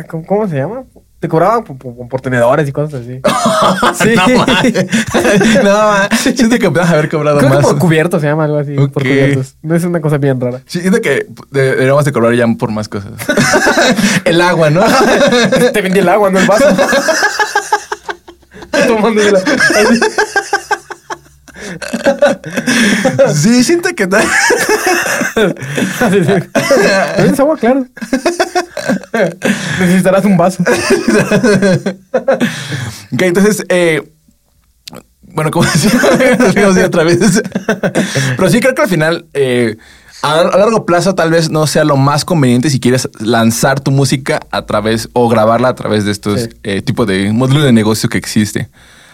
¿Cómo, 0.10 0.26
cómo 0.26 0.48
se 0.48 0.58
llama? 0.58 0.84
Te 1.20 1.28
cobraban 1.28 1.64
por, 1.64 1.78
por- 1.78 2.08
por 2.08 2.20
tenedores 2.22 2.68
y 2.68 2.72
cosas 2.72 3.02
así. 3.02 3.22
Sí. 4.04 4.16
No, 5.64 5.64
no, 5.64 6.10
siento 6.18 6.58
que 6.58 6.72
puedas 6.72 6.90
haber 6.90 7.10
cobrado 7.10 7.38
Creo 7.38 7.50
que 7.52 7.56
más. 7.58 7.66
por 7.66 7.78
cubiertos 7.78 8.22
se 8.22 8.28
llama 8.28 8.46
algo 8.46 8.58
así. 8.58 8.74
Por 8.74 8.86
Ok. 8.86 8.94
cubiertos. 9.02 9.56
No 9.62 9.76
es 9.76 9.84
una 9.84 10.02
cosa 10.02 10.18
bien 10.18 10.42
rara. 10.42 10.62
Sí, 10.66 10.80
siento 10.82 11.00
que 11.00 11.28
de- 11.52 11.62
deberíamos 11.72 12.06
de 12.06 12.12
cobrar 12.12 12.34
ya 12.34 12.48
por 12.58 12.72
más 12.72 12.90
cosas. 12.90 13.12
el 14.26 14.42
agua, 14.42 14.72
¿no? 14.72 14.82
Te 15.74 15.82
vendí 15.82 16.00
el 16.00 16.10
agua, 16.10 16.32
no 16.32 16.40
el 16.40 16.48
vaso. 16.48 16.66
Tomándosela. 18.88 19.40
Así. 19.40 20.00
Sí, 23.34 23.64
siento 23.64 23.90
que 23.96 24.08
tal. 24.08 24.24
¿Tienes 27.18 27.40
agua? 27.40 27.58
Claro. 27.58 27.86
Necesitarás 29.80 30.26
un 30.26 30.38
vaso. 30.38 30.64
ok, 33.12 33.22
entonces, 33.22 33.64
eh, 33.70 34.02
bueno, 35.34 35.52
como 35.52 35.66
decía, 35.66 35.92
otra 36.86 37.04
vez. 37.04 37.42
Pero 38.38 38.50
sí 38.50 38.60
creo 38.60 38.76
que 38.76 38.82
al 38.82 38.90
final, 38.90 39.26
eh, 39.34 39.78
a, 40.22 40.40
a 40.42 40.58
largo 40.58 40.86
plazo, 40.86 41.16
tal 41.16 41.32
vez 41.32 41.50
no 41.50 41.66
sea 41.68 41.84
lo 41.84 41.98
más 41.98 42.26
conveniente 42.26 42.70
si 42.70 42.80
quieres 42.80 43.10
lanzar 43.20 43.80
tu 43.80 43.92
música 43.92 44.40
a 44.52 44.66
través 44.66 45.10
o 45.14 45.30
grabarla 45.30 45.70
a 45.70 45.76
través 45.76 46.06
de 46.06 46.12
estos 46.12 46.42
Sí. 46.42 46.50
eh, 46.64 46.82
tipos 46.82 47.08
de 47.08 47.32
módulos 47.32 47.64
de 47.64 47.72
negocio 47.72 48.10
que 48.10 48.18
existe. 48.18 48.70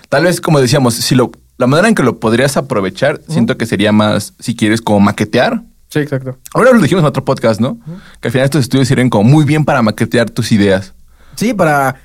Tal 0.09 0.23
vez, 0.23 0.39
como 0.41 0.59
decíamos, 0.61 0.95
si 0.95 1.15
lo, 1.15 1.31
la 1.57 1.67
manera 1.67 1.87
en 1.87 1.95
que 1.95 2.03
lo 2.03 2.19
podrías 2.19 2.57
aprovechar, 2.57 3.21
siento 3.27 3.57
que 3.57 3.65
sería 3.65 3.91
más, 3.91 4.33
si 4.39 4.55
quieres, 4.55 4.81
como 4.81 4.99
maquetear. 4.99 5.61
Sí, 5.89 5.99
exacto. 5.99 6.37
Ahora 6.53 6.71
lo 6.71 6.79
dijimos 6.81 7.01
en 7.01 7.07
otro 7.07 7.23
podcast, 7.25 7.59
¿no? 7.61 7.79
Que 8.19 8.27
al 8.27 8.31
final 8.31 8.45
estos 8.45 8.61
estudios 8.61 8.87
sirven 8.87 9.09
como 9.09 9.23
muy 9.29 9.45
bien 9.45 9.65
para 9.65 9.81
maquetear 9.81 10.29
tus 10.29 10.51
ideas. 10.51 10.93
Sí, 11.35 11.53
para 11.53 11.95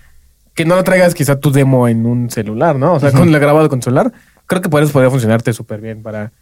que 0.55 0.65
no 0.65 0.77
lo 0.77 0.85
traigas 0.85 1.15
quizá 1.15 1.39
tu 1.41 1.51
demo 1.51 1.89
en 1.89 2.07
un 2.07 2.31
celular, 2.31 2.77
¿no? 2.77 2.95
O 2.95 3.01
sea, 3.01 3.11
con 3.13 3.29
el 3.29 3.39
grabado 3.41 3.69
con 3.69 3.83
celular, 3.83 4.13
creo 4.47 4.61
que 4.63 4.69
por 4.69 4.83
eso 4.83 4.93
podría 4.93 5.11
funcionarte 5.11 5.53
súper 5.53 5.81
bien 5.81 6.03
para, 6.03 6.33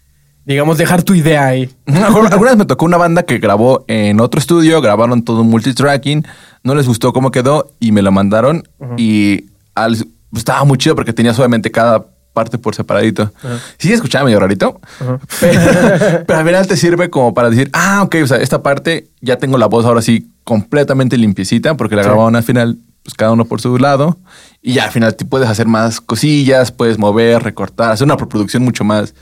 digamos, 0.45 0.77
dejar 0.79 1.03
tu 1.03 1.15
idea 1.15 1.47
ahí. 1.47 1.71
Alguna 1.87 2.37
vez 2.37 2.57
me 2.57 2.65
tocó 2.67 2.85
una 2.85 2.97
banda 2.97 3.23
que 3.23 3.39
grabó 3.39 3.85
en 3.89 4.21
otro 4.21 4.39
estudio, 4.39 4.81
grabaron 4.83 5.23
todo 5.25 5.41
un 5.43 5.49
multitracking, 5.49 6.27
no 6.63 6.75
les 6.75 6.87
gustó 6.87 7.13
cómo 7.13 7.31
quedó 7.31 7.73
y 7.81 7.93
me 7.93 8.03
lo 8.03 8.13
mandaron 8.13 8.65
y 8.97 9.47
al- 9.75 9.97
pues, 10.31 10.41
estaba 10.41 10.65
muy 10.65 10.77
chido 10.79 10.95
porque 10.95 11.13
tenías 11.13 11.39
obviamente 11.39 11.71
cada 11.71 12.05
parte 12.33 12.59
por 12.59 12.75
separadito. 12.75 13.33
Sí 13.79 13.93
escuchaba 13.93 14.25
medio 14.25 14.41
rarito, 14.41 14.81
pero, 14.99 15.21
pero 16.27 16.39
al 16.39 16.47
final 16.47 16.67
te 16.67 16.77
sirve 16.77 17.11
como 17.11 17.35
para 17.35 17.51
decir, 17.51 17.71
ah, 17.73 18.03
ok, 18.05 18.17
o 18.23 18.27
sea, 18.27 18.39
esta 18.39 18.63
parte 18.63 19.09
ya 19.21 19.37
tengo 19.37 19.59
la 19.59 19.67
voz 19.67 19.85
ahora 19.85 20.03
sí 20.03 20.29
completamente 20.45 21.17
limpiecita 21.17 21.77
porque 21.77 21.97
la 21.97 22.03
Sí. 22.03 22.09
grabaron 22.09 22.37
al 22.37 22.43
final, 22.43 22.79
pues 23.03 23.15
cada 23.15 23.33
uno 23.33 23.45
por 23.45 23.61
su 23.61 23.77
lado 23.79 24.19
y 24.63 24.75
ya 24.75 24.85
al 24.85 24.91
final 24.91 25.15
te 25.17 25.25
puedes 25.25 25.49
hacer 25.49 25.67
más 25.67 26.01
cosillas, 26.01 26.73
puedes 26.73 26.99
mover, 26.99 27.43
recortar, 27.43 27.93
hacer 27.93 28.05
una 28.05 28.17
preproducción 28.17 28.63
mucho 28.63 28.85
más 28.85 29.15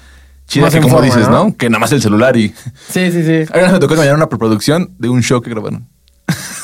chida 0.46 0.64
Más 0.64 0.74
que 0.74 0.80
como 0.80 0.94
forma, 0.94 1.06
dices, 1.06 1.28
¿no? 1.28 1.44
¿no? 1.44 1.56
Que 1.56 1.68
nada 1.68 1.78
más 1.80 1.92
el 1.92 2.00
celular 2.02 2.36
y... 2.36 2.48
Sí, 2.88 3.12
sí, 3.12 3.22
sí. 3.22 3.44
A 3.52 3.72
me 3.72 3.78
tocó 3.78 3.94
dieran 3.94 4.16
una 4.16 4.28
preproducción 4.28 4.90
de 4.98 5.08
un 5.08 5.22
show 5.22 5.40
que 5.42 5.50
grabaron. 5.50 5.86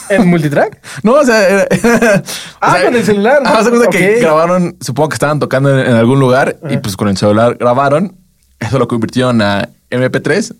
¿En 0.08 0.26
multitrack? 0.30 0.80
No, 1.02 1.12
o 1.14 1.24
sea, 1.24 1.48
era- 1.48 1.66
era- 1.70 2.22
Ah, 2.60 2.68
o 2.72 2.74
sea, 2.76 2.84
con 2.84 2.94
el 2.96 3.04
celular, 3.04 3.42
¿no? 3.42 3.50
Ah, 3.50 3.62
de 3.62 3.70
cuenta 3.70 3.88
que 3.90 4.20
grabaron, 4.20 4.76
supongo 4.80 5.08
que 5.10 5.14
estaban 5.14 5.38
tocando 5.40 5.70
en, 5.78 5.86
en 5.86 5.94
algún 5.96 6.18
lugar 6.20 6.56
y 6.70 6.76
pues 6.78 6.96
con 6.96 7.08
el 7.08 7.16
celular 7.16 7.56
grabaron. 7.58 8.16
Eso 8.60 8.78
lo 8.78 8.88
convirtieron 8.88 9.42
a 9.42 9.68
MP3 9.90 10.54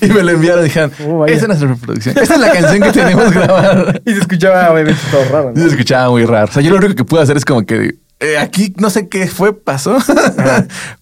y 0.02 0.06
me 0.08 0.22
lo 0.22 0.30
enviaron 0.32 0.60
y 0.62 0.64
dijeron, 0.64 0.92
Oh, 1.06 1.26
esa 1.26 1.42
es 1.42 1.48
nuestra 1.48 1.68
reproducción. 1.68 2.16
Esta 2.18 2.34
es 2.34 2.40
la 2.40 2.52
canción 2.52 2.80
que 2.82 2.92
tenemos 2.92 3.24
que 3.32 3.38
grabar. 3.40 4.02
Y 4.04 4.12
se 4.12 4.20
escuchaba 4.20 4.70
obviamente 4.70 5.00
todo 5.10 5.24
raro, 5.30 5.52
Y 5.56 5.60
se 5.60 5.66
escuchaba 5.68 6.10
muy 6.10 6.24
raro. 6.24 6.46
O 6.48 6.52
sea, 6.52 6.62
yo 6.62 6.70
lo 6.70 6.76
único 6.76 6.94
que 6.94 7.04
pude 7.04 7.22
hacer 7.22 7.36
es 7.36 7.44
como 7.44 7.64
que 7.66 7.96
eh, 8.20 8.38
aquí 8.38 8.72
no 8.78 8.90
sé 8.90 9.08
qué 9.08 9.26
fue, 9.26 9.52
pasó, 9.58 9.96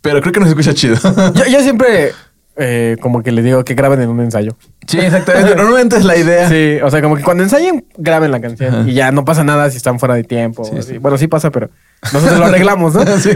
pero 0.01 0.21
creo 0.21 0.33
que 0.33 0.40
no 0.40 0.47
se 0.47 0.51
escucha 0.53 0.73
chido. 0.75 0.97
Yo, 1.35 1.45
yo 1.47 1.61
siempre 1.61 2.12
eh, 2.57 2.97
como 3.01 3.23
que 3.23 3.33
les 3.33 3.45
digo 3.45 3.65
que 3.65 3.75
graben 3.75 4.01
en 4.03 4.09
un 4.11 4.21
ensayo. 4.21 4.57
Sí, 4.87 4.99
exactamente. 4.99 5.55
Normalmente 5.57 5.97
es 5.97 6.05
la 6.05 6.17
idea. 6.17 6.49
Sí, 6.49 6.79
o 6.83 6.91
sea, 6.91 7.01
como 7.01 7.17
que 7.17 7.23
cuando 7.23 7.43
ensayen, 7.43 7.87
graben 7.97 8.31
la 8.31 8.41
canción. 8.41 8.75
Ajá. 8.75 8.88
Y 8.88 8.95
ya 8.95 9.11
no 9.12 9.25
pasa 9.25 9.43
nada 9.45 9.71
si 9.71 9.77
están 9.79 9.99
fuera 9.99 10.15
de 10.15 10.25
tiempo. 10.25 10.65
Sí, 10.65 10.73
o 10.75 10.79
así. 10.79 10.93
sí. 10.93 10.99
Bueno, 10.99 11.17
sí 11.19 11.29
pasa, 11.29 11.51
pero 11.51 11.71
nosotros 12.12 12.38
lo 12.38 12.45
arreglamos, 12.47 12.95
¿no? 12.95 13.05
Sí. 13.19 13.31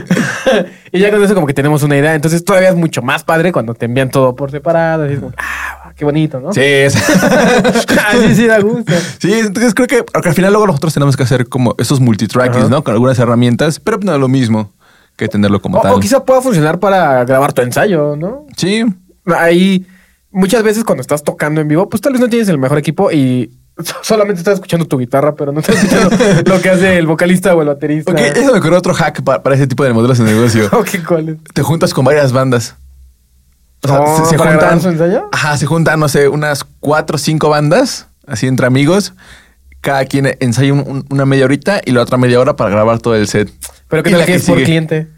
y 0.93 0.99
ya 1.01 1.11
con 1.11 1.23
eso 1.23 1.35
como 1.35 1.47
que 1.47 1.55
tenemos 1.55 1.83
una 1.83 1.97
idea. 1.97 2.15
Entonces 2.15 2.45
todavía 2.45 2.69
es 2.71 2.75
mucho 2.77 3.01
más 3.03 3.25
padre 3.25 3.53
cuando 3.53 3.75
te 3.75 3.87
envían 3.87 4.11
todo 4.11 4.35
por 4.37 4.51
separado. 4.51 5.05
Así 5.05 5.15
es 5.15 5.21
como, 5.21 5.33
ah, 5.39 5.93
qué 5.97 6.05
bonito, 6.05 6.41
¿no? 6.41 6.53
Sí, 6.53 6.61
es- 6.63 6.97
Ah, 7.99 8.13
sí, 8.21 8.35
sí, 8.35 8.47
da 8.47 8.59
gusto. 8.61 8.93
Sí, 9.19 9.33
entonces 9.33 9.73
creo 9.75 9.87
que 9.89 10.03
porque 10.05 10.29
al 10.29 10.35
final 10.35 10.53
luego 10.53 10.67
nosotros 10.67 10.93
tenemos 10.93 11.17
que 11.17 11.23
hacer 11.23 11.49
como 11.49 11.75
esos 11.79 12.01
multitrackings. 12.01 12.69
¿no? 12.69 12.85
Con 12.85 12.93
algunas 12.93 13.19
herramientas, 13.19 13.81
pero 13.81 13.99
no 14.03 14.13
es 14.15 14.21
lo 14.21 14.29
mismo 14.29 14.73
que 15.17 15.29
tenerlo 15.29 15.63
como 15.63 15.79
O, 15.79 15.81
tal. 15.81 15.95
o 15.95 16.01
quizá 16.01 16.23
pueda 16.25 16.43
funcionar 16.43 16.79
para 16.79 17.25
grabar 17.25 17.53
tu 17.55 17.63
ensayo, 17.63 18.17
¿no? 18.17 18.45
Sí, 18.57 18.85
Ahí, 19.35 19.87
muchas 20.31 20.63
veces 20.63 20.85
cuando 20.85 21.01
estás 21.03 21.23
tocando 21.25 21.61
en 21.61 21.69
vivo, 21.69 21.89
pues 21.89 22.01
tal 22.01 22.13
vez 22.13 22.21
no 22.21 22.29
tienes 22.29 22.49
el 22.49 22.59
mejor 22.59 22.79
equipo 22.79 23.11
y 23.11 23.51
solamente 24.03 24.39
estás 24.41 24.55
escuchando 24.55 24.87
tu 24.87 24.99
guitarra, 24.99 25.35
pero 25.35 25.53
no 25.53 25.61
estás 25.61 25.77
escuchando 25.83 26.17
lo 26.47 26.61
que 26.63 26.71
hace 26.71 26.97
el 26.99 27.07
vocalista 27.07 27.55
o 27.55 27.61
el 27.63 27.69
baterista. 27.69 28.13
ok, 28.13 28.19
eso 28.19 28.53
me 28.53 28.59
ocurrió 28.59 28.79
otro 28.79 28.95
hack 28.95 29.23
pa- 29.23 29.43
para, 29.43 29.55
ese 29.57 29.67
tipo 29.67 29.85
de 29.85 29.93
modelos 29.93 30.19
de 30.19 30.25
negocio. 30.25 30.69
Ok, 30.73 30.89
¿cuál 31.07 31.29
es? 31.31 31.37
Te 31.53 31.63
juntas 31.63 31.93
con 31.93 32.05
varias 32.05 32.33
bandas. 32.33 32.77
O 33.83 33.89
sea, 33.89 34.01
Oh, 34.01 34.25
se, 34.25 34.31
se 34.31 34.39
¿para 34.39 34.53
juntan. 34.53 34.81
su 34.81 34.89
ensayo? 34.89 35.29
Ajá, 35.33 35.57
se 35.59 35.67
juntan, 35.67 36.01
no 36.01 36.09
sé, 36.09 36.29
unas 36.29 36.65
cuatro 36.81 37.17
o 37.17 37.19
cinco 37.19 37.49
bandas, 37.51 38.09
así 38.27 38.47
entre 38.47 38.67
amigos. 38.67 39.13
Cada 39.83 40.05
quien 40.07 40.35
ensaya 40.41 40.73
un- 40.73 40.81
un- 40.81 41.07
una 41.11 41.27
media 41.27 41.45
horita 41.45 41.81
y 41.85 41.93
la 41.93 42.01
otra 42.03 42.17
media 42.17 42.41
hora 42.41 42.57
para 42.57 42.71
grabar 42.71 42.99
todo 43.01 43.15
el 43.15 43.29
set. 43.29 43.51
Pero 43.89 44.03
que 44.03 44.35
es 44.35 44.45
por 44.45 44.63
cliente. 44.63 45.09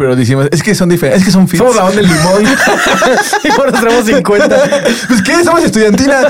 Pero 0.00 0.16
decimos, 0.16 0.48
es 0.50 0.62
que 0.62 0.74
son 0.74 0.88
diferentes, 0.88 1.20
es 1.20 1.26
que 1.26 1.30
son 1.30 1.46
fits. 1.46 1.58
Somos 1.58 1.76
la 1.76 1.84
onda 1.84 1.96
del 1.96 2.06
limón. 2.06 2.42
y 3.44 3.48
por 3.52 3.70
nos 3.70 3.80
tenemos 3.82 4.06
50. 4.06 4.62
Pues 5.08 5.20
qué, 5.20 5.44
somos 5.44 5.62
estudiantina. 5.62 6.22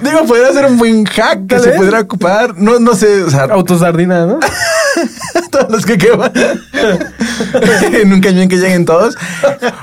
Digo, 0.00 0.24
podría 0.28 0.52
ser 0.52 0.66
un 0.66 0.78
buen 0.78 1.04
hack 1.06 1.48
que 1.48 1.58
se 1.58 1.70
pudiera 1.70 1.98
ocupar. 1.98 2.56
No, 2.56 2.78
no 2.78 2.94
sé, 2.94 3.24
o 3.24 3.30
sea, 3.30 3.46
Autosardina, 3.50 4.26
¿no? 4.26 4.38
todos 5.50 5.72
los 5.72 5.84
que 5.84 5.98
queman 5.98 6.30
en 7.92 8.12
un 8.12 8.20
cañón 8.20 8.46
que 8.46 8.58
lleguen 8.58 8.84
todos. 8.84 9.16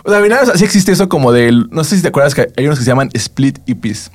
O 0.06 0.10
sea, 0.10 0.22
mira, 0.22 0.44
o 0.44 0.46
sea, 0.46 0.56
sí 0.56 0.64
existe 0.64 0.94
eso 0.94 1.10
como 1.10 1.34
del. 1.34 1.68
No 1.70 1.84
sé 1.84 1.98
si 1.98 2.02
te 2.02 2.08
acuerdas 2.08 2.34
que 2.34 2.48
hay 2.56 2.66
unos 2.66 2.80
que 2.80 2.86
se 2.86 2.92
llaman 2.92 3.10
split 3.14 3.60
EPs. 3.68 4.10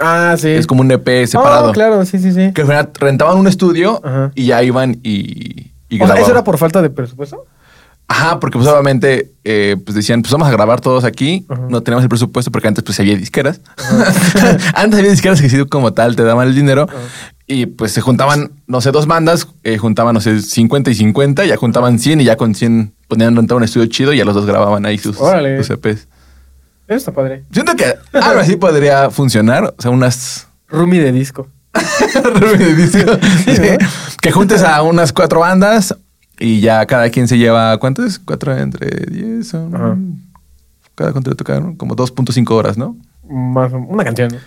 Ah, 0.00 0.34
sí. 0.38 0.48
Es 0.48 0.66
como 0.66 0.80
un 0.80 0.90
EP 0.90 1.26
separado. 1.26 1.70
Oh, 1.70 1.72
claro, 1.72 2.04
sí, 2.04 2.18
sí, 2.18 2.32
sí. 2.32 2.52
Que 2.54 2.62
al 2.62 2.66
final 2.66 2.90
rentaban 2.98 3.36
un 3.38 3.46
estudio 3.46 4.00
Ajá. 4.04 4.32
y 4.34 4.46
ya 4.46 4.62
iban 4.62 4.98
y, 5.02 5.70
y 5.88 5.96
O 5.96 5.98
sea, 5.98 6.06
grababan. 6.06 6.22
¿eso 6.22 6.30
era 6.32 6.42
por 6.44 6.58
falta 6.58 6.80
de 6.82 6.90
presupuesto? 6.90 7.44
Ajá, 8.08 8.40
porque 8.40 8.58
pues 8.58 8.68
obviamente 8.68 9.30
eh, 9.44 9.76
pues 9.84 9.94
decían, 9.94 10.22
pues 10.22 10.32
vamos 10.32 10.48
a 10.48 10.50
grabar 10.50 10.80
todos 10.80 11.04
aquí. 11.04 11.46
Ajá. 11.48 11.62
No 11.68 11.82
tenemos 11.82 12.02
el 12.02 12.08
presupuesto 12.08 12.50
porque 12.50 12.66
antes 12.66 12.82
pues 12.82 12.98
había 12.98 13.16
disqueras. 13.16 13.60
antes 14.74 14.98
había 14.98 15.10
disqueras 15.12 15.40
que 15.40 15.48
sí 15.48 15.64
como 15.66 15.92
tal 15.92 16.16
te 16.16 16.24
daban 16.24 16.48
el 16.48 16.54
dinero. 16.54 16.88
Y 17.46 17.66
pues 17.66 17.92
se 17.92 18.00
juntaban, 18.00 18.52
no 18.66 18.80
sé, 18.80 18.90
dos 18.92 19.06
bandas, 19.06 19.48
eh, 19.64 19.76
juntaban, 19.76 20.14
no 20.14 20.20
sé, 20.20 20.40
50 20.40 20.90
y 20.90 20.94
50, 20.94 21.44
ya 21.44 21.56
juntaban 21.56 21.98
100 21.98 22.20
y 22.20 22.24
ya 22.24 22.36
con 22.36 22.54
100 22.54 22.94
ponían 23.08 23.34
rentar 23.36 23.56
un 23.56 23.64
estudio 23.64 23.86
chido 23.86 24.12
y 24.12 24.18
ya 24.18 24.24
los 24.24 24.34
dos 24.36 24.46
grababan 24.46 24.86
ahí 24.86 24.98
sus, 24.98 25.20
Órale. 25.20 25.56
sus 25.62 25.70
EPs. 25.70 26.06
Eso 26.90 26.96
está 26.98 27.12
padre. 27.12 27.44
Siento 27.52 27.74
que 27.76 27.94
algo 28.18 28.40
así 28.40 28.56
podría 28.56 29.10
funcionar. 29.10 29.74
O 29.78 29.80
sea, 29.80 29.90
unas... 29.92 30.48
Roomie 30.68 31.00
de 31.00 31.12
disco. 31.12 31.46
de 32.58 32.74
disco. 32.74 33.12
Sí, 33.44 33.54
Sí. 33.56 33.62
¿no? 33.62 33.86
Que 34.20 34.32
juntes 34.32 34.62
a 34.64 34.82
unas 34.82 35.12
cuatro 35.12 35.40
bandas 35.40 35.94
y 36.38 36.60
ya 36.60 36.84
cada 36.86 37.08
quien 37.10 37.28
se 37.28 37.38
lleva, 37.38 37.78
¿cuántos? 37.78 38.18
Cuatro 38.18 38.56
entre 38.56 38.88
diez. 39.10 39.48
son-. 39.48 40.20
Cada 40.96 41.12
cuánto 41.12 41.30
le 41.30 41.36
toca, 41.36 41.60
¿no? 41.60 41.76
Como 41.76 41.94
2.5 41.94 42.50
horas, 42.50 42.76
¿no? 42.76 42.96
Más 43.28 43.72
o- 43.72 43.78
una 43.78 44.02
canción. 44.04 44.30
¿no? 44.32 44.38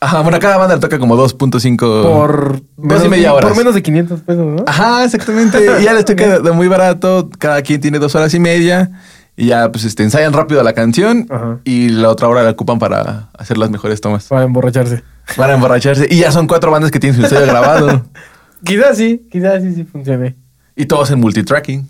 Ajá, 0.00 0.20
bueno, 0.20 0.38
cada 0.38 0.58
banda 0.58 0.76
le 0.76 0.80
toca 0.80 1.00
como 1.00 1.16
2.5 1.16 1.76
Por 1.76 2.62
dos 2.76 3.04
y 3.04 3.08
media 3.08 3.34
horas. 3.34 3.48
Por 3.48 3.58
menos 3.58 3.74
de 3.74 3.82
500 3.82 4.20
pesos, 4.20 4.46
¿no? 4.46 4.64
Ajá, 4.64 5.04
exactamente. 5.04 5.58
Y 5.80 5.82
ya 5.84 5.92
les 5.92 6.04
toca 6.04 6.38
de 6.40 6.52
muy 6.52 6.68
barato. 6.68 7.28
Cada 7.38 7.62
quien 7.62 7.80
tiene 7.80 7.98
dos 7.98 8.14
horas 8.14 8.32
y 8.32 8.38
media. 8.38 8.92
Y 9.40 9.46
ya, 9.46 9.70
pues, 9.70 9.84
este, 9.84 10.02
ensayan 10.02 10.32
rápido 10.32 10.60
la 10.64 10.72
canción. 10.72 11.28
Ajá. 11.30 11.60
Y 11.62 11.90
la 11.90 12.08
otra 12.08 12.26
hora 12.26 12.42
la 12.42 12.50
ocupan 12.50 12.80
para 12.80 13.28
hacer 13.38 13.56
las 13.56 13.70
mejores 13.70 14.00
tomas. 14.00 14.26
Para 14.26 14.42
emborracharse. 14.42 15.04
Para 15.36 15.54
emborracharse. 15.54 16.08
Y 16.10 16.18
ya 16.18 16.32
son 16.32 16.48
cuatro 16.48 16.72
bandas 16.72 16.90
que 16.90 16.98
tienen 16.98 17.20
su 17.20 17.24
ensayo 17.24 17.46
grabado. 17.46 18.04
Quizás 18.64 18.96
sí, 18.96 19.24
quizás 19.30 19.62
sí, 19.62 19.72
sí 19.72 19.84
funcione. 19.84 20.34
Y 20.74 20.86
todos 20.86 21.12
en 21.12 21.20
multitracking. 21.20 21.88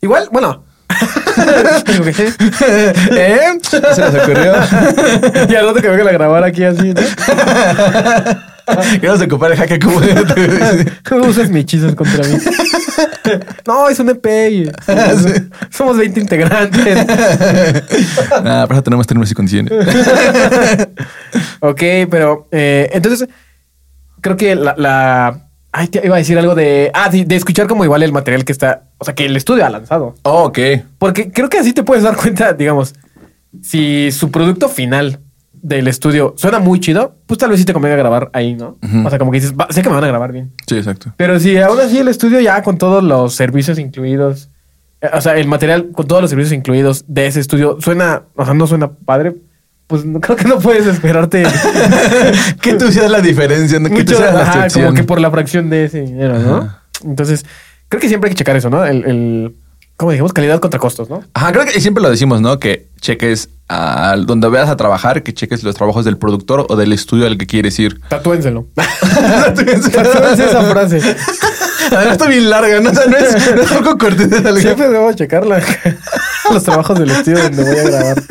Igual, 0.00 0.28
bueno. 0.32 0.64
¿Eh? 3.12 3.58
Se 3.62 3.80
les 3.80 4.14
ocurrió. 4.20 4.54
y 5.48 5.54
al 5.54 5.66
rato 5.66 5.80
que 5.80 5.88
vengan 5.88 6.08
a 6.08 6.12
grabar 6.12 6.42
aquí 6.42 6.64
así, 6.64 6.92
¿no? 6.92 7.00
A 8.66 9.24
ocupar 9.24 9.52
el 9.52 9.58
hack 9.58 9.82
como 9.82 10.00
¿Cómo 11.08 11.26
usas 11.26 11.48
mis 11.50 11.62
hechizos 11.62 11.94
contra 11.94 12.26
mí? 12.26 12.34
no, 13.66 13.88
es 13.88 13.98
un 14.00 14.08
EP. 14.10 14.26
y- 14.50 14.70
Somos 15.70 15.96
20 15.96 16.20
integrantes. 16.20 17.06
Nada, 18.44 18.66
eso 18.70 18.82
tenemos 18.82 19.06
términos 19.06 19.30
y 19.30 19.34
condiciones. 19.34 19.72
ok, 21.60 21.82
pero 22.10 22.48
eh, 22.52 22.90
entonces 22.92 23.28
creo 24.20 24.36
que 24.36 24.54
la, 24.54 24.74
la- 24.76 25.44
Ay, 25.70 25.88
te 25.88 26.00
iba 26.04 26.14
a 26.16 26.18
decir 26.18 26.38
algo 26.38 26.54
de. 26.54 26.90
Ah, 26.94 27.10
sí, 27.12 27.24
de 27.24 27.36
escuchar 27.36 27.66
como 27.68 27.84
igual 27.84 28.02
el 28.02 28.10
material 28.10 28.44
que 28.46 28.52
está. 28.52 28.84
O 28.96 29.04
sea, 29.04 29.14
que 29.14 29.26
el 29.26 29.36
estudio 29.36 29.66
ha 29.66 29.68
lanzado. 29.70 30.14
Oh, 30.22 30.44
ok. 30.44 30.58
Porque 30.98 31.30
creo 31.30 31.50
que 31.50 31.58
así 31.58 31.74
te 31.74 31.82
puedes 31.82 32.02
dar 32.02 32.16
cuenta, 32.16 32.54
digamos, 32.54 32.94
si 33.62 34.10
su 34.10 34.30
producto 34.30 34.70
final 34.70 35.20
del 35.62 35.88
estudio 35.88 36.34
suena 36.36 36.58
muy 36.58 36.80
chido, 36.80 37.16
pues 37.26 37.38
tal 37.38 37.50
vez 37.50 37.58
sí 37.60 37.64
te 37.64 37.72
convenga 37.72 37.96
grabar 37.96 38.30
ahí, 38.32 38.54
¿no? 38.54 38.78
O 39.04 39.10
sea, 39.10 39.18
como 39.18 39.30
que 39.30 39.40
dices, 39.40 39.54
"Va, 39.54 39.66
sé 39.70 39.82
que 39.82 39.88
me 39.88 39.94
van 39.94 40.04
a 40.04 40.08
grabar 40.08 40.32
bien. 40.32 40.52
Sí, 40.66 40.76
exacto. 40.76 41.12
Pero 41.16 41.38
si 41.40 41.56
aún 41.58 41.78
así 41.80 41.98
el 41.98 42.08
estudio 42.08 42.40
ya 42.40 42.62
con 42.62 42.78
todos 42.78 43.02
los 43.02 43.34
servicios 43.34 43.78
incluidos, 43.78 44.50
eh, 45.00 45.08
o 45.12 45.20
sea, 45.20 45.36
el 45.36 45.46
material 45.46 45.90
con 45.92 46.06
todos 46.06 46.20
los 46.22 46.30
servicios 46.30 46.52
incluidos 46.52 47.04
de 47.08 47.26
ese 47.26 47.40
estudio 47.40 47.78
suena, 47.80 48.22
o 48.34 48.44
sea, 48.44 48.54
no 48.54 48.66
suena 48.66 48.90
padre, 48.90 49.36
pues 49.86 50.04
no, 50.04 50.20
creo 50.20 50.36
que 50.36 50.44
no 50.44 50.58
puedes 50.58 50.86
esperarte 50.86 51.44
que 52.60 52.74
tú 52.74 52.90
seas 52.92 53.10
la 53.10 53.20
diferencia, 53.20 53.78
¿no? 53.78 53.88
que 53.88 54.04
tú 54.04 54.14
seas 54.14 54.34
la 54.34 54.42
ajá, 54.42 54.68
como 54.72 54.94
que 54.94 55.04
por 55.04 55.20
la 55.20 55.30
fracción 55.30 55.70
de 55.70 55.84
ese 55.84 56.02
dinero, 56.02 56.38
¿no? 56.38 56.56
Ajá. 56.56 56.82
Entonces, 57.04 57.44
creo 57.88 58.00
que 58.00 58.08
siempre 58.08 58.28
hay 58.28 58.34
que 58.34 58.38
checar 58.38 58.56
eso, 58.56 58.70
¿no? 58.70 58.84
El, 58.84 59.04
el 59.04 59.56
¿cómo 59.98 60.12
dijimos? 60.12 60.32
Calidad 60.32 60.60
contra 60.60 60.80
costos, 60.80 61.10
¿no? 61.10 61.22
Ajá, 61.34 61.52
creo 61.52 61.66
que 61.66 61.78
siempre 61.80 62.02
lo 62.02 62.08
decimos, 62.08 62.40
¿no? 62.40 62.58
Que 62.58 62.88
cheques 63.02 63.50
al 63.68 64.24
donde 64.24 64.48
vayas 64.48 64.70
a 64.70 64.76
trabajar, 64.78 65.22
que 65.22 65.34
cheques 65.34 65.62
los 65.62 65.74
trabajos 65.74 66.06
del 66.06 66.16
productor 66.16 66.64
o 66.70 66.76
del 66.76 66.94
estudio 66.94 67.26
al 67.26 67.36
que 67.36 67.46
quieres 67.46 67.78
ir. 67.78 68.00
Tatúenselo. 68.08 68.66
Tatúense 68.74 69.90
esa 69.90 70.62
frase. 70.62 71.00
Además 71.90 72.12
está 72.12 72.26
bien 72.28 72.48
larga, 72.50 72.80
¿no? 72.80 72.90
O 72.90 72.94
sea, 72.94 73.06
no 73.06 73.16
es, 73.16 73.54
no 73.56 73.62
es 73.62 73.72
poco 73.72 73.98
cortita. 73.98 74.56
Siempre 74.56 74.88
debo 74.88 75.12
checarla. 75.12 75.62
Los 76.52 76.62
trabajos 76.62 76.98
del 76.98 77.10
estudio 77.10 77.42
donde 77.42 77.62
voy 77.64 77.78
a 77.78 77.82
grabar. 77.82 78.22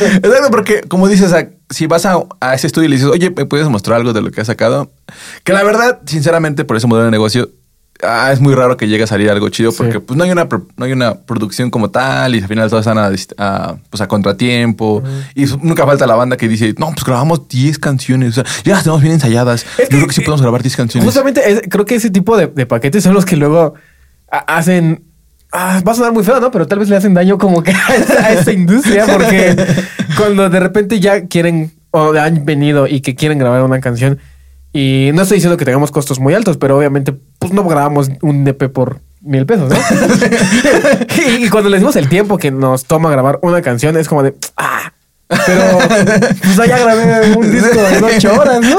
Exacto, 0.00 0.50
porque 0.50 0.80
como 0.82 1.08
dices, 1.08 1.32
a- 1.32 1.48
si 1.70 1.86
vas 1.86 2.04
a, 2.06 2.16
a 2.40 2.54
ese 2.54 2.66
estudio 2.66 2.86
y 2.86 2.90
le 2.90 2.96
dices, 2.96 3.10
oye, 3.10 3.30
¿me 3.30 3.46
puedes 3.46 3.68
mostrar 3.68 3.98
algo 3.98 4.12
de 4.12 4.22
lo 4.22 4.30
que 4.30 4.40
has 4.40 4.46
sacado? 4.48 4.90
Que 5.44 5.52
la 5.52 5.62
verdad, 5.62 6.00
sinceramente, 6.06 6.64
por 6.64 6.76
ese 6.76 6.86
modelo 6.88 7.04
de 7.06 7.10
negocio, 7.12 7.50
ah, 8.02 8.30
es 8.32 8.40
muy 8.40 8.54
raro 8.54 8.76
que 8.76 8.88
llegue 8.88 9.04
a 9.04 9.06
salir 9.06 9.30
algo 9.30 9.48
chido 9.48 9.70
Sí. 9.70 9.78
porque 9.78 10.00
pues 10.00 10.16
no 10.16 10.24
hay 10.24 10.30
una 10.30 10.44
no 10.76 10.84
hay 10.84 10.92
una 10.92 11.14
producción 11.20 11.70
como 11.70 11.90
tal 11.90 12.34
y 12.34 12.40
al 12.40 12.48
final 12.48 12.68
todos 12.70 12.86
están 12.86 12.98
a, 12.98 13.76
pues, 13.90 14.00
a 14.00 14.08
contratiempo 14.08 15.02
y 15.34 15.44
nunca 15.62 15.86
falta 15.86 16.06
la 16.06 16.14
banda 16.16 16.36
que 16.36 16.48
dice, 16.48 16.74
no, 16.78 16.90
pues 16.92 17.04
grabamos 17.04 17.48
10 17.48 17.78
canciones, 17.78 18.36
o 18.38 18.42
sea, 18.42 18.44
ya 18.64 18.74
las 18.74 18.82
tenemos 18.84 19.00
bien 19.02 19.14
ensayadas. 19.14 19.64
Es 19.78 19.88
Yo 19.88 19.96
creo 19.98 20.06
que 20.08 20.14
sí 20.14 20.20
podemos 20.22 20.42
grabar 20.42 20.62
10 20.62 20.76
canciones. 20.76 21.04
Justamente 21.06 21.50
es- 21.50 21.62
creo 21.70 21.84
que 21.84 21.94
ese 21.94 22.10
tipo 22.10 22.36
de, 22.36 22.46
de 22.48 22.66
paquetes 22.66 23.02
son 23.04 23.14
los 23.14 23.24
que 23.24 23.36
luego 23.36 23.74
ha- 24.30 24.38
hacen. 24.56 25.04
ah, 25.52 25.80
va 25.86 25.92
a 25.92 25.94
sonar 25.94 26.12
muy 26.12 26.24
feo, 26.24 26.40
¿no? 26.40 26.50
Pero 26.50 26.66
tal 26.66 26.80
vez 26.80 26.88
le 26.88 26.96
hacen 26.96 27.14
daño 27.14 27.38
como 27.38 27.62
que 27.62 27.70
a 27.88 27.94
esta, 27.94 28.26
a 28.26 28.32
esta 28.32 28.52
industria, 28.52 29.06
porque 29.06 29.54
cuando 30.18 30.50
de 30.50 30.60
repente 30.60 30.98
ya 31.00 31.26
quieren 31.26 31.72
o 31.90 32.12
han 32.12 32.44
venido 32.44 32.88
y 32.88 33.00
que 33.02 33.14
quieren 33.14 33.38
grabar 33.38 33.62
una 33.62 33.80
canción, 33.80 34.18
y 34.74 35.10
no 35.14 35.22
estoy 35.22 35.36
diciendo 35.36 35.56
que 35.56 35.64
tengamos 35.64 35.90
costos 35.90 36.18
muy 36.20 36.34
altos, 36.34 36.58
pero 36.58 36.76
obviamente, 36.76 37.14
pues 37.38 37.52
no 37.52 37.64
grabamos 37.64 38.10
un 38.20 38.46
EP 38.46 38.68
por 38.70 39.00
mil 39.22 39.46
pesos, 39.46 39.70
¿no? 39.70 39.76
y, 41.16 41.44
y 41.46 41.48
cuando 41.48 41.70
le 41.70 41.76
decimos 41.76 41.96
el 41.96 42.08
tiempo 42.10 42.36
que 42.36 42.50
nos 42.50 42.84
toma 42.84 43.10
grabar 43.10 43.38
una 43.42 43.62
canción, 43.62 43.96
es 43.96 44.08
como 44.08 44.22
de, 44.22 44.34
ah, 44.58 44.92
pero 45.28 45.78
pues 46.42 46.56
ya 46.68 46.78
grabé 46.78 47.32
un 47.36 47.50
disco 47.50 47.68
de 47.80 48.02
ocho 48.16 48.34
horas, 48.34 48.60
¿no? 48.60 48.76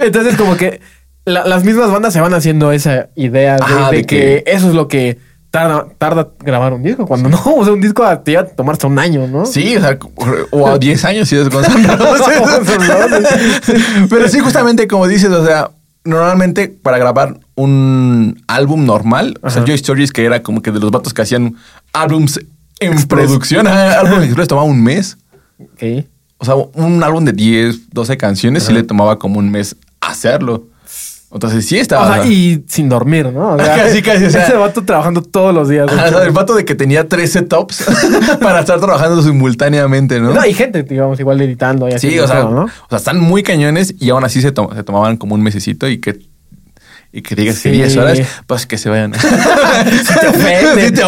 Entonces, 0.00 0.36
como 0.36 0.56
que 0.56 0.80
la- 1.24 1.46
las 1.46 1.64
mismas 1.64 1.90
bandas 1.90 2.12
se 2.12 2.20
van 2.20 2.34
haciendo 2.34 2.72
esa 2.72 3.08
idea 3.14 3.56
de, 3.56 3.62
Ajá, 3.62 3.90
de 3.90 3.96
de 3.98 4.04
que, 4.04 4.16
que- 4.16 4.44
eso 4.46 4.68
es 4.68 4.74
lo 4.74 4.88
que 4.88 5.18
tarda, 5.52 5.86
tarda 5.98 6.28
grabar 6.40 6.72
un 6.72 6.82
disco. 6.82 7.06
Cuando 7.06 7.28
no, 7.28 7.40
o 7.56 7.64
sea, 7.64 7.72
un 7.72 7.80
disco 7.80 8.02
te 8.24 8.32
iba 8.32 8.40
a 8.40 8.46
tomarse 8.46 8.88
un 8.88 8.98
año, 8.98 9.28
¿no? 9.28 9.46
Sí, 9.46 9.76
o 9.76 9.80
sea, 9.80 9.96
o 10.50 10.66
a 10.66 10.78
10 10.78 11.04
años 11.04 11.28
si 11.28 11.36
es 11.36 11.48
con. 11.48 11.62
Pero 14.10 14.28
sí, 14.28 14.40
justamente 14.40 14.88
como 14.88 15.06
dices, 15.06 15.30
o 15.30 15.46
sea, 15.46 15.70
normalmente 16.04 16.68
para 16.68 16.98
grabar 16.98 17.38
un 17.54 18.42
álbum 18.48 18.84
normal, 18.84 19.38
o 19.42 19.50
sea, 19.50 19.60
Ajá. 19.62 19.66
Joy 19.66 19.76
Stories, 19.76 20.10
que 20.10 20.24
era 20.24 20.42
como 20.42 20.62
que 20.62 20.72
de 20.72 20.80
los 20.80 20.90
vatos 20.90 21.14
que 21.14 21.22
hacían 21.22 21.54
álbums 21.92 22.40
en 22.80 22.94
Express. 22.94 23.26
producción, 23.26 23.66
ajá, 23.68 24.00
álbum 24.00 24.22
express 24.22 24.48
tomaba 24.48 24.66
un 24.66 24.82
mes. 24.82 25.18
O 26.38 26.44
sea, 26.44 26.56
un 26.56 27.04
álbum 27.04 27.24
de 27.24 27.32
10, 27.32 27.90
12 27.90 28.16
canciones 28.16 28.64
sí 28.64 28.72
le 28.72 28.82
tomaba 28.82 29.18
como 29.18 29.38
un 29.38 29.50
mes 29.50 29.76
hacerlo. 30.00 30.66
Entonces 31.32 31.66
sí 31.66 31.78
estaba. 31.78 32.10
O 32.10 32.14
sea, 32.14 32.26
y 32.26 32.64
sin 32.68 32.88
dormir, 32.88 33.32
¿no? 33.32 33.54
O 33.54 33.58
sea, 33.58 33.76
Casi, 33.84 34.02
casi, 34.02 34.24
o 34.26 34.30
sea- 34.30 34.44
ese 34.44 34.54
vato 34.54 34.84
trabajando 34.84 35.22
todos 35.22 35.54
los 35.54 35.68
días. 35.68 35.88
Ajá, 35.90 36.06
o 36.06 36.08
sea, 36.10 36.22
el 36.24 36.30
vato 36.32 36.54
de 36.54 36.64
que 36.64 36.74
tenía 36.74 37.08
tres 37.08 37.32
setups 37.32 37.84
para 38.42 38.60
estar 38.60 38.78
trabajando 38.80 39.22
simultáneamente, 39.22 40.20
¿no? 40.20 40.34
No, 40.34 40.40
hay 40.40 40.52
gente, 40.52 40.82
digamos, 40.82 41.18
igual 41.20 41.40
editando 41.40 41.88
y 41.88 41.92
así. 41.92 42.10
Sí, 42.10 42.18
o 42.18 42.26
sea, 42.26 42.44
o 42.44 42.68
sea, 42.88 42.98
están 42.98 43.18
muy 43.18 43.42
cañones 43.42 43.94
y 43.98 44.10
aún 44.10 44.24
así 44.24 44.42
se, 44.42 44.52
to- 44.52 44.70
se 44.74 44.82
tomaban 44.82 45.16
como 45.16 45.34
un 45.34 45.42
mesecito 45.42 45.88
y 45.88 45.98
que, 46.00 46.18
y 47.12 47.22
que 47.22 47.34
digas 47.34 47.56
que 47.60 47.70
Sí. 47.70 47.76
10 47.76 47.96
horas, 47.96 48.18
pues 48.46 48.66
que 48.66 48.76
se 48.76 48.90
vayan. 48.90 49.12
Sí 50.02 50.14
te 50.20 50.92
te 50.92 51.02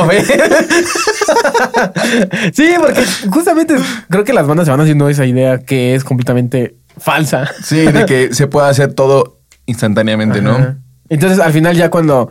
porque 2.79 3.05
justamente 3.31 3.75
creo 4.11 4.25
que 4.25 4.33
las 4.33 4.47
bandas 4.47 4.67
se 4.67 4.71
van 4.71 4.81
haciendo 4.81 5.09
esa 5.09 5.25
idea 5.27 5.59
que 5.59 5.95
es 5.95 6.05
completamente 6.05 6.77
falsa. 6.99 7.51
Sí, 7.63 7.81
de 7.81 8.07
que 8.07 8.35
se 8.35 8.47
pueda 8.47 8.69
hacer 8.69 8.93
todo 8.95 9.34
instantáneamente, 9.67 10.39
Ajá. 10.41 10.59
¿no? 10.59 10.77
Entonces, 11.09 11.39
al 11.41 11.53
final, 11.53 11.77
ya 11.77 11.91
cuando, 11.91 12.31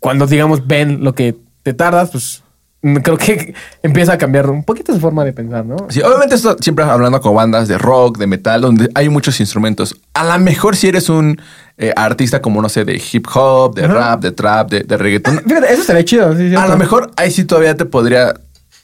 cuando 0.00 0.26
digamos 0.26 0.66
ven 0.66 1.02
lo 1.02 1.14
que 1.14 1.36
te 1.62 1.74
tardas, 1.74 2.10
pues 2.10 2.42
mm, 2.82 2.96
creo 2.96 3.16
que 3.16 3.54
empieza 3.82 4.12
a 4.12 4.18
cambiar 4.18 4.48
un 4.50 4.62
poquito 4.64 4.92
su 4.92 5.00
forma 5.00 5.24
de 5.24 5.32
pensar, 5.32 5.64
¿no? 5.64 5.76
Sí, 5.88 6.00
obviamente 6.02 6.34
esto 6.34 6.56
siempre 6.60 6.84
hablando 6.84 7.20
con 7.20 7.34
bandas 7.34 7.68
de 7.68 7.78
rock, 7.78 8.18
de 8.18 8.26
metal, 8.26 8.60
donde 8.60 8.88
hay 8.94 9.08
muchos 9.08 9.40
instrumentos. 9.40 9.96
A 10.14 10.24
lo 10.24 10.38
mejor 10.44 10.76
si 10.76 10.88
eres 10.88 11.08
un 11.08 11.40
eh, 11.78 11.92
artista 11.96 12.40
como, 12.40 12.62
no 12.62 12.68
sé, 12.68 12.84
de 12.84 13.02
hip 13.12 13.26
hop, 13.34 13.74
de 13.74 13.84
Ajá. 13.84 13.94
rap, 13.94 14.20
de 14.22 14.30
trap, 14.32 14.70
de, 14.70 14.80
de 14.80 14.96
reggaetón, 14.96 15.42
Fíjate, 15.46 15.72
eso 15.72 15.82
sería 15.82 16.04
chido, 16.04 16.36
sí, 16.36 16.54
a 16.54 16.68
lo 16.68 16.76
mejor 16.76 17.10
ahí 17.16 17.30
sí 17.30 17.44
todavía 17.44 17.76
te 17.76 17.84
podría... 17.84 18.34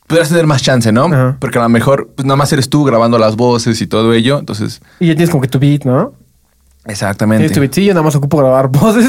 Podrías 0.07 0.29
tener 0.29 0.45
más 0.49 0.61
chance, 0.61 0.91
¿no? 0.91 1.05
Ajá. 1.05 1.37
Porque 1.39 1.61
a 1.61 1.63
lo 1.63 1.69
mejor 1.69 2.11
pues, 2.17 2.27
nada 2.27 2.35
más 2.35 2.53
eres 2.53 2.69
tú 2.69 2.83
grabando 2.83 3.17
las 3.17 3.37
voces 3.37 3.81
y 3.81 3.87
todo 3.87 4.13
ello. 4.13 4.41
Entonces, 4.41 4.81
Y 4.99 5.07
ya 5.07 5.15
tienes 5.15 5.31
como 5.31 5.41
que 5.41 5.47
tu 5.47 5.61
beat, 5.61 5.85
¿no? 5.85 6.15
Exactamente. 6.87 7.49
Tienes 7.49 7.71
tu 7.71 7.81
yo 7.81 7.93
nada 7.95 8.03
más 8.03 8.15
ocupo 8.17 8.37
grabar 8.39 8.69
voces. 8.73 9.07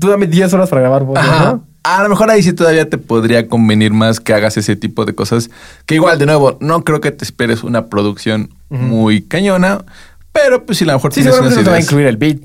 Tú 0.00 0.08
dame 0.08 0.26
10 0.26 0.52
horas 0.54 0.68
para 0.68 0.82
grabar 0.82 1.04
voces, 1.04 1.24
Ajá. 1.24 1.44
¿no? 1.52 1.64
A 1.84 2.02
lo 2.02 2.08
mejor 2.08 2.30
ahí 2.30 2.42
sí 2.42 2.54
todavía 2.54 2.88
te 2.88 2.96
podría 2.96 3.46
convenir 3.46 3.92
más 3.92 4.18
que 4.18 4.32
hagas 4.32 4.56
ese 4.56 4.74
tipo 4.74 5.04
de 5.04 5.14
cosas. 5.14 5.50
Que 5.84 5.96
igual, 5.96 6.18
de 6.18 6.24
nuevo, 6.26 6.56
no 6.60 6.82
creo 6.82 7.00
que 7.02 7.10
te 7.10 7.24
esperes 7.24 7.62
una 7.62 7.86
producción 7.86 8.50
muy 8.70 9.20
cañona. 9.20 9.84
Pero 10.32 10.64
pues 10.64 10.78
si 10.78 10.84
a 10.84 10.86
lo 10.88 10.92
mejor 10.94 11.12
Sí, 11.12 11.20
tienes 11.20 11.38
unas 11.38 11.54
no 11.56 11.62
te 11.62 11.70
va 11.70 11.76
a 11.76 11.80
incluir 11.80 12.06
el 12.06 12.16
beat. 12.16 12.38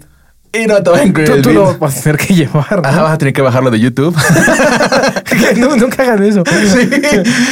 Y 0.51 0.65
no 0.67 0.81
te 0.83 0.89
va 0.89 0.97
a 0.97 1.03
incluir 1.05 1.29
Tú, 1.29 1.35
el 1.35 1.41
tú 1.41 1.49
beat. 1.49 1.61
lo 1.61 1.77
vas 1.77 1.99
a 1.99 2.01
tener 2.03 2.17
que 2.17 2.33
llevar, 2.33 2.81
¿no? 2.81 2.87
Ajá, 2.89 3.01
vas 3.03 3.13
a 3.13 3.17
tener 3.17 3.33
que 3.33 3.41
bajarlo 3.41 3.71
de 3.71 3.79
YouTube. 3.79 4.15
no, 5.57 5.75
nunca 5.77 6.03
hagan 6.03 6.23
eso. 6.23 6.43
sí. 6.73 6.89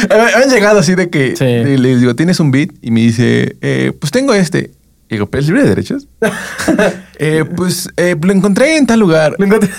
Me 0.10 0.16
han 0.44 0.50
llegado 0.50 0.80
así 0.80 0.96
de 0.96 1.10
que 1.10 1.36
Sí. 1.36 1.46
les 1.78 2.00
digo, 2.02 2.16
¿tienes 2.16 2.40
un 2.40 2.52
beat? 2.52 2.72
Y 2.82 2.92
me 2.92 3.00
dice, 3.02 3.56
eh, 3.62 3.94
pues 4.00 4.12
tengo 4.12 4.34
este. 4.34 4.72
Y 5.10 5.16
digo, 5.16 5.28
¿pero 5.28 5.42
es 5.42 5.48
libre 5.48 5.64
de 5.64 5.70
derechos? 5.70 6.08
Eh, 7.20 7.46
pues 7.56 7.90
eh, 7.98 8.16
lo 8.22 8.32
encontré 8.32 8.78
en 8.78 8.86
tal 8.86 9.00
lugar. 9.00 9.34
Lo 9.40 9.46
encontré. 9.48 9.72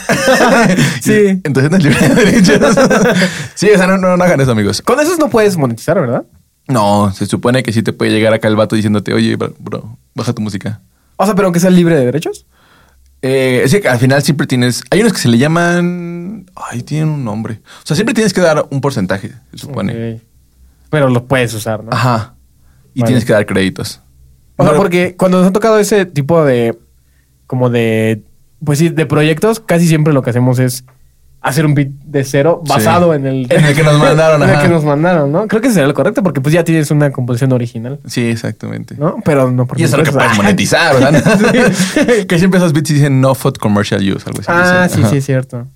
sí. 1.01 1.41
Entonces 1.45 1.71
no 1.71 1.77
es 1.77 1.85
libre 1.85 2.09
de 2.09 2.15
derechos. 2.17 2.77
sí, 3.55 3.71
o 3.73 3.77
sea, 3.77 3.87
no, 3.87 3.97
no, 3.97 4.17
no 4.17 4.25
hagan 4.25 4.41
eso, 4.41 4.51
amigos. 4.51 4.83
Con 4.83 4.99
esos 4.99 5.21
no 5.21 5.31
puedes 5.31 5.57
monetizar, 5.57 6.01
¿verdad? 6.01 6.25
No, 6.67 7.13
se 7.15 7.27
supone 7.27 7.63
que 7.63 7.73
sí 7.73 7.85
te 7.85 7.93
puede 7.93 8.11
llegar 8.11 8.35
acá 8.35 8.49
el 8.49 8.57
vato 8.57 8.75
diciéndote, 8.75 9.13
oye, 9.13 9.37
bro, 9.37 9.97
baja 10.17 10.33
tu 10.33 10.43
música. 10.43 10.81
O 11.15 11.27
sea, 11.27 11.37
pero 11.37 11.47
aunque 11.47 11.61
sea 11.61 11.71
libre 11.71 11.95
de 11.95 12.07
derechos. 12.07 12.45
Eh, 13.23 13.63
es 13.65 13.77
que 13.81 13.89
al 13.89 14.01
final 14.01 14.21
siempre 14.25 14.49
tienes. 14.49 14.83
Hay 14.91 15.01
unos 15.01 15.13
que 15.13 15.21
se 15.21 15.29
le 15.29 15.39
llaman. 15.39 16.51
Ay, 16.57 16.83
tienen 16.83 17.09
un 17.09 17.25
nombre. 17.25 17.61
O 17.85 17.87
sea, 17.87 17.95
siempre 17.95 18.15
tienes 18.15 18.33
que 18.33 18.41
dar 18.41 18.67
un 18.71 18.81
porcentaje, 18.81 19.33
se 19.53 19.59
supone. 19.59 20.15
Ok. 20.15 20.23
Pero 20.91 21.09
lo 21.09 21.25
puedes 21.27 21.55
usar, 21.55 21.85
¿no? 21.85 21.93
Ajá. 21.93 22.35
Y 22.95 23.01
Vale. 23.01 23.11
tienes 23.11 23.25
que 23.25 23.33
dar 23.33 23.47
créditos. 23.47 24.01
O 24.59 24.65
sea, 24.65 24.75
porque 24.75 25.15
cuando 25.17 25.39
nos 25.39 25.47
han 25.47 25.53
tocado 25.53 25.79
ese 25.79 26.05
tipo 26.05 26.45
de. 26.45 26.79
como 27.47 27.71
de. 27.71 28.23
Pues 28.65 28.79
sí, 28.81 28.89
de 28.89 29.07
proyectos, 29.07 29.61
casi 29.61 29.87
siempre 29.87 30.13
lo 30.13 30.21
que 30.23 30.31
hacemos 30.31 30.59
es 30.59 30.85
hacer 31.41 31.65
un 31.65 31.75
beat 31.75 31.91
de 32.05 32.25
cero 32.25 32.61
Sí. 32.65 32.73
basado 32.73 33.15
en 33.15 33.25
el. 33.25 33.47
En 33.53 33.65
el 33.65 33.75
que 33.75 33.85
nos 33.85 33.97
mandaron, 34.01 34.43
en 34.43 34.51
el 34.51 34.61
que 34.61 34.69
nos 34.69 34.83
mandaron, 34.85 35.31
¿no? 35.31 35.47
Creo 35.47 35.63
que 35.63 35.71
sería 35.71 35.87
lo 35.87 35.95
correcto 35.95 36.23
porque 36.25 36.41
pues 36.41 36.53
ya 36.53 36.65
tienes 36.65 36.91
una 36.91 37.13
composición 37.13 37.53
original, 37.53 38.01
Sí, 38.07 38.23
exactamente. 38.29 38.97
¿no? 38.99 39.17
Pero 39.25 39.51
no 39.53 39.65
por 39.67 39.79
Y 39.81 39.85
eso 39.85 39.95
es 39.97 39.99
lo 39.99 40.05
que 40.05 40.13
puedes 40.13 40.37
monetizar, 40.37 40.95
¿verdad? 41.01 41.23
que 42.29 42.39
siempre 42.39 42.59
esos 42.59 42.73
beats 42.73 42.89
dicen 42.89 43.21
no 43.21 43.35
for 43.37 43.57
commercial 43.57 44.01
use, 44.01 44.25
algo 44.27 44.41
así. 44.41 44.49
Ah, 44.49 44.89
sí, 44.91 45.01
Ajá. 45.01 45.11
sí, 45.11 45.17
es 45.19 45.25
cierto. 45.25 45.69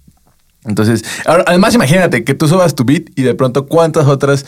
Entonces, 0.64 1.04
ahora, 1.26 1.44
además 1.46 1.74
imagínate 1.74 2.22
que 2.24 2.34
tú 2.34 2.46
subas 2.48 2.74
tu 2.74 2.84
beat 2.84 3.10
y 3.16 3.22
de 3.22 3.34
pronto 3.34 3.66
cuántas 3.66 4.06
otras 4.06 4.46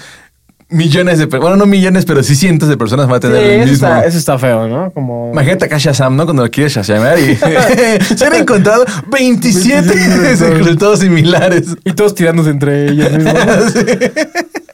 millones 0.75 1.19
de 1.19 1.27
personas, 1.27 1.43
bueno, 1.51 1.57
no 1.65 1.67
millones, 1.67 2.05
pero 2.05 2.23
sí 2.23 2.35
cientos 2.35 2.69
de 2.69 2.77
personas 2.77 3.07
van 3.07 3.17
a 3.17 3.21
Sí, 3.21 3.23
tener 3.29 3.43
el 3.43 3.61
eso, 3.63 3.71
mismo. 3.71 3.87
está, 3.89 4.05
eso 4.05 4.19
está 4.19 4.39
feo, 4.39 4.69
¿no? 4.69 4.91
Como. 4.93 5.31
Imagínate 5.33 5.65
acá 5.65 5.79
Shazam, 5.79 6.17
¿no? 6.17 6.25
Cuando 6.25 6.43
lo 6.45 6.51
quieres 6.51 6.75
Shazamear 6.75 7.19
y 7.19 7.37
se 8.17 8.25
han 8.27 8.35
encontrado 8.35 8.85
27 9.11 9.93
resultados 10.59 11.01
similares. 11.01 11.69
Y 11.85 11.93
todos 11.93 12.15
tirándose 12.15 12.51
entre 12.51 12.91
ellos 12.91 13.11
mismos. 13.13 13.35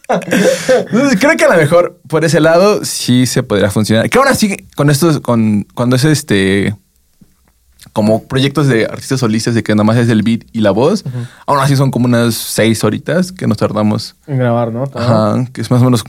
Entonces, 0.09 1.19
creo 1.21 1.37
que 1.37 1.45
a 1.45 1.49
lo 1.51 1.57
mejor 1.57 2.01
por 2.09 2.25
ese 2.25 2.41
lado 2.41 2.85
sí 2.85 3.27
se 3.27 3.43
podría 3.43 3.71
funcionar. 3.71 4.11
Que 4.11 4.19
aún 4.19 4.29
así, 4.29 4.57
con 4.75 4.91
estos, 4.91 5.21
con, 5.21 5.67
cuando 5.75 5.97
es 5.97 6.05
este, 6.05 6.75
como 7.93 8.25
proyectos 8.25 8.69
de 8.69 8.85
artistas 8.87 9.21
solistas 9.21 9.55
de 9.55 9.63
que 9.63 9.75
nada 9.75 9.85
más 9.85 9.97
es 9.97 10.09
el 10.09 10.23
beat 10.23 10.43
y 10.53 10.61
la 10.61 10.71
voz, 10.71 11.05
aún 11.47 11.59
así 11.61 11.77
son 11.77 11.91
como 11.91 12.07
unas 12.07 12.35
seis 12.35 12.83
horitas 12.85 13.33
que 13.33 13.47
nos 13.47 13.57
tardamos. 13.59 14.17
en 14.27 14.39
grabar, 14.39 14.73
¿no? 14.73 14.87
Todo. 14.87 15.03
Ajá, 15.03 15.47
que 15.53 15.61
es 15.61 15.71
más 15.71 15.83
o 15.83 15.85
menos, 15.85 16.05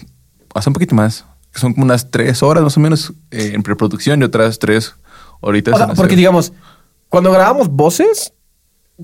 hace 0.53 0.69
un 0.69 0.73
poquito 0.73 0.95
más, 0.95 1.25
que 1.51 1.59
son 1.59 1.73
como 1.73 1.85
unas 1.85 2.09
tres 2.11 2.43
horas 2.43 2.63
más 2.63 2.77
o 2.77 2.79
menos 2.79 3.13
eh, 3.31 3.51
en 3.55 3.63
preproducción 3.63 4.21
y 4.21 4.25
otras 4.25 4.59
tres 4.59 4.93
horitas. 5.41 5.73
O 5.73 5.77
sea, 5.77 5.85
en 5.87 5.95
porque 5.95 6.13
hacer- 6.13 6.17
digamos, 6.17 6.53
cuando 7.09 7.31
grabamos 7.31 7.67
voces, 7.69 8.33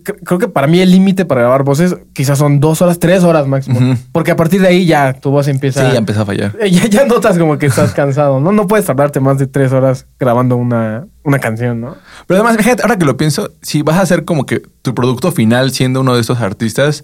creo 0.03 0.39
que 0.39 0.47
para 0.47 0.67
mí 0.67 0.79
el 0.79 0.91
límite 0.91 1.25
para 1.25 1.41
grabar 1.41 1.63
voces 1.63 1.95
quizás 2.13 2.37
son 2.37 2.59
dos 2.59 2.81
horas, 2.81 2.99
tres 2.99 3.23
horas 3.23 3.47
máximo. 3.47 3.95
Porque 4.11 4.31
a 4.31 4.35
partir 4.35 4.61
de 4.61 4.67
ahí 4.67 4.85
ya 4.85 5.13
tu 5.13 5.31
voz 5.31 5.47
empieza. 5.47 5.85
Sí, 5.85 5.91
ya 5.93 5.97
empezó 5.99 6.21
a 6.21 6.25
fallar. 6.25 6.55
Eh, 6.59 6.69
Ya, 6.71 6.85
ya 6.87 7.05
notas 7.05 7.37
como 7.37 7.57
que 7.57 7.65
estás 7.67 7.93
cansado, 7.93 8.39
¿no? 8.39 8.51
No 8.51 8.67
puedes 8.67 8.85
tardarte 8.85 9.19
más 9.19 9.37
de 9.37 9.47
tres 9.47 9.71
horas 9.71 10.05
grabando 10.19 10.55
una, 10.55 11.07
una 11.23 11.39
canción, 11.39 11.81
¿no? 11.81 11.95
Pero 12.27 12.41
además, 12.41 12.57
fíjate, 12.57 12.81
ahora 12.83 12.97
que 12.97 13.05
lo 13.05 13.17
pienso, 13.17 13.51
si 13.61 13.81
vas 13.81 13.97
a 13.97 14.01
hacer 14.01 14.25
como 14.25 14.45
que 14.45 14.61
tu 14.81 14.93
producto 14.95 15.31
final 15.31 15.71
siendo 15.71 16.01
uno 16.01 16.15
de 16.15 16.21
estos 16.21 16.39
artistas, 16.41 17.03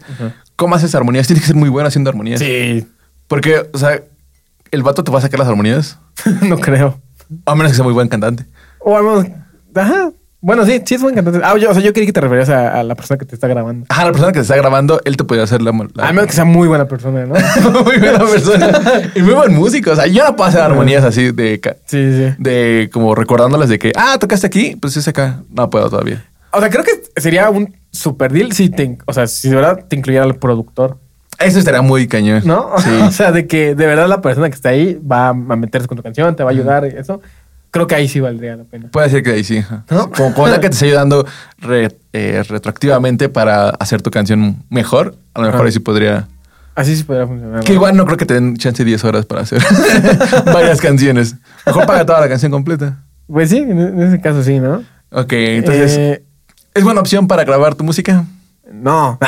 ¿cómo 0.55 0.75
haces 0.75 0.93
armonías? 0.95 1.27
Tienes 1.27 1.41
que 1.43 1.47
ser 1.47 1.55
muy 1.55 1.69
bueno 1.69 1.87
haciendo 1.87 2.09
armonías. 2.09 2.39
Sí, 2.39 2.85
Porque, 3.27 3.69
o 3.73 3.77
sea, 3.77 4.01
el 4.71 4.83
vato 4.83 5.03
te 5.03 5.11
va 5.11 5.19
a 5.19 5.21
sacar 5.21 5.39
las 5.39 5.47
armonías, 5.47 5.99
no 6.41 6.57
creo. 6.59 6.99
a 7.45 7.55
menos 7.55 7.71
que 7.71 7.75
sea 7.75 7.83
muy 7.83 7.93
buen 7.93 8.07
cantante. 8.07 8.45
O 8.79 8.97
al 8.97 9.03
menos, 9.03 9.25
ajá. 9.75 10.11
Bueno, 10.45 10.65
sí, 10.65 10.81
sí 10.85 10.95
es 10.95 11.01
buen 11.01 11.15
cantante. 11.15 11.39
Ah, 11.41 11.57
yo, 11.57 11.71
o 11.71 11.73
sea, 11.73 11.81
yo 11.81 11.93
creí 11.93 12.05
que 12.05 12.11
te 12.11 12.19
referías 12.19 12.49
a, 12.49 12.81
a 12.81 12.83
la 12.83 12.95
persona 12.95 13.17
que 13.17 13.25
te 13.25 13.33
está 13.33 13.47
grabando. 13.47 13.85
Ajá, 13.87 14.03
la 14.03 14.11
persona 14.11 14.31
que 14.33 14.39
te 14.39 14.41
está 14.41 14.57
grabando, 14.57 14.99
él 15.05 15.15
te 15.15 15.23
podría 15.23 15.45
hacer 15.45 15.61
la... 15.61 15.71
la- 15.95 16.07
A 16.09 16.11
menos 16.11 16.27
que 16.27 16.33
sea 16.33 16.43
muy 16.43 16.67
buena 16.67 16.85
persona, 16.85 17.25
¿no? 17.25 17.33
muy 17.83 17.97
buena 17.97 18.19
persona. 18.31 18.81
y 19.15 19.21
muy 19.21 19.33
buen 19.35 19.55
músico. 19.55 19.91
O 19.91 19.95
sea, 19.95 20.05
yo 20.07 20.23
no 20.25 20.35
puedo 20.35 20.49
hacer 20.49 20.59
armonías 20.61 21.05
así 21.05 21.31
de... 21.31 21.61
Sí, 21.85 22.17
sí. 22.17 22.35
De 22.37 22.89
como 22.91 23.15
recordándolas 23.15 23.69
de 23.69 23.79
que, 23.79 23.93
ah, 23.95 24.17
tocaste 24.19 24.45
aquí, 24.45 24.75
pues 24.75 24.97
es 24.97 25.07
acá. 25.07 25.39
No 25.49 25.69
puedo 25.69 25.89
todavía. 25.89 26.25
O 26.51 26.59
sea, 26.59 26.69
creo 26.69 26.83
que 26.83 26.91
sería 27.21 27.49
un 27.49 27.73
super 27.89 28.31
deal 28.33 28.51
si 28.51 28.69
te, 28.69 28.97
o 29.05 29.13
sea, 29.13 29.27
si 29.27 29.49
de 29.49 29.55
verdad 29.55 29.85
te 29.87 29.95
incluyera 29.95 30.25
el 30.25 30.35
productor, 30.35 30.97
Eso 31.39 31.57
estaría 31.57 31.81
muy 31.81 32.05
cañón. 32.07 32.41
¿no? 32.45 32.71
Sí. 32.79 32.89
o 33.07 33.11
sea, 33.11 33.31
de 33.31 33.47
que 33.47 33.75
de 33.75 33.85
verdad 33.87 34.07
la 34.09 34.21
persona 34.21 34.49
que 34.49 34.55
está 34.55 34.69
ahí 34.69 34.99
va 35.09 35.29
a 35.29 35.33
meterse 35.33 35.87
con 35.87 35.95
tu 35.97 36.03
canción, 36.03 36.35
te 36.35 36.43
va 36.43 36.49
a 36.49 36.53
ayudar 36.53 36.85
y 36.85 36.97
eso. 36.99 37.21
Creo 37.73 37.87
que 37.87 37.95
ahí 37.95 38.07
sí 38.07 38.19
valdría 38.19 38.55
la 38.55 38.65
pena. 38.65 38.89
Puede 38.91 39.09
ser 39.09 39.23
que 39.23 39.31
ahí 39.31 39.43
sí. 39.43 39.63
¿No? 39.89 40.11
Como, 40.11 40.31
como 40.35 40.47
ya 40.47 40.59
que 40.61 40.69
te 40.69 40.75
está 40.75 40.85
ayudando 40.85 41.25
re- 41.57 41.97
eh, 42.13 42.43
retroactivamente 42.47 43.29
para 43.29 43.69
hacer 43.69 44.03
tu 44.03 44.11
canción 44.11 44.63
mejor, 44.69 45.15
a 45.33 45.41
lo 45.41 45.47
mejor 45.47 45.65
ahí 45.65 45.71
sí 45.71 45.79
podría. 45.79 46.27
Así 46.75 46.95
sí 46.95 47.03
podría 47.03 47.25
funcionar. 47.25 47.61
Que 47.63 47.69
¿no? 47.69 47.75
igual 47.75 47.97
no 47.97 48.05
creo 48.05 48.17
que 48.17 48.27
te 48.27 48.35
den 48.35 48.57
chance 48.57 48.83
10 48.85 49.03
horas 49.05 49.25
para 49.25 49.41
hacer 49.41 49.59
varias 50.45 50.79
canciones. 50.79 51.35
Mejor 51.65 51.85
paga 51.87 52.05
toda 52.05 52.21
la 52.21 52.29
canción 52.29 52.51
completa. 52.51 52.99
Pues 53.27 53.49
sí, 53.49 53.57
en, 53.57 53.79
en 53.79 54.01
ese 54.03 54.21
caso 54.21 54.43
sí, 54.43 54.59
¿no? 54.59 54.83
Ok, 55.11 55.33
entonces, 55.33 55.97
Eh, 55.97 56.23
¿es 56.75 56.83
buena 56.83 56.99
opción 57.01 57.27
para 57.27 57.43
grabar 57.43 57.73
tu 57.75 57.83
música? 57.83 58.23
no. 58.71 59.17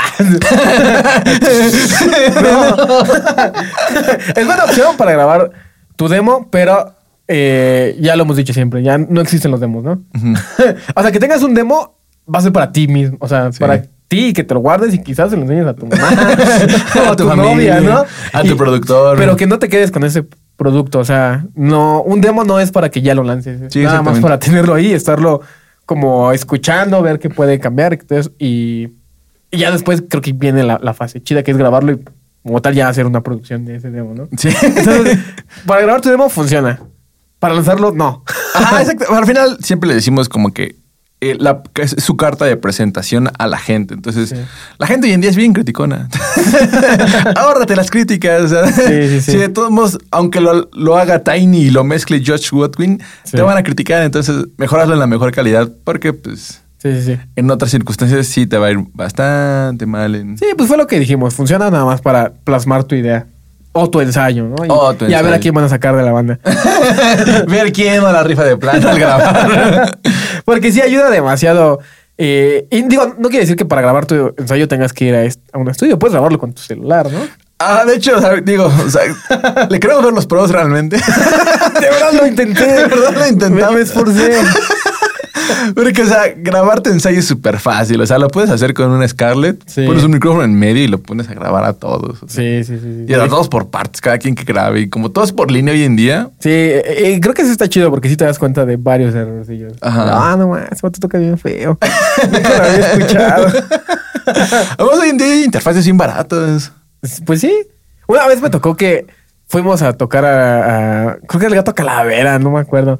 No. 2.41 2.75
es 4.35 4.45
buena 4.45 4.63
opción 4.65 4.97
para 4.97 5.11
grabar 5.13 5.51
tu 5.95 6.07
demo, 6.07 6.47
pero 6.51 6.94
eh, 7.27 7.97
ya 7.99 8.15
lo 8.15 8.23
hemos 8.23 8.37
dicho 8.37 8.53
siempre, 8.53 8.83
ya 8.83 8.97
no 8.97 9.21
existen 9.21 9.51
los 9.51 9.59
demos, 9.59 9.83
¿no? 9.83 10.03
O 10.95 11.01
sea, 11.01 11.11
que 11.11 11.19
tengas 11.19 11.41
un 11.43 11.53
demo 11.53 11.97
va 12.33 12.39
a 12.39 12.41
ser 12.41 12.51
para 12.51 12.71
ti 12.71 12.87
mismo, 12.87 13.17
o 13.19 13.27
sea, 13.27 13.51
Sí. 13.51 13.59
para 13.59 13.83
ti 14.07 14.33
que 14.33 14.43
te 14.43 14.53
lo 14.53 14.59
guardes 14.59 14.93
y 14.93 15.01
quizás 15.01 15.29
se 15.31 15.35
lo 15.35 15.43
enseñes 15.43 15.65
a 15.65 15.73
tu 15.73 15.87
mamá 15.87 16.09
o 17.07 17.11
A 17.11 17.15
tu 17.15 17.27
familia, 17.27 17.81
¿no? 17.81 18.03
a 18.33 18.43
tu 18.43 18.55
productor. 18.55 19.17
Pero 19.17 19.35
que 19.35 19.47
no 19.47 19.59
te 19.59 19.69
quedes 19.69 19.91
con 19.91 20.03
ese 20.03 20.25
producto, 20.55 20.99
o 20.99 21.05
sea, 21.05 21.45
no, 21.55 22.01
un 22.01 22.21
demo 22.21 22.43
no 22.43 22.59
es 22.59 22.71
para 22.71 22.89
que 22.89 23.01
ya 23.01 23.13
lo 23.15 23.23
lances, 23.23 23.61
es 23.61 23.73
Sí, 23.73 23.81
nada 23.83 24.01
más 24.01 24.19
para 24.19 24.39
tenerlo 24.39 24.73
ahí, 24.75 24.93
estarlo 24.93 25.41
como 25.85 26.31
escuchando, 26.31 27.01
ver 27.01 27.19
qué 27.19 27.29
puede 27.29 27.59
cambiar 27.59 27.93
y 27.93 28.13
eso, 28.13 28.31
y, 28.39 28.89
y 29.51 29.57
ya 29.57 29.71
después 29.71 30.03
creo 30.07 30.21
que 30.21 30.33
viene 30.33 30.63
la, 30.63 30.79
la 30.81 30.93
fase 30.93 31.21
chida 31.21 31.43
que 31.43 31.51
es 31.51 31.57
grabarlo 31.57 31.91
y 31.91 31.99
como 32.43 32.61
tal 32.61 32.73
ya 32.75 32.87
hacer 32.87 33.05
una 33.05 33.21
producción 33.21 33.65
de 33.65 33.75
ese 33.77 33.89
demo, 33.91 34.13
¿no? 34.13 34.27
Sí. 34.37 34.49
Entonces, 34.61 35.17
para 35.65 35.81
grabar 35.81 36.01
tu 36.01 36.09
demo 36.09 36.29
funciona. 36.29 36.79
Para 37.45 37.53
lanzarlo, 37.55 37.91
no. 37.91 38.23
Ajá, 38.55 38.81
exacto. 38.81 39.05
Al 39.13 39.25
final 39.27 39.57
siempre 39.61 39.87
le 39.89 39.93
decimos 39.93 40.29
como 40.29 40.51
que, 40.51 40.75
eh, 41.21 41.35
la, 41.39 41.61
es 41.75 41.95
su 41.99 42.17
carta 42.17 42.45
de 42.45 42.57
presentación 42.57 43.29
a 43.37 43.45
la 43.45 43.59
gente. 43.59 43.93
Entonces, 43.93 44.29
Sí. 44.29 44.35
la 44.79 44.87
gente 44.87 45.05
hoy 45.07 45.13
en 45.13 45.21
día 45.21 45.29
es 45.29 45.35
bien 45.35 45.53
criticona. 45.53 46.09
Ahórrate 47.35 47.75
las 47.75 47.91
críticas. 47.91 48.49
Sí, 48.75 49.07
sí, 49.09 49.21
sí. 49.21 49.31
Si 49.33 49.37
de 49.37 49.49
todos 49.49 49.69
modos, 49.71 49.99
aunque 50.11 50.41
lo, 50.41 50.69
lo 50.73 50.97
haga 50.97 51.19
Tiny 51.23 51.63
y 51.65 51.69
lo 51.69 51.83
mezcle 51.83 52.21
Josh 52.25 52.49
Watwin, 52.51 53.01
te 53.31 53.41
van 53.41 53.57
a 53.57 53.63
criticar. 53.63 54.01
Entonces, 54.03 54.45
mejor 54.57 54.79
hazlo 54.79 54.93
en 54.93 54.99
la 54.99 55.07
mejor 55.07 55.31
calidad 55.31 55.69
porque, 55.83 56.13
pues, 56.13 56.61
Sí, 56.79 56.93
sí, 57.01 57.01
sí. 57.15 57.17
en 57.35 57.49
otras 57.51 57.71
circunstancias 57.71 58.27
sí 58.27 58.45
te 58.47 58.57
va 58.57 58.67
a 58.67 58.71
ir 58.71 58.79
bastante 58.93 59.85
mal. 59.85 60.15
En... 60.15 60.37
Sí, 60.37 60.45
pues 60.57 60.67
fue 60.67 60.77
lo 60.77 60.87
que 60.87 60.99
dijimos. 60.99 61.33
Funciona 61.33 61.69
nada 61.71 61.85
más 61.85 62.01
para 62.01 62.33
plasmar 62.43 62.83
tu 62.83 62.95
idea. 62.95 63.27
O 63.77 63.89
tu 63.89 63.99
ensayo, 63.99 64.45
¿no? 64.45 64.65
Y, 64.65 64.69
O 64.69 64.93
tu 64.95 65.05
y 65.05 65.13
a 65.13 65.21
ver 65.21 65.33
a 65.33 65.39
quién 65.39 65.53
van 65.53 65.65
a 65.65 65.69
sacar 65.69 65.97
de 65.97 66.03
la 66.03 66.13
banda. 66.13 66.39
Ver 67.47 67.73
quién 67.73 68.01
va 68.03 68.09
a 68.11 68.13
la 68.13 68.23
rifa 68.23 68.43
de 68.45 68.55
plata 68.55 68.89
al 68.91 68.97
grabar. 68.99 69.99
Porque 70.45 70.71
sí 70.71 70.79
ayuda 70.81 71.09
demasiado. 71.09 71.79
eh, 72.17 72.67
y 72.71 72.83
digo, 72.83 73.15
no 73.17 73.27
quiere 73.27 73.41
decir 73.41 73.57
que 73.57 73.65
para 73.65 73.81
grabar 73.81 74.05
tu 74.05 74.33
ensayo 74.37 74.69
tengas 74.69 74.93
que 74.93 75.05
ir 75.05 75.15
a, 75.15 75.23
est- 75.23 75.41
a 75.51 75.57
un 75.57 75.69
estudio. 75.69 75.99
Puedes 75.99 76.13
grabarlo 76.13 76.39
con 76.39 76.53
tu 76.53 76.61
celular, 76.61 77.11
¿no? 77.11 77.19
Ah, 77.59 77.83
de 77.85 77.95
hecho, 77.95 78.13
digo, 78.43 78.65
o 78.85 78.89
sea, 78.89 79.01
le 79.69 79.79
queremos 79.79 80.03
ver 80.05 80.13
los 80.13 80.25
pros 80.25 80.51
realmente. 80.51 80.95
De 80.97 81.89
verdad 81.89 82.13
lo 82.13 82.27
intenté. 82.27 82.65
De 82.65 82.85
verdad 82.87 83.13
lo 83.13 83.27
intentamos. 83.27 83.71
Me, 83.71 83.77
me 83.77 83.81
esforcé. 83.81 84.39
Porque, 85.75 86.01
o 86.01 86.05
sea, 86.05 86.23
grabarte 86.37 86.89
ensayo 86.89 87.19
es 87.19 87.25
súper 87.25 87.59
fácil. 87.59 87.99
O 88.01 88.05
sea, 88.05 88.17
lo 88.17 88.29
puedes 88.29 88.49
hacer 88.49 88.73
con 88.73 88.89
un 88.91 89.07
Scarlett. 89.07 89.61
Sí. 89.67 89.85
Pones 89.85 90.03
un 90.03 90.11
micrófono 90.11 90.43
en 90.43 90.53
medio 90.57 90.83
y 90.83 90.87
lo 90.87 90.97
pones 90.99 91.27
a 91.29 91.33
grabar 91.33 91.63
a 91.65 91.73
todos. 91.73 92.23
o 92.23 92.27
sea. 92.29 92.43
Sí, 92.43 92.63
sí, 92.63 92.79
sí. 92.81 93.05
Y 93.07 93.13
a 93.13 93.27
todos 93.27 93.49
por 93.49 93.69
partes, 93.69 93.99
cada 94.01 94.17
quien 94.17 94.35
que 94.35 94.43
grabe. 94.43 94.81
Y 94.81 94.89
como 94.89 95.11
todos 95.11 95.31
por 95.31 95.51
línea 95.51 95.73
hoy 95.73 95.83
en 95.83 95.95
día. 95.95 96.29
Sí, 96.39 96.49
eh, 96.51 96.83
eh, 97.13 97.19
creo 97.21 97.33
que 97.33 97.41
eso 97.41 97.51
está 97.51 97.67
chido 97.67 97.89
porque 97.91 98.09
sí 98.09 98.15
te 98.17 98.25
das 98.25 98.39
cuenta 98.39 98.65
de 98.65 98.77
varios 98.77 99.13
errorcillos. 99.15 99.73
Ajá. 99.81 100.31
Ah, 100.31 100.35
no 100.37 100.47
más, 100.49 100.81
vato 100.81 100.99
toca 100.99 101.17
bien 101.17 101.37
feo. 101.37 101.77
Nunca 102.31 102.49
lo 102.57 102.63
había 102.63 102.91
escuchado. 102.93 103.47
Además, 104.77 104.99
hoy 105.01 105.09
en 105.09 105.17
día 105.17 105.27
hay 105.27 105.43
interfaces 105.43 105.83
bien 105.85 105.97
baratas. 105.97 106.71
Pues 107.25 107.41
sí. 107.41 107.53
Una 108.07 108.27
vez 108.27 108.41
me 108.41 108.49
tocó 108.49 108.75
que 108.75 109.05
fuimos 109.47 109.81
a 109.81 109.93
tocar 109.93 110.25
a, 110.25 111.09
a- 111.11 111.17
creo 111.27 111.39
que 111.39 111.45
el 111.47 111.55
gato 111.55 111.73
calavera, 111.75 112.39
no 112.39 112.51
me 112.51 112.59
acuerdo. 112.59 112.99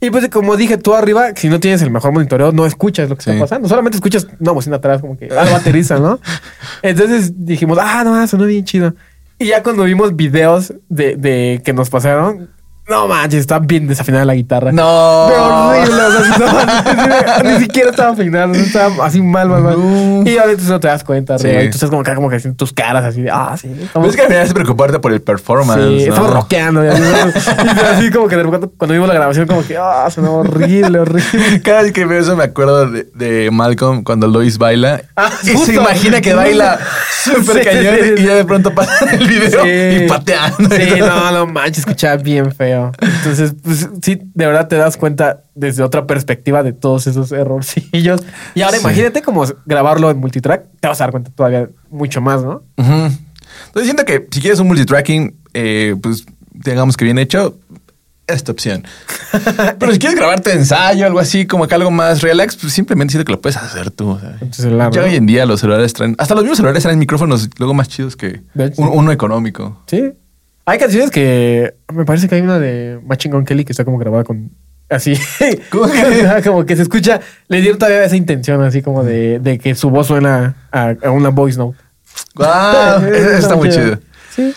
Y 0.00 0.10
pues 0.10 0.28
como 0.28 0.56
dije, 0.56 0.76
tú 0.76 0.94
arriba, 0.94 1.28
si 1.36 1.48
no 1.48 1.58
tienes 1.58 1.80
el 1.82 1.90
mejor 1.90 2.12
monitoreo, 2.12 2.52
no 2.52 2.66
escuchas 2.66 3.08
lo 3.08 3.16
que 3.16 3.22
Sí. 3.22 3.30
está 3.30 3.42
pasando. 3.44 3.68
Solamente 3.68 3.96
escuchas 3.96 4.26
una 4.38 4.52
bocina 4.52 4.76
atrás, 4.76 5.00
como 5.00 5.16
que 5.16 5.26
algo 5.36 5.56
aterriza, 5.56 5.98
¿no? 5.98 6.20
Entonces 6.82 7.32
dijimos, 7.36 7.78
ah, 7.80 8.02
no, 8.04 8.26
sonó 8.26 8.44
bien 8.44 8.64
chido. 8.64 8.94
Y 9.38 9.46
ya 9.46 9.62
cuando 9.62 9.84
vimos 9.84 10.14
videos 10.16 10.74
de, 10.88 11.16
de 11.16 11.60
que 11.64 11.72
nos 11.72 11.88
pasaron, 11.90 12.50
no 12.88 13.08
manches, 13.08 13.40
está 13.40 13.58
bien 13.58 13.88
desafinada 13.88 14.24
la 14.24 14.34
guitarra. 14.34 14.70
No. 14.72 15.26
Pero 15.28 15.68
horrible, 15.68 16.02
o 16.02 16.12
sea, 16.12 16.30
estaba- 16.32 17.42
ni, 17.42 17.50
ni 17.54 17.58
siquiera 17.60 17.90
estaba 17.90 18.12
afinado, 18.12 18.54
estaba 18.54 19.04
así 19.06 19.20
mal, 19.22 19.48
mal, 19.48 19.62
mal. 19.62 19.76
No. 19.78 20.22
Y 20.30 20.38
a 20.38 20.46
veces 20.46 20.68
no 20.68 20.78
te 20.78 20.88
das 20.88 21.02
cuenta, 21.02 21.38
Sí. 21.38 21.48
y 21.48 21.64
tú 21.70 21.74
estás 21.76 21.90
como 21.90 22.02
que, 22.02 22.14
como 22.14 22.28
que 22.30 22.36
haciendo 22.36 22.56
tus 22.56 22.72
caras 22.72 23.04
así 23.04 23.22
de, 23.22 23.30
ah, 23.30 23.56
sí. 23.60 23.70
estamos- 23.82 24.08
es 24.10 24.16
que 24.16 24.22
final 24.22 24.42
es 24.42 24.52
preocuparte 24.54 24.98
por 25.00 25.12
el 25.12 25.20
performance. 25.20 25.80
Sí, 25.82 26.06
¿no? 26.06 26.14
estamos 26.14 26.32
rockeando. 26.32 26.84
Y 26.84 26.88
así, 26.88 27.02
y 27.02 27.80
así 27.94 28.10
como 28.10 28.28
que 28.28 28.36
de 28.36 28.42
repente, 28.44 28.68
cuando 28.76 28.92
vimos 28.94 29.08
la 29.08 29.14
grabación, 29.14 29.46
como 29.46 29.64
que, 29.66 29.76
ah, 29.76 30.08
sonó 30.10 30.36
horrible, 30.36 31.00
horrible. 31.00 31.60
Cada 31.64 31.82
vez 31.82 31.92
que 31.92 32.04
veo 32.04 32.20
eso 32.20 32.36
me 32.36 32.44
acuerdo 32.44 32.88
de, 32.90 33.06
de 33.14 33.50
Malcolm 33.50 34.04
cuando 34.04 34.28
Lois 34.28 34.58
baila. 34.58 35.02
Ah, 35.16 35.30
y 35.42 35.50
justo. 35.52 35.66
se 35.66 35.74
imagina 35.74 36.20
que 36.20 36.34
baila 36.34 36.78
súper 37.24 37.58
Sí, 37.58 37.64
cañón 37.64 37.94
sí, 38.00 38.22
y 38.22 38.24
ya 38.26 38.34
de 38.34 38.44
pronto 38.44 38.72
pasa 38.74 39.10
el 39.12 39.26
video 39.26 39.66
y 40.04 40.08
pateando. 40.08 40.70
Sí, 40.76 41.00
no, 41.00 41.30
no 41.32 41.46
manches, 41.46 41.78
escuchaba 41.78 42.16
bien 42.16 42.52
feo. 42.52 42.75
Entonces, 43.00 43.54
pues 43.62 43.88
sí, 44.02 44.18
de 44.34 44.46
verdad 44.46 44.68
te 44.68 44.76
das 44.76 44.96
cuenta 44.96 45.44
desde 45.54 45.82
otra 45.82 46.06
perspectiva 46.06 46.62
de 46.62 46.72
todos 46.72 47.06
esos 47.06 47.32
errorcillos. 47.32 48.20
Y 48.54 48.62
ahora 48.62 48.76
Sí. 48.76 48.82
imagínate 48.82 49.22
como 49.22 49.44
grabarlo 49.64 50.10
en 50.10 50.18
multitrack, 50.18 50.64
te 50.80 50.88
vas 50.88 51.00
a 51.00 51.04
dar 51.04 51.10
cuenta 51.12 51.30
todavía 51.30 51.68
mucho 51.90 52.20
más, 52.20 52.42
¿no? 52.42 52.62
Entonces 52.76 53.84
siento 53.84 54.04
que 54.04 54.26
si 54.30 54.40
quieres 54.40 54.58
un 54.60 54.68
multitracking, 54.68 55.34
eh, 55.54 55.94
pues 56.02 56.24
digamos 56.52 56.96
que 56.96 57.04
bien 57.04 57.18
hecho, 57.18 57.56
esta 58.26 58.50
opción. 58.50 58.84
Pero 59.78 59.92
si 59.92 59.98
quieres 60.00 60.18
grabarte 60.18 60.52
ensayo, 60.52 61.06
algo 61.06 61.20
así, 61.20 61.46
como 61.46 61.68
que 61.68 61.74
algo 61.76 61.92
más 61.92 62.22
relax, 62.22 62.56
pues 62.56 62.72
simplemente 62.72 63.12
siento 63.12 63.24
que 63.24 63.32
lo 63.32 63.40
puedes 63.40 63.56
hacer 63.56 63.90
tú. 63.92 64.18
celular, 64.50 64.90
Ya 64.92 65.02
¿no? 65.02 65.06
hoy 65.06 65.14
en 65.14 65.26
día 65.26 65.46
los 65.46 65.60
celulares 65.60 65.92
traen, 65.92 66.16
hasta 66.18 66.34
los 66.34 66.42
mismos 66.42 66.56
celulares 66.58 66.82
traen 66.82 66.98
micrófonos 66.98 67.48
luego 67.58 67.72
más 67.72 67.88
chidos 67.88 68.16
que 68.16 68.42
uno 68.78 69.12
económico. 69.12 69.80
Sí. 69.86 70.12
Hay 70.68 70.78
canciones 70.78 71.12
que 71.12 71.74
me 71.94 72.04
parece 72.04 72.28
que 72.28 72.34
hay 72.34 72.40
una 72.40 72.58
de 72.58 72.98
Machine 73.04 73.32
Gun 73.34 73.44
Kelly 73.44 73.64
que 73.64 73.72
está 73.72 73.84
como 73.84 73.98
grabada 73.98 74.24
con 74.24 74.50
así. 74.88 75.14
¿Cómo 75.70 75.86
que? 75.92 76.42
como 76.44 76.66
que 76.66 76.74
se 76.74 76.82
escucha, 76.82 77.20
le 77.46 77.60
dieron 77.60 77.78
todavía 77.78 78.04
esa 78.04 78.16
intención 78.16 78.60
así 78.64 78.82
como 78.82 79.04
de, 79.04 79.38
de 79.38 79.58
que 79.58 79.76
su 79.76 79.90
voz 79.90 80.08
suena 80.08 80.68
a, 80.72 80.94
a 81.04 81.10
una 81.12 81.28
voice 81.28 81.56
note. 81.56 81.78
Wow, 82.34 83.06
está 83.38 83.54
muy 83.54 83.70
chido. 83.70 84.00
Sí. 84.34 84.52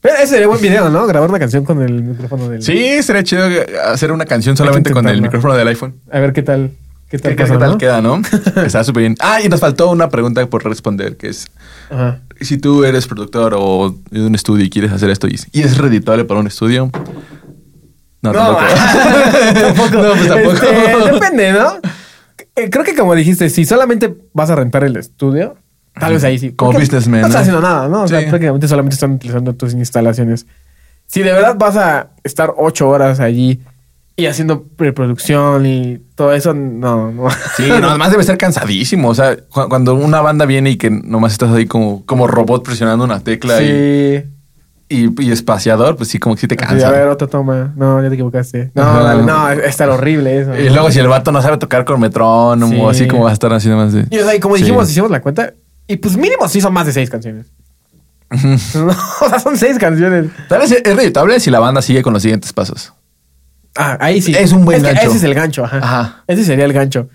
Pero 0.00 0.16
ese 0.16 0.26
sería 0.26 0.48
buen 0.48 0.60
video, 0.60 0.90
¿no? 0.90 1.06
Grabar 1.06 1.30
una 1.30 1.38
canción 1.38 1.64
con 1.64 1.80
el 1.82 2.02
micrófono 2.02 2.48
del. 2.48 2.60
Sí, 2.60 3.00
sería 3.04 3.22
chido 3.22 3.46
hacer 3.86 4.10
una 4.10 4.26
canción 4.26 4.56
solamente 4.56 4.90
con 4.90 5.08
el 5.08 5.22
micrófono 5.22 5.54
del 5.54 5.68
iPhone. 5.68 6.00
A 6.10 6.18
ver 6.18 6.32
qué 6.32 6.42
tal. 6.42 6.72
¿Qué 7.08 7.18
tal, 7.18 7.36
¿Qué, 7.36 7.44
tal 7.44 7.70
no? 7.70 7.78
queda, 7.78 8.02
no? 8.02 8.20
Está 8.64 8.82
súper 8.82 9.02
bien. 9.02 9.14
Ah, 9.20 9.40
y 9.40 9.48
nos 9.48 9.60
faltó 9.60 9.88
una 9.90 10.08
pregunta 10.08 10.44
por 10.46 10.64
responder, 10.64 11.16
que 11.16 11.28
es, 11.28 11.46
Ajá. 11.88 12.20
Si 12.40 12.58
tú 12.58 12.84
eres 12.84 13.06
productor 13.06 13.54
o 13.56 13.94
de 14.10 14.26
un 14.26 14.34
estudio 14.34 14.64
y 14.64 14.70
quieres 14.70 14.92
hacer 14.92 15.10
esto 15.10 15.26
y, 15.28 15.38
y 15.52 15.62
es 15.62 15.78
redituable 15.78 16.24
para 16.24 16.40
un 16.40 16.46
estudio. 16.46 16.90
No, 18.22 18.32
tampoco. 18.32 18.60
tampoco. 19.60 20.02
No, 20.02 20.12
pues 20.14 20.28
tampoco. 20.28 20.52
Este, 20.54 21.12
depende, 21.12 21.52
¿no? 21.52 21.74
Eh, 22.56 22.70
Creo 22.70 22.84
que 22.84 22.94
como 22.94 23.14
dijiste, 23.14 23.50
si 23.50 23.64
solamente 23.64 24.14
vas 24.32 24.50
a 24.50 24.54
rentar 24.56 24.84
el 24.84 24.96
estudio, 24.96 25.56
tal 25.98 26.14
vez 26.14 26.24
ahí 26.24 26.38
sí. 26.38 26.52
Como 26.52 26.72
Porque 26.72 26.84
businessman, 26.86 27.20
No 27.22 27.26
estás 27.26 27.46
¿no? 27.48 27.56
haciendo 27.58 27.60
nada, 27.60 27.88
¿no? 27.88 28.02
O 28.02 28.08
sea, 28.08 28.20
Sí. 28.20 28.26
prácticamente 28.28 28.66
solamente 28.68 28.94
están 28.94 29.12
utilizando 29.12 29.54
tus 29.54 29.74
instalaciones. 29.74 30.46
Si 31.06 31.20
de 31.22 31.32
verdad 31.32 31.56
vas 31.58 31.76
a 31.76 32.08
estar 32.24 32.52
ocho 32.56 32.88
horas 32.88 33.20
allí 33.20 33.60
y 34.16 34.26
haciendo 34.26 34.62
preproducción 34.76 35.66
y 35.66 35.98
todo 36.14 36.32
eso, 36.32 36.54
no, 36.54 37.10
no. 37.10 37.28
Sí, 37.56 37.64
no, 37.68 37.88
además 37.88 38.10
debe 38.12 38.22
ser 38.22 38.38
cansadísimo. 38.38 39.08
O 39.08 39.14
sea, 39.14 39.36
cu- 39.36 39.68
cuando 39.68 39.94
una 39.94 40.20
banda 40.20 40.46
viene 40.46 40.70
y 40.70 40.76
que 40.76 40.88
nomás 40.90 41.32
estás 41.32 41.50
ahí 41.52 41.66
como, 41.66 42.04
como 42.06 42.26
robot 42.28 42.64
presionando 42.64 43.04
una 43.04 43.20
tecla 43.20 43.60
y, 43.60 43.66
Sí. 43.66 44.24
y, 44.88 45.22
y 45.24 45.32
espaciador, 45.32 45.96
pues 45.96 46.10
sí, 46.10 46.18
como 46.20 46.36
que 46.36 46.42
sí 46.42 46.46
te 46.48 46.54
Sí, 46.54 46.64
cansa. 46.64 46.86
a 46.88 46.90
ver, 46.92 47.08
otra 47.08 47.26
toma. 47.26 47.72
No, 47.76 48.00
ya 48.00 48.08
te 48.08 48.14
equivocaste. 48.14 48.70
No, 48.74 48.82
Ajá. 48.82 49.14
no, 49.14 49.50
es 49.50 49.58
estar 49.64 49.90
horrible 49.90 50.40
eso. 50.42 50.56
Y 50.56 50.70
luego 50.70 50.92
si 50.92 51.00
el 51.00 51.08
vato 51.08 51.32
no 51.32 51.42
sabe 51.42 51.58
tocar 51.58 51.84
con 51.84 51.98
metrónomo, 52.00 52.92
Sí. 52.92 53.02
así 53.02 53.08
como 53.08 53.24
va 53.24 53.30
a 53.30 53.32
estar 53.32 53.52
haciendo 53.52 53.78
más 53.82 53.92
de... 53.92 54.06
Y 54.10 54.18
o 54.18 54.24
sea, 54.24 54.34
y 54.36 54.38
como 54.40 54.54
dijimos, 54.54 54.88
hicimos 54.88 55.10
la 55.10 55.20
cuenta 55.20 55.52
y 55.88 55.96
pues 55.96 56.16
mínimo 56.16 56.48
sí 56.48 56.60
son 56.60 56.72
más 56.72 56.86
de 56.86 56.92
seis 56.92 57.10
canciones. 57.10 57.46
No, 58.74 58.88
o 59.20 59.28
sea, 59.28 59.38
son 59.38 59.56
seis 59.58 59.78
canciones. 59.78 60.26
Tal 60.48 60.60
vez 60.60 60.72
es 60.72 60.96
redituable 60.96 61.38
si 61.40 61.50
la 61.50 61.60
banda 61.60 61.82
sigue 61.82 62.02
con 62.02 62.12
los 62.12 62.22
siguientes 62.22 62.52
pasos. 62.52 62.92
Ah, 63.76 63.96
ahí 64.00 64.22
sí. 64.22 64.34
Es 64.34 64.52
un 64.52 64.64
buen 64.64 64.82
gancho. 64.82 65.02
Ese 65.08 65.16
es 65.16 65.22
el 65.24 65.34
gancho, 65.34 65.64
ajá. 65.64 65.78
Ajá. 65.78 66.22
Ese 66.26 66.44
sería 66.44 66.64
el 66.64 66.72
gancho. 66.72 67.08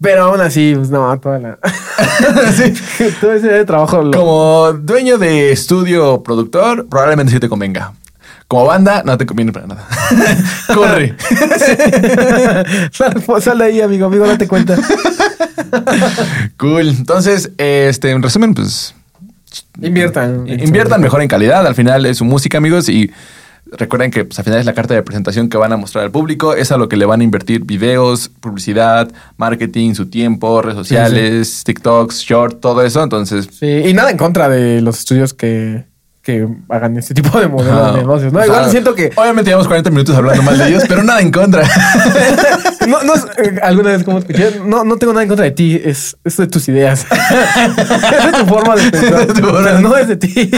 Pero 0.00 0.24
aún 0.24 0.40
así, 0.40 0.72
pues 0.74 0.90
no, 0.90 1.18
toda 1.20 1.38
la. 1.38 1.58
Sí. 2.54 2.72
Todo 3.20 3.32
ese 3.32 3.64
trabajo 3.64 4.02
lo. 4.02 4.18
Como 4.18 4.72
dueño 4.72 5.18
de 5.18 5.52
estudio 5.52 6.14
o 6.14 6.22
productor, 6.22 6.86
probablemente 6.88 7.32
sí 7.32 7.40
te 7.40 7.48
convenga. 7.48 7.92
Como 8.48 8.66
banda, 8.66 9.02
no 9.04 9.16
te 9.16 9.26
conviene 9.26 9.52
para 9.52 9.66
nada. 9.68 9.86
Corre. 10.74 11.14
sal, 12.92 13.22
sal 13.40 13.58
de 13.58 13.64
ahí, 13.64 13.80
amigo, 13.80 14.06
amigo, 14.06 14.26
date 14.26 14.48
cuenta. 14.48 14.76
cool. 16.56 16.88
Entonces, 16.88 17.50
este, 17.58 18.10
en 18.10 18.22
resumen, 18.22 18.54
pues 18.54 18.94
Inviertan. 19.80 20.48
inviertan 20.48 21.00
mejor 21.00 21.22
en 21.22 21.28
calidad. 21.28 21.66
Al 21.66 21.74
final 21.74 22.06
es 22.06 22.18
su 22.18 22.24
música, 22.24 22.58
amigos, 22.58 22.88
y 22.88 23.10
recuerden 23.72 24.10
que 24.10 24.24
pues, 24.24 24.38
al 24.38 24.44
final 24.44 24.60
es 24.60 24.66
la 24.66 24.74
carta 24.74 24.94
de 24.94 25.02
presentación 25.02 25.48
que 25.48 25.56
van 25.56 25.72
a 25.72 25.76
mostrar 25.76 26.04
al 26.04 26.10
público. 26.10 26.54
Es 26.54 26.72
a 26.72 26.76
lo 26.76 26.88
que 26.88 26.96
le 26.96 27.06
van 27.06 27.20
a 27.20 27.24
invertir 27.24 27.64
videos, 27.64 28.28
publicidad, 28.28 29.10
marketing, 29.36 29.94
su 29.94 30.06
tiempo, 30.06 30.62
redes 30.62 30.76
sociales, 30.76 31.62
TikToks, 31.64 32.20
short, 32.20 32.60
todo 32.60 32.82
eso. 32.82 33.02
Entonces, 33.02 33.48
Sí, 33.52 33.82
y 33.86 33.92
nada 33.94 34.10
en 34.10 34.16
contra 34.16 34.48
de 34.48 34.80
los 34.80 34.98
estudios 34.98 35.34
que, 35.34 35.84
que 36.22 36.46
hagan 36.68 36.96
este 36.98 37.14
tipo 37.14 37.40
de 37.40 37.48
modelos 37.48 37.80
ajá. 37.80 37.92
de 37.92 37.98
negocios, 37.98 38.32
¿no? 38.32 38.40
O 38.40 38.42
sea, 38.42 38.52
Igual 38.52 38.70
siento 38.70 38.94
que. 38.94 39.10
Obviamente 39.16 39.50
llevamos 39.50 39.68
40 39.68 39.90
minutos 39.90 40.16
hablando 40.16 40.42
mal 40.42 40.58
de 40.58 40.68
ellos, 40.68 40.84
pero 40.86 41.02
nada 41.02 41.20
en 41.20 41.30
contra. 41.30 41.62
No, 42.88 43.02
no, 43.04 43.14
eh, 43.14 43.60
alguna 43.62 43.90
vez 43.90 44.02
como 44.02 44.18
escuché, 44.18 44.58
no, 44.64 44.82
no 44.84 44.96
tengo 44.96 45.12
nada 45.12 45.22
en 45.22 45.28
contra 45.28 45.44
de 45.44 45.52
ti, 45.52 45.80
es, 45.84 46.16
es 46.24 46.36
de 46.38 46.46
tus 46.46 46.66
ideas. 46.68 47.06
es 47.10 48.32
de 48.32 48.38
tu 48.38 48.46
forma 48.46 48.74
de 48.74 48.90
pensar. 48.90 49.26
Pero 49.34 49.80
no 49.80 49.96
es 49.96 50.08
de 50.08 50.16
ti. 50.16 50.50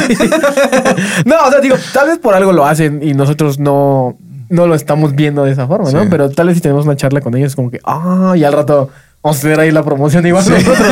no, 1.26 1.36
o 1.44 1.50
sea, 1.50 1.60
digo, 1.60 1.76
tal 1.92 2.06
vez 2.08 2.18
por 2.18 2.34
algo 2.34 2.52
lo 2.52 2.64
hacen 2.64 3.02
y 3.02 3.12
nosotros 3.12 3.58
no, 3.58 4.16
no 4.48 4.66
lo 4.66 4.74
estamos 4.74 5.14
viendo 5.14 5.44
de 5.44 5.52
esa 5.52 5.66
forma, 5.66 5.90
¿no? 5.90 6.08
Pero 6.08 6.30
tal 6.30 6.46
vez 6.46 6.56
si 6.56 6.62
tenemos 6.62 6.86
una 6.86 6.96
charla 6.96 7.20
con 7.20 7.36
ellos, 7.36 7.54
como 7.56 7.70
que, 7.70 7.80
ah, 7.84 8.34
y 8.36 8.44
al 8.44 8.52
rato 8.52 8.88
vamos 9.22 9.38
a 9.38 9.42
tener 9.42 9.60
ahí 9.60 9.70
la 9.70 9.82
promoción 9.84 10.26
igual 10.26 10.44
nosotros, 10.48 10.78
¿no? 10.78 10.86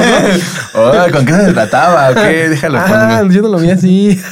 Oh, 0.80 0.92
¿Con 1.12 1.26
qué 1.26 1.32
se 1.34 1.52
trataba? 1.52 2.10
¿O 2.10 2.14
qué? 2.14 2.48
Déjalo. 2.48 2.78
Ah, 2.78 3.22
yo 3.28 3.42
no 3.42 3.48
lo 3.48 3.58
vi 3.58 3.70
así. 3.70 4.20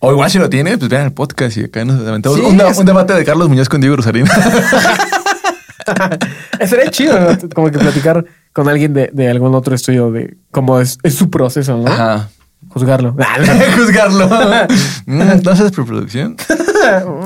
O 0.00 0.12
igual 0.12 0.30
si 0.30 0.38
lo 0.38 0.50
tiene, 0.50 0.76
pues 0.76 0.90
vean 0.90 1.06
el 1.06 1.12
podcast 1.12 1.56
y 1.56 1.64
acá 1.64 1.84
nos 1.84 2.06
aventamos 2.06 2.38
Sí, 2.38 2.44
un, 2.44 2.60
es- 2.60 2.78
un 2.78 2.84
debate 2.86 3.14
de 3.14 3.24
Carlos 3.24 3.48
Muñoz 3.48 3.68
con 3.68 3.80
Diego 3.80 3.96
Rosarín. 3.96 4.26
Sería 6.66 6.90
chido, 6.90 7.18
¿no? 7.20 7.36
Como 7.54 7.70
que 7.70 7.78
platicar 7.78 8.24
con 8.52 8.68
alguien 8.68 8.94
de, 8.94 9.10
de 9.12 9.28
algún 9.30 9.54
otro 9.54 9.74
estudio 9.74 10.10
de 10.10 10.36
cómo 10.50 10.80
es, 10.80 10.98
es 11.02 11.14
su 11.14 11.30
proceso, 11.30 11.76
¿no? 11.76 11.90
Ajá. 11.90 12.28
Juzgarlo. 12.68 13.14
Juzgarlo. 13.76 14.28
Mm, 15.06 15.22
¿No 15.42 15.50
haces 15.50 15.70
preproducción? 15.72 16.36
No. 17.04 17.20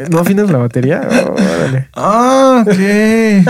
¿No 0.10 0.18
afinas 0.20 0.50
la 0.50 0.58
batería? 0.58 1.00
Órale. 1.06 1.88
Ah, 1.94 2.64
ok. 2.66 3.46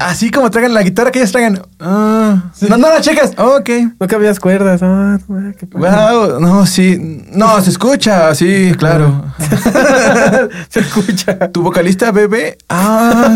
Así 0.00 0.30
como 0.30 0.50
traigan 0.50 0.74
la 0.74 0.82
guitarra 0.82 1.10
que 1.10 1.20
ellos 1.20 1.32
traigan. 1.32 1.60
Ah, 1.80 2.50
No, 2.68 2.76
no 2.76 2.88
la 2.88 3.00
checas. 3.00 3.32
ok. 3.36 3.70
No 4.00 4.06
cambias 4.06 4.38
cuerdas. 4.40 4.80
Ah, 4.82 5.18
no, 5.28 5.52
qué. 5.56 5.66
Wow, 5.72 6.40
no, 6.40 6.66
sí. 6.66 7.24
No, 7.32 7.60
se 7.60 7.70
escucha, 7.70 8.34
sí, 8.34 8.72
claro. 8.78 9.24
Se 10.68 10.80
escucha. 10.80 11.50
¿Tu 11.52 11.62
vocalista 11.62 12.10
bebe? 12.12 12.58
Ah, 12.68 13.34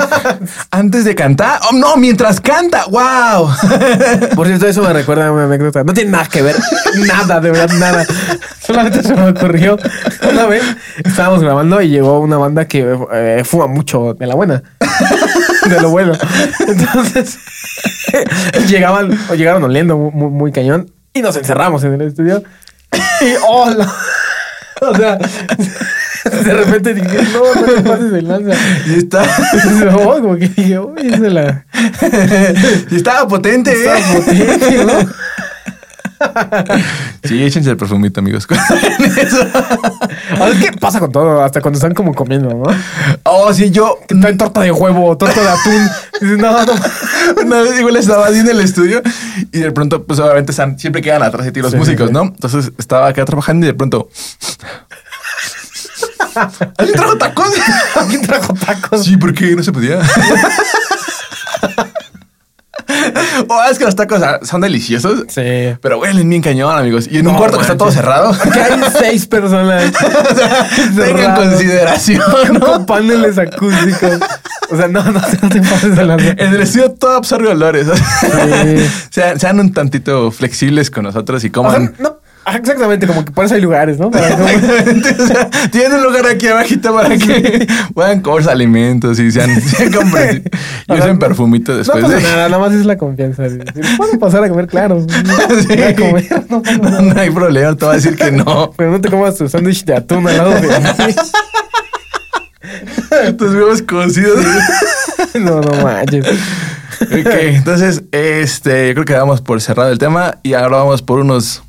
antes 0.71 1.05
de 1.05 1.15
cantar. 1.15 1.61
Oh, 1.71 1.77
no, 1.77 1.97
mientras 1.97 2.41
canta. 2.41 2.85
Wow. 2.87 3.51
Por 4.35 4.47
cierto, 4.47 4.67
eso 4.67 4.83
me 4.83 4.93
recuerda 4.93 5.29
a 5.29 5.33
una 5.33 5.45
anécdota. 5.45 5.85
No 5.85 5.93
tiene 5.95 6.11
nada 6.11 6.27
que 6.27 6.43
ver. 6.43 6.57
Nada, 7.07 7.41
de 7.41 7.51
verdad, 7.51 7.71
nada. 7.79 8.05
Solamente 8.61 9.03
se 9.03 9.15
me 9.15 9.31
ocurrió 9.31 9.77
una 10.31 10.47
vez. 10.47 10.63
Estábamos 11.05 11.43
grabando 11.43 11.81
y 11.83 11.89
llegó 11.89 12.21
una 12.21 12.37
banda 12.37 12.67
que 12.67 12.97
eh, 13.13 13.43
fuma 13.45 13.67
mucho 13.67 14.15
de 14.15 14.27
la 14.27 14.35
buena. 14.35 14.63
De 15.69 15.81
lo 15.81 15.91
bueno. 15.91 16.13
Entonces, 16.67 17.39
llegaban, 18.69 19.19
o 19.31 19.35
llegaron 19.35 19.63
oliendo 19.65 19.97
muy, 19.97 20.31
muy- 20.31 20.53
cañón 20.53 20.91
y 21.13 21.23
nos 21.23 21.37
encerramos 21.37 21.85
en 21.85 21.95
el 21.95 22.03
estudio. 22.03 22.43
Y 23.21 23.35
oh. 23.47 23.71
O 24.83 24.95
sea, 24.97 25.19
de 25.19 26.55
repente 26.55 26.95
dije, 26.95 27.19
no, 27.35 27.55
no 27.55 27.67
te 27.75 27.83
pases 27.83 28.11
de 28.13 28.23
lanza. 28.23 28.55
Y 28.87 28.95
está. 28.95 29.23
No, 29.85 29.99
como 30.23 30.37
que 30.37 30.49
dije, 30.49 30.79
uy, 30.79 31.07
esa 31.07 31.27
es 31.27 31.33
la. 31.35 31.67
y 32.91 32.97
estaba 32.97 33.29
potente, 33.29 33.73
Estaba 33.73 33.99
¿eh? 33.99 34.05
potente, 34.17 34.85
¿no? 34.87 34.93
Sí, 37.25 37.43
échense 37.43 37.71
el 37.71 37.77
perfumito, 37.77 38.21
amigos. 38.21 38.47
A 40.39 40.45
ver 40.47 40.59
qué 40.59 40.73
pasa 40.79 41.01
con 41.01 41.11
todo, 41.13 41.43
hasta 41.43 41.61
cuando 41.61 41.79
están 41.79 41.95
como 41.95 42.15
comiendo, 42.15 42.49
¿no? 42.51 42.65
oh, 43.25 43.53
sí, 43.55 43.71
yo. 43.71 43.99
Traen 44.07 44.37
torta 44.37 44.61
de 44.61 44.71
huevo, 44.73 45.17
torta 45.17 45.41
de 45.41 45.49
atún. 45.49 45.89
Dices, 46.21 46.39
no, 46.39 46.65
no. 46.67 46.73
Una 47.43 47.63
vez 47.63 47.79
igual 47.79 47.97
estaba 47.97 48.27
así 48.27 48.39
en 48.41 48.49
el 48.49 48.61
estudio 48.61 49.03
y 49.53 49.59
de 49.61 49.73
pronto, 49.73 50.05
pues 50.05 50.19
obviamente 50.19 50.53
están- 50.53 50.79
siempre 50.79 51.01
quedan 51.03 51.23
atrás 51.23 51.45
de 51.47 51.53
ti 51.53 51.61
los 51.61 51.71
Sí, 51.73 51.77
músicos, 51.79 52.09
sí. 52.09 52.13
¿no? 52.13 52.23
Entonces 52.23 52.73
estaba 52.79 53.09
acá 53.09 53.25
trabajando 53.25 53.67
y 53.67 53.69
de 53.69 53.75
pronto. 53.75 54.09
¿Alguien 56.79 56.97
trajo 56.97 57.17
tacos? 57.19 57.49
¿Quién 58.09 58.23
trajo 58.23 58.55
tacos? 58.55 59.05
Sí, 59.05 59.17
porque 59.17 59.55
no 59.57 59.63
se 59.63 59.73
podía. 59.73 60.01
oh, 63.49 63.63
es 63.71 63.79
que 63.79 63.85
los 63.85 63.97
tacos 63.97 64.23
ah, 64.23 64.41
son 64.43 64.61
deliciosos. 64.61 65.25
Sí. 65.29 65.75
Pero 65.81 65.99
huelen 66.01 66.29
bien 66.29 66.43
cañón, 66.43 66.77
amigos. 66.77 67.09
Y 67.11 67.19
en 67.19 67.29
un 67.29 67.37
cuarto 67.37 67.57
que 67.57 67.63
está 67.63 67.77
todo 67.77 67.91
cerrado. 67.91 68.37
Que 68.53 68.61
hay 68.61 68.81
seis 68.99 69.27
personas. 69.27 69.93
o 70.31 70.35
sea, 70.35 70.69
tengan 71.07 71.37
consideración, 71.37 72.23
¿no? 72.55 72.61
Con 72.61 72.87
paneles 72.87 73.39
acústicos. 73.39 74.19
O 74.71 74.77
sea, 74.77 74.89
no, 74.89 75.03
no, 75.05 75.13
no 75.13 75.49
te 75.49 75.61
pases 75.61 75.97
de 75.97 76.05
la 76.05 76.15
En 76.15 76.55
el 76.55 76.61
estudio 76.61 76.93
todo 76.93 77.17
absorbe 77.17 77.49
olores. 77.49 77.87
Sí. 78.21 78.27
sean, 79.11 79.39
sean 79.39 79.61
un 79.61 79.73
tantito 79.73 80.31
flexibles 80.31 80.91
con 80.91 81.05
nosotros 81.05 81.43
y 81.45 81.49
O 81.49 81.51
sea, 81.51 81.63
coman. 81.63 81.95
no, 81.99 82.20
ah, 82.45 82.57
exactamente, 82.57 83.07
como 83.07 83.25
que 83.25 83.33
por 83.33 83.45
eso 83.45 83.55
hay 83.55 83.61
lugares, 83.61 83.99
¿no? 83.99 84.11
Para. 84.11 84.29
Exactamente, 84.29 85.23
o 85.23 85.27
sea, 85.27 85.51
tienen 85.71 85.95
un 85.95 86.03
lugar 86.05 86.27
aquí 86.27 86.47
abajito 86.49 86.95
para 86.95 87.17
que 87.17 87.67
puedan 87.95 88.21
comer 88.21 88.49
alimentos 88.49 89.19
y 89.19 89.31
sean, 89.31 89.61
sean 89.61 89.93
comprensivos. 89.93 90.51
Y 90.89 90.93
usen 90.93 91.19
perfumito 91.19 91.73
No 91.73 91.79
después 91.79 92.03
pasa 92.03 92.17
de. 92.17 92.23
nada, 92.23 92.49
nada 92.49 92.59
más 92.59 92.73
es 92.73 92.85
la 92.87 92.97
confianza. 92.97 93.45
Puedo 93.97 94.19
pasar 94.19 94.45
a 94.45 94.49
comer, 94.49 94.67
claro. 94.67 95.05
Sí. 95.61 95.67
Voy 95.69 95.83
a 95.83 95.95
comer, 95.97 96.45
no 96.49 96.63
pasa 96.63 96.77
No, 96.79 96.91
nada. 96.91 97.03
no 97.03 97.21
hay 97.21 97.31
problema, 97.31 97.77
te 97.77 97.85
va 97.87 97.93
a 97.93 97.95
decir 97.97 98.17
que 98.17 98.31
no. 98.33 98.73
Pero 98.77 98.91
no 98.93 99.01
te 99.01 99.09
comas 99.11 99.37
tu 99.37 99.49
sándwich 99.49 99.85
de 99.85 99.95
atún 99.97 100.27
al 100.29 100.37
lado 100.37 100.51
de. 100.51 101.15
Tus 103.37 103.53
huevos 103.55 103.83
cocidos. 103.83 104.45
No, 105.35 105.61
no 105.61 105.75
manches. 105.83 106.27
ok, 107.03 107.27
entonces, 107.55 108.03
este, 108.13 108.89
yo 108.89 108.95
creo 108.95 109.05
que 109.05 109.13
damos 109.15 109.41
por 109.41 109.61
cerrado 109.61 109.91
el 109.91 109.99
tema 109.99 110.37
y 110.43 110.55
ahora 110.55 110.79
vamos 110.79 111.03
por 111.03 111.21
unos 111.21 111.63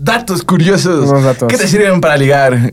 datos 0.00 0.42
curiosos. 0.42 1.08
Unos 1.10 1.22
datos. 1.24 1.48
¿Qué 1.48 1.56
te 1.56 1.68
sirven 1.68 2.00
para 2.00 2.16
ligar? 2.16 2.72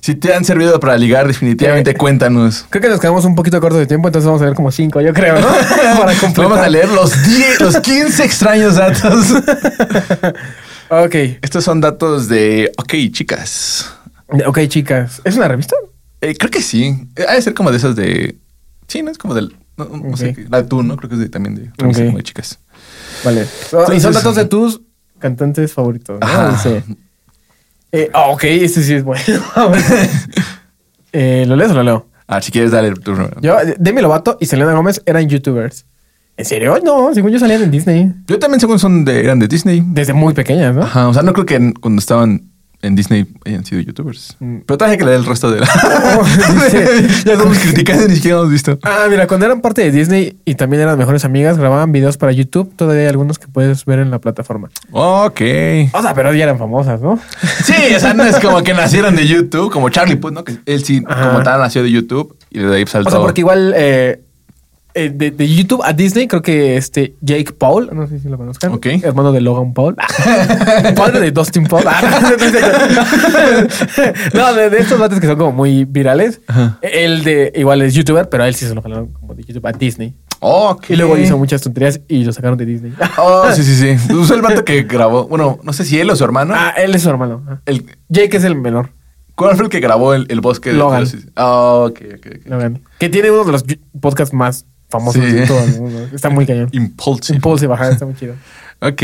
Si 0.00 0.14
te 0.14 0.32
han 0.34 0.44
servido 0.44 0.78
para 0.80 0.96
ligar, 0.96 1.26
definitivamente 1.26 1.90
Eh, 1.90 1.94
cuéntanos. 1.94 2.64
Creo 2.70 2.82
que 2.82 2.88
nos 2.88 3.00
quedamos 3.00 3.24
un 3.24 3.34
poquito 3.34 3.60
cortos 3.60 3.80
de 3.80 3.86
tiempo, 3.86 4.08
entonces 4.08 4.26
vamos 4.26 4.40
a 4.42 4.44
ver 4.46 4.54
como 4.54 4.70
cinco, 4.70 5.00
yo 5.00 5.12
creo, 5.12 5.40
¿no? 5.40 5.46
Para 5.98 6.14
completar. 6.14 6.44
Vamos 6.44 6.58
a 6.58 6.68
leer 6.68 6.88
los 6.88 7.10
10, 7.26 7.60
los 7.60 7.76
15 7.80 8.24
extraños 8.24 8.76
datos. 8.76 9.26
Ok. 10.90 11.14
Estos 11.42 11.64
son 11.64 11.82
datos 11.82 12.28
de, 12.28 12.72
ok, 12.78 12.94
chicas. 13.12 13.92
Ok, 14.46 14.60
chicas. 14.68 15.20
¿Es 15.24 15.36
una 15.36 15.46
revista? 15.48 15.76
Eh, 16.22 16.34
creo 16.34 16.50
que 16.50 16.62
sí. 16.62 17.08
Ha 17.28 17.34
de 17.34 17.42
ser 17.42 17.52
como 17.52 17.70
de 17.70 17.76
esas 17.76 17.94
de. 17.94 18.38
Sí, 18.86 19.02
no 19.02 19.10
es 19.10 19.18
como 19.18 19.34
del. 19.34 19.54
No, 19.76 19.84
no 19.84 20.16
sé. 20.16 20.34
La 20.48 20.62
de 20.62 20.68
tú, 20.68 20.82
¿no? 20.82 20.96
Creo 20.96 21.10
que 21.10 21.16
es 21.16 21.20
de, 21.20 21.28
también 21.28 21.54
de. 21.56 21.70
creo 21.76 21.90
que 21.90 21.92
es 21.92 21.98
Ok. 21.98 22.06
como 22.06 22.16
de 22.16 22.24
chicas. 22.24 22.58
Vale. 23.22 23.46
y 23.94 24.00
son 24.00 24.14
datos 24.14 24.34
de 24.36 24.46
tus 24.46 24.80
cantantes 25.18 25.72
favoritos, 25.72 26.20
¿no? 26.20 26.26
Ajá. 26.26 26.50
Dice. 26.50 26.82
Eh, 27.92 28.10
ah, 28.12 28.28
ok, 28.28 28.44
este 28.44 28.82
sí 28.82 28.94
es 28.94 29.04
bueno. 29.04 29.22
eh, 31.12 31.44
¿Lo 31.46 31.56
lees 31.56 31.70
o 31.70 31.74
lo 31.74 31.82
leo? 31.82 32.06
Ah, 32.26 32.42
si 32.42 32.52
quieres, 32.52 32.70
dale 32.70 32.88
el 32.88 33.00
turno. 33.00 33.30
Yo, 33.40 33.56
Demi 33.78 34.02
Lovato 34.02 34.36
y 34.38 34.46
Selena 34.46 34.74
Gómez 34.74 35.02
eran 35.06 35.28
youtubers. 35.28 35.86
¿En 36.36 36.44
serio? 36.44 36.78
No, 36.84 37.12
según 37.14 37.32
yo 37.32 37.38
salían 37.38 37.62
en 37.62 37.70
Disney. 37.70 38.12
Yo 38.26 38.38
también, 38.38 38.60
según 38.60 38.78
son 38.78 39.04
de, 39.04 39.20
eran 39.20 39.38
de 39.38 39.48
Disney. 39.48 39.82
Desde 39.84 40.12
muy 40.12 40.34
pequeñas, 40.34 40.74
¿no? 40.74 40.82
Ajá. 40.82 41.08
O 41.08 41.14
sea, 41.14 41.22
no 41.22 41.32
creo 41.32 41.46
que 41.46 41.74
cuando 41.80 41.98
estaban 41.98 42.52
en 42.80 42.94
Disney 42.94 43.26
hayan 43.44 43.64
sido 43.64 43.80
youtubers. 43.80 44.36
Mm. 44.38 44.58
Pero 44.66 44.78
traje 44.78 44.96
que 44.98 45.04
leer 45.04 45.18
el 45.18 45.26
resto 45.26 45.50
de 45.50 45.60
la. 45.60 45.66
dice- 46.54 47.08
ya 47.26 47.32
estamos 47.32 47.58
criticando 47.58 48.04
y 48.04 48.08
ni 48.08 48.14
siquiera 48.16 48.38
hemos 48.38 48.50
visto. 48.50 48.78
Ah, 48.82 49.06
mira, 49.10 49.26
cuando 49.26 49.46
eran 49.46 49.60
parte 49.60 49.82
de 49.82 49.90
Disney 49.90 50.38
y 50.44 50.54
también 50.54 50.82
eran 50.82 50.96
mejores 50.98 51.24
amigas, 51.24 51.58
grababan 51.58 51.90
videos 51.92 52.16
para 52.16 52.32
YouTube. 52.32 52.72
Todavía 52.76 53.02
hay 53.02 53.08
algunos 53.08 53.38
que 53.38 53.48
puedes 53.48 53.84
ver 53.84 53.98
en 53.98 54.10
la 54.10 54.20
plataforma. 54.20 54.68
Ok. 54.92 55.40
O 55.92 56.02
sea, 56.02 56.14
pero 56.14 56.32
ya 56.34 56.44
eran 56.44 56.58
famosas, 56.58 57.00
¿no? 57.00 57.18
Sí, 57.64 57.74
o 57.96 58.00
sea, 58.00 58.14
no 58.14 58.24
es 58.24 58.38
como 58.38 58.62
que 58.62 58.74
nacieron 58.74 59.16
de 59.16 59.26
YouTube, 59.26 59.72
como 59.72 59.88
Charlie 59.90 60.16
Puth, 60.16 60.32
¿no? 60.32 60.44
Que 60.44 60.58
él 60.66 60.84
sí, 60.84 61.02
Ajá. 61.06 61.30
como 61.30 61.42
tal, 61.42 61.60
nació 61.60 61.82
de 61.82 61.90
YouTube 61.90 62.36
y 62.50 62.60
de 62.60 62.76
ahí 62.76 62.86
saltó. 62.86 63.08
O 63.08 63.12
sea, 63.12 63.20
porque 63.20 63.40
igual 63.40 63.74
eh, 63.76 64.20
eh, 65.04 65.10
de, 65.14 65.30
de 65.30 65.48
YouTube 65.54 65.82
a 65.84 65.92
Disney, 65.92 66.26
creo 66.28 66.42
que 66.42 66.76
este 66.76 67.14
Jake 67.20 67.52
Paul, 67.52 67.90
no 67.92 68.06
sé 68.06 68.20
si 68.20 68.28
lo 68.28 68.36
conozcan, 68.36 68.72
Ok. 68.72 68.86
hermano 69.02 69.32
de 69.32 69.40
Logan 69.40 69.72
Paul, 69.74 69.96
padre 70.96 71.20
de 71.20 71.30
Dustin 71.30 71.66
Paul. 71.66 71.84
no, 74.34 74.54
de, 74.54 74.70
de 74.70 74.78
estos 74.78 74.98
datos 74.98 75.20
que 75.20 75.26
son 75.26 75.36
como 75.36 75.52
muy 75.52 75.84
virales. 75.84 76.40
Ajá. 76.46 76.78
Él 76.82 77.24
de 77.24 77.52
igual 77.54 77.82
es 77.82 77.94
youtuber, 77.94 78.28
pero 78.28 78.44
a 78.44 78.48
él 78.48 78.54
sí 78.54 78.66
se 78.66 78.74
lo 78.74 78.82
jalaron 78.82 79.08
como 79.12 79.34
de 79.34 79.42
YouTube 79.44 79.66
a 79.66 79.72
Disney. 79.72 80.14
Ok. 80.40 80.90
Y 80.90 80.96
luego 80.96 81.16
hizo 81.18 81.36
muchas 81.36 81.60
tonterías 81.62 82.00
y 82.08 82.24
lo 82.24 82.32
sacaron 82.32 82.56
de 82.58 82.64
Disney. 82.64 82.92
Oh, 83.18 83.50
sí, 83.52 83.62
sí, 83.64 83.74
sí. 83.74 84.12
Usó 84.12 84.34
el 84.34 84.42
vato 84.42 84.64
que 84.64 84.82
grabó. 84.84 85.26
Bueno, 85.26 85.58
no 85.62 85.72
sé 85.72 85.84
si 85.84 85.98
él 85.98 86.08
o 86.10 86.16
su 86.16 86.24
hermano. 86.24 86.54
ah, 86.56 86.70
él 86.76 86.94
es 86.94 87.02
su 87.02 87.10
hermano. 87.10 87.44
Ah. 87.48 87.60
El, 87.66 87.84
Jake 88.08 88.36
es 88.36 88.44
el 88.44 88.54
menor. 88.54 88.90
¿Cuál 89.34 89.54
fue 89.56 89.64
el 89.64 89.70
que 89.70 89.80
grabó 89.80 90.14
el, 90.14 90.26
el 90.30 90.40
bosque? 90.40 90.70
de- 90.70 90.76
Logan. 90.76 91.04
de 91.04 91.12
los- 91.12 91.26
Ah, 91.36 91.84
ok, 91.88 92.00
ok, 92.16 92.26
ok. 92.40 92.46
Logan, 92.46 92.82
Que 92.98 93.08
tiene 93.08 93.30
uno 93.30 93.44
de 93.44 93.52
los 93.52 93.64
podcasts 94.00 94.34
más 94.34 94.66
famosos 94.88 95.24
Sí. 95.24 95.30
de 95.32 95.46
todo 95.46 95.62
el 95.64 95.80
mundo. 95.80 96.08
Está 96.14 96.30
muy 96.30 96.46
cañón. 96.46 96.68
Impulsive. 96.72 97.36
Impulsive, 97.36 97.72
ajá, 97.74 97.90
está 97.90 98.04
muy 98.06 98.14
chido. 98.14 98.34
Ok. 98.80 99.02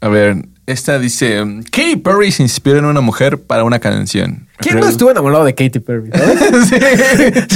A 0.00 0.08
ver, 0.08 0.36
esta 0.66 0.98
dice: 0.98 1.42
Katy 1.70 1.96
Perry 1.96 2.30
se 2.30 2.42
inspiró 2.42 2.78
en 2.78 2.84
una 2.84 3.00
mujer 3.00 3.38
para 3.42 3.64
una 3.64 3.78
canción. 3.80 4.46
¿Quién 4.58 4.74
Creo- 4.74 4.84
no 4.84 4.90
estuvo 4.90 5.10
enamorado 5.10 5.44
de 5.44 5.54
Katy 5.54 5.80
Perry? 5.80 6.10
¿sabes? 6.12 6.68
Sí. 6.68 6.76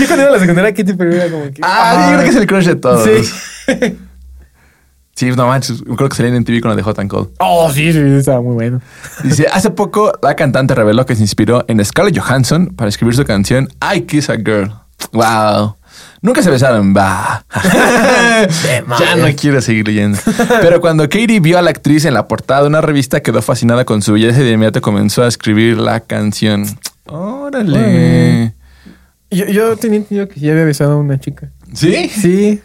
Yo 0.00 0.06
cuando 0.06 0.22
iba 0.22 0.28
a 0.28 0.32
la 0.32 0.38
secundaria, 0.40 0.74
Katy 0.74 0.92
Perry 0.94 1.16
era 1.16 1.30
como 1.30 1.44
que. 1.44 1.60
Ah, 1.62 2.08
yo 2.10 2.12
creo 2.14 2.22
que 2.24 2.30
es 2.30 2.36
el 2.36 2.46
crush 2.46 2.66
de 2.66 2.76
todos. 2.76 3.04
Sí. 3.66 3.96
Sí, 5.14 5.30
no 5.30 5.46
manches. 5.46 5.82
Creo 5.82 6.08
que 6.08 6.16
salía 6.16 6.34
en 6.34 6.42
TV 6.42 6.60
con 6.62 6.70
la 6.70 6.74
de 6.76 6.82
Hot 6.82 6.98
and 6.98 7.10
Cold. 7.10 7.28
Oh, 7.38 7.70
sí, 7.70 7.92
sí, 7.92 7.98
estaba 7.98 8.40
muy 8.40 8.54
bueno. 8.54 8.80
Dice, 9.22 9.46
hace 9.52 9.70
poco 9.70 10.10
la 10.22 10.34
cantante 10.34 10.74
reveló 10.74 11.04
que 11.04 11.14
se 11.14 11.20
inspiró 11.22 11.64
en 11.68 11.84
Scarlett 11.84 12.18
Johansson 12.18 12.68
para 12.74 12.88
escribir 12.88 13.14
su 13.14 13.24
canción 13.24 13.68
I 13.94 14.00
Kiss 14.02 14.30
a 14.30 14.36
Girl. 14.36 14.72
Wow. 15.12 15.76
Nunca 16.20 16.42
se 16.42 16.50
besaron, 16.50 16.94
va. 16.96 17.44
ya 18.98 19.16
no 19.16 19.26
quiero 19.36 19.60
seguir 19.60 19.88
leyendo. 19.88 20.18
Pero 20.60 20.80
cuando 20.80 21.04
Katie 21.04 21.40
vio 21.40 21.58
a 21.58 21.62
la 21.62 21.70
actriz 21.70 22.04
en 22.04 22.14
la 22.14 22.28
portada 22.28 22.62
de 22.62 22.68
una 22.68 22.80
revista, 22.80 23.20
quedó 23.20 23.42
fascinada 23.42 23.84
con 23.84 24.02
su 24.02 24.12
belleza 24.12 24.40
y 24.40 24.44
de 24.44 24.52
inmediato 24.52 24.80
comenzó 24.80 25.24
a 25.24 25.28
escribir 25.28 25.78
la 25.78 26.00
canción. 26.00 26.64
Órale. 27.06 27.78
Órale. 27.78 28.54
Yo, 29.30 29.46
yo 29.46 29.76
tenía 29.76 29.98
entendido 29.98 30.28
que 30.28 30.38
ya 30.38 30.52
había 30.52 30.64
besado 30.64 30.92
a 30.92 30.96
una 30.96 31.18
chica. 31.18 31.50
¿Sí? 31.72 32.08
Sí. 32.08 32.60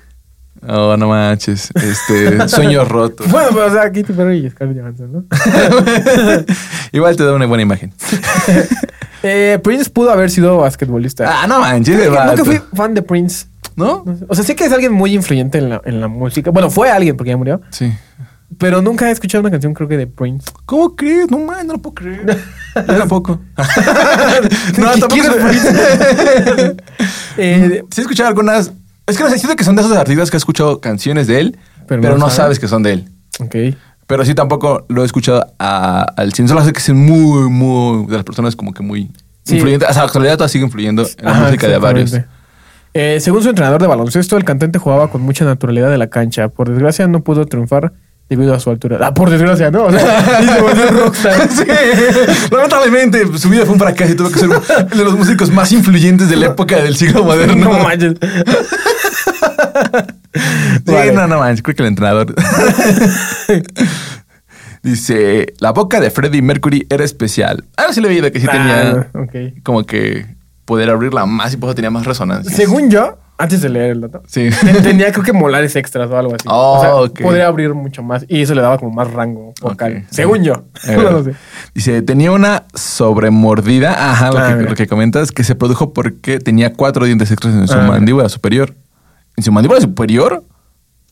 Oh, 0.68 0.98
no 0.98 1.08
manches. 1.08 1.70
Este, 1.76 2.48
sueño 2.50 2.84
roto. 2.86 3.24
Bueno, 3.28 3.50
pero 3.52 3.68
o 3.68 3.72
sea, 3.72 3.84
Katy 3.84 4.14
Perry 4.14 4.46
y 4.46 4.50
Scarlett 4.50 4.80
Johansson, 4.80 5.12
¿no? 5.12 5.26
Igual 6.92 7.16
te 7.16 7.24
da 7.24 7.34
una 7.34 7.46
buena 7.46 7.64
imagen. 7.64 7.94
Eh, 9.24 9.59
Prince 9.63 9.89
pudo 9.89 10.11
haber 10.11 10.30
sido 10.30 10.57
basquetbolista. 10.57 11.43
Ah, 11.43 11.47
no 11.47 11.59
manches. 11.59 11.97
Nunca 12.07 12.26
vato. 12.26 12.45
fui 12.45 12.61
fan 12.74 12.93
de 12.93 13.01
Prince. 13.01 13.47
¿No? 13.76 14.03
O 14.28 14.34
sea, 14.36 14.43
sé 14.43 14.55
que 14.55 14.65
es 14.65 14.72
alguien 14.72 14.91
muy 14.91 15.13
influyente 15.13 15.59
en 15.59 15.70
la, 15.70 15.82
en 15.86 16.01
la 16.01 16.07
música. 16.07 16.49
Bueno, 16.49 16.70
fue 16.72 16.89
alguien 16.89 17.15
porque 17.15 17.30
ya 17.30 17.38
murió. 17.38 17.61
Sí. 17.70 17.93
Pero 18.57 18.82
nunca 18.82 19.07
he 19.09 19.11
escuchado 19.11 19.41
una 19.41 19.51
canción, 19.51 19.74
creo 19.74 19.88
que 19.88 19.97
de 19.97 20.07
Prince. 20.07 20.49
¿Cómo 20.65 20.95
crees? 20.95 21.30
No 21.30 21.38
man, 21.39 21.68
no 21.68 21.74
lo 21.74 21.80
puedo 21.80 21.93
creer. 21.95 22.26
Yo 22.76 22.97
tampoco. 22.97 23.39
no, 23.57 24.93
¿Qui- 24.93 24.99
tampoco. 24.99 25.49
es 25.49 25.61
sé. 25.61 26.76
Eh, 27.38 27.84
Sí 27.91 28.01
he 28.01 28.03
escuchado 28.03 28.30
algunas 28.30 28.72
Es 29.05 29.18
que 29.18 29.24
no 29.24 29.30
sé, 29.30 29.38
siento 29.38 29.55
que 29.55 29.63
son 29.63 29.76
de 29.76 29.82
esos 29.84 29.95
artistas 29.95 30.32
que 30.32 30.38
he 30.38 30.39
escuchado 30.39 30.80
canciones 30.82 31.28
de 31.28 31.39
él, 31.39 31.57
Pero 31.88 32.01
no, 32.18 32.30
sabes. 32.30 32.34
sabes 32.36 32.59
que 32.59 32.68
son 32.68 32.84
de 32.84 32.93
él. 32.93 33.09
Ok. 33.39 33.55
Pero 34.08 34.24
sí 34.26 34.34
tampoco 34.34 34.86
lo 34.89 35.03
he 35.03 35.05
escuchado 35.05 35.45
a- 35.60 36.01
al 36.16 36.34
cine. 36.34 36.47
Solo 36.47 36.64
sé 36.64 36.72
que 36.74 36.80
es 36.80 36.89
muy, 36.89 37.49
muy... 37.49 38.05
De 38.08 38.14
las 38.16 38.24
personas 38.24 38.55
como 38.55 38.74
que 38.74 38.82
muy 38.82 39.10
Sí. 39.43 39.55
influyentes. 39.55 39.95
La 39.95 40.03
actualidad 40.03 40.34
todavía 40.36 40.49
sigue 40.51 40.66
influyendo 40.66 41.03
en 41.03 41.26
la 41.26 41.32
Ajá, 41.32 41.45
música 41.45 41.68
de 41.68 41.78
varios. 41.78 42.14
Eh, 42.93 43.20
según 43.22 43.43
su 43.43 43.49
entrenador 43.49 43.82
de 43.82 43.88
baloncesto, 43.88 44.38
el 44.38 44.43
cantante 44.43 44.80
jugaba 44.80 45.10
con 45.12 45.22
mucha 45.22 45.45
naturalidad 45.45 45.89
de 45.91 45.97
la 45.97 46.08
cancha. 46.08 46.47
Por 46.49 46.70
desgracia, 46.70 47.08
no 47.08 47.22
pudo 47.22 47.45
triunfar 47.45 47.93
debido 48.30 48.53
a 48.53 48.60
su 48.60 48.70
altura. 48.72 48.97
Ah, 49.01 49.14
por 49.14 49.30
desgracia, 49.30 49.72
¿no? 49.72 49.84
O 49.86 49.91
sea, 49.91 50.39
y 50.41 50.45
se 50.47 50.62
volvió 50.62 50.88
rockstar. 50.88 51.49
Sí. 51.49 51.64
Lamentablemente, 52.51 53.38
su 53.38 53.49
vida 53.49 53.64
fue 53.66 53.74
un 53.74 53.80
fracaso 53.80 54.12
y 54.12 54.16
tuvo 54.16 54.30
que 54.32 54.39
ser 54.39 54.49
uno 54.49 54.60
de 54.60 55.03
los 55.03 55.18
músicos 55.18 55.51
más 55.51 55.72
influyentes 55.72 56.30
de 56.30 56.36
la 56.36 56.47
época 56.47 56.78
del 56.82 56.95
siglo 56.97 57.24
moderno. 57.24 57.55
No 57.72 57.80
manches. 57.80 58.16
Sí, 60.86 60.94
Vale. 60.94 61.14
no, 61.14 61.28
no 61.28 61.40
manches, 61.40 61.64
creo 61.64 61.76
que 61.76 61.82
el 61.82 61.88
entrenador. 61.90 62.36
Dice, 64.84 65.54
la 65.60 65.72
boca 65.72 66.00
de 66.00 66.12
Freddie 66.12 66.42
Mercury 66.42 66.86
era 66.90 67.04
especial. 67.04 67.64
Ahora 67.76 67.92
sí 67.94 68.00
le 68.02 68.08
he 68.08 68.12
oído 68.12 68.32
que 68.32 68.40
sí 68.40 68.48
tenía 68.48 69.08
Ah, 69.14 69.20
ok. 69.20 69.62
como 69.64 69.84
que 69.84 70.26
poder 70.66 70.90
abrirla 70.90 71.26
más 71.26 71.54
y 71.54 71.58
por 71.58 71.70
eso 71.70 71.76
tenía 71.76 71.90
más 71.90 72.06
resonancia. 72.06 72.56
Según 72.56 72.90
yo, 72.92 73.18
antes 73.40 73.62
de 73.62 73.70
leer 73.70 73.92
el 73.92 74.02
dato, 74.02 74.22
Sí. 74.28 74.50
te- 74.62 74.82
tenía 74.82 75.12
creo 75.12 75.24
que 75.26 75.34
molares 75.34 75.76
extras 75.76 76.10
o 76.10 76.18
algo 76.18 76.36
así. 76.36 76.46
Oh, 76.48 76.78
o 76.78 76.82
sea, 76.82 76.96
ok. 76.96 77.22
podría 77.22 77.48
abrir 77.48 77.74
mucho 77.74 78.04
más 78.04 78.24
y 78.28 78.42
eso 78.44 78.54
le 78.54 78.62
daba 78.62 78.78
como 78.78 78.92
más 78.92 79.12
rango 79.12 79.54
vocal. 79.62 80.06
Según 80.12 80.44
yo. 80.44 80.66
No 80.88 81.02
lo 81.02 81.24
sé. 81.24 81.34
Dice, 81.74 82.02
tenía 82.04 82.32
una 82.32 82.64
sobremordida, 82.76 84.12
ajá, 84.12 84.32
lo, 84.32 84.38
Ah, 84.40 84.56
que, 84.58 84.64
lo 84.64 84.76
que 84.76 84.88
comentas, 84.88 85.32
que 85.32 85.44
se 85.44 85.56
produjo 85.56 85.92
porque 85.94 86.40
tenía 86.40 86.74
cuatro 86.74 87.06
dientes 87.06 87.32
extras 87.32 87.56
en 87.56 87.68
su 87.68 87.74
Ah, 87.74 87.88
mandíbula 87.88 88.30
superior. 88.30 88.74
¿En 89.38 89.44
su 89.44 89.52
mandíbula 89.52 89.80
superior? 89.80 90.44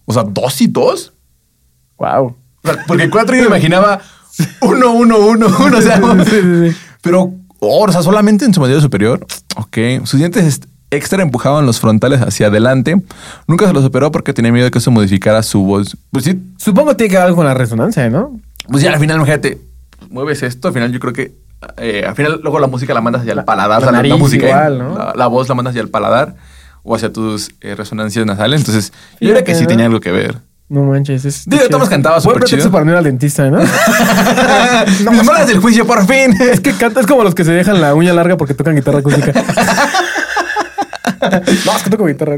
O 0.05 0.13
sea, 0.13 0.23
dos 0.23 0.59
y 0.59 0.67
dos. 0.67 1.13
Wow. 1.97 2.35
O 2.63 2.67
sea, 2.67 2.83
porque 2.87 3.09
cuatro 3.09 3.35
yo 3.35 3.43
me 3.43 3.47
imaginaba 3.47 4.01
uno, 4.61 4.91
uno, 4.93 5.19
uno, 5.19 5.47
uno. 5.59 5.77
O 5.77 5.81
sea, 5.81 6.01
pero, 7.01 7.33
oh, 7.59 7.85
o 7.85 7.91
sea, 7.91 8.01
solamente 8.01 8.43
en 8.43 8.53
su 8.53 8.59
mandíbula 8.59 8.81
superior. 8.81 9.25
Ok. 9.57 9.77
Sus 10.05 10.19
dientes 10.19 10.61
extra 10.89 11.21
empujaban 11.21 11.67
los 11.67 11.79
frontales 11.79 12.19
hacia 12.21 12.47
adelante. 12.47 12.99
Nunca 13.47 13.67
se 13.67 13.73
los 13.73 13.85
operó 13.85 14.11
porque 14.11 14.33
tenía 14.33 14.51
miedo 14.51 14.65
de 14.65 14.71
que 14.71 14.79
eso 14.79 14.89
modificara 14.89 15.43
su 15.43 15.63
voz. 15.63 15.95
Pues 16.11 16.25
sí, 16.25 16.41
Supongo 16.57 16.89
que 16.89 16.95
tiene 16.95 17.11
que 17.11 17.17
ver 17.17 17.25
algo 17.25 17.37
con 17.37 17.45
la 17.45 17.53
resonancia, 17.53 18.09
¿no? 18.09 18.39
pues 18.67 18.81
ya 18.81 18.91
al 18.91 18.99
final, 18.99 19.17
imagínate, 19.17 19.61
mueves 20.09 20.41
esto, 20.41 20.69
al 20.69 20.73
final 20.73 20.91
yo 20.91 20.99
creo 20.99 21.13
que 21.13 21.35
eh, 21.77 22.03
al 22.07 22.15
final 22.15 22.39
luego 22.41 22.59
la 22.59 22.65
música 22.65 22.95
la 22.95 23.01
mandas 23.01 23.21
hacia 23.21 23.33
el 23.33 23.43
paladar, 23.43 23.81
la 23.81 23.89
sea, 23.89 23.91
nariz 23.91 24.17
música, 24.17 24.47
igual, 24.47 24.79
¿no? 24.79 24.97
la, 24.97 25.13
la 25.15 25.27
voz 25.27 25.47
la 25.47 25.53
mandas 25.53 25.73
hacia 25.73 25.83
el 25.83 25.89
paladar 25.89 26.35
o 26.85 26.95
hacia 26.95 27.11
tus 27.11 27.49
eh, 27.61 27.75
resonancias 27.75 28.25
nasales. 28.25 28.61
Entonces, 28.61 28.93
yo 29.19 29.31
creo 29.31 29.43
que 29.43 29.55
sí 29.55 29.63
¿no? 29.63 29.67
tenía 29.67 29.87
algo 29.87 29.99
que 29.99 30.11
ver. 30.11 30.37
No 30.69 30.83
manches. 30.83 31.25
Es 31.25 31.43
Digo. 31.45 31.63
Thomas 31.69 31.89
cantaba 31.89 32.19
súper 32.21 32.43
chido. 32.43 32.71
para 32.71 32.85
no 32.85 32.91
ir 32.91 32.97
al 32.97 33.03
dentista, 33.03 33.49
¿no? 33.51 33.59
Mis 35.11 35.23
molas 35.23 35.47
del 35.47 35.59
juicio, 35.59 35.85
por 35.85 36.07
fin. 36.07 36.33
es 36.39 36.59
que 36.59 36.73
canta, 36.73 37.01
es 37.01 37.07
como 37.07 37.23
los 37.23 37.35
que 37.35 37.43
se 37.43 37.51
dejan 37.51 37.81
la 37.81 37.93
uña 37.93 38.13
larga 38.13 38.37
porque 38.37 38.53
tocan 38.53 38.75
guitarra 38.75 38.99
acústica. 38.99 39.31
no, 41.65 41.75
es 41.75 41.83
que 41.83 41.89
toco 41.89 42.05
guitarra. 42.05 42.37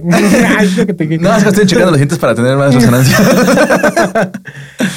Ay, 0.58 0.74
yo 0.76 0.86
que 0.86 0.94
te- 0.94 1.18
No, 1.18 1.36
es 1.36 1.44
que 1.44 1.50
estoy 1.50 1.66
checando 1.66 1.92
los 1.92 1.98
dientes 2.00 2.18
para 2.20 2.36
tener 2.36 2.56
más 2.58 2.74
resonancia. 2.74 3.18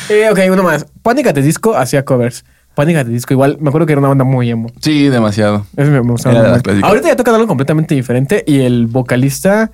Eh, 0.08 0.28
ok, 0.30 0.38
uno 0.50 0.62
más. 0.62 0.86
Panic! 1.02 1.28
at 1.28 1.34
the 1.34 1.42
Disco 1.42 1.76
hacía 1.76 2.04
covers. 2.04 2.44
Panic! 2.74 2.96
at 2.96 3.04
the 3.06 3.10
Disco, 3.12 3.34
igual, 3.34 3.58
me 3.60 3.68
acuerdo 3.68 3.86
que 3.86 3.92
era 3.92 3.98
una 4.00 4.08
banda 4.08 4.24
muy 4.24 4.48
emo. 4.50 4.70
sí, 4.80 5.08
demasiado. 5.08 5.66
Eso 5.76 5.90
me, 5.90 5.98
gustaba 6.00 6.58
de. 6.58 6.80
Ahorita 6.82 7.08
ya 7.08 7.16
tocan 7.16 7.34
algo 7.34 7.46
completamente 7.46 7.94
diferente 7.94 8.44
y 8.46 8.60
el 8.60 8.86
vocalista. 8.86 9.70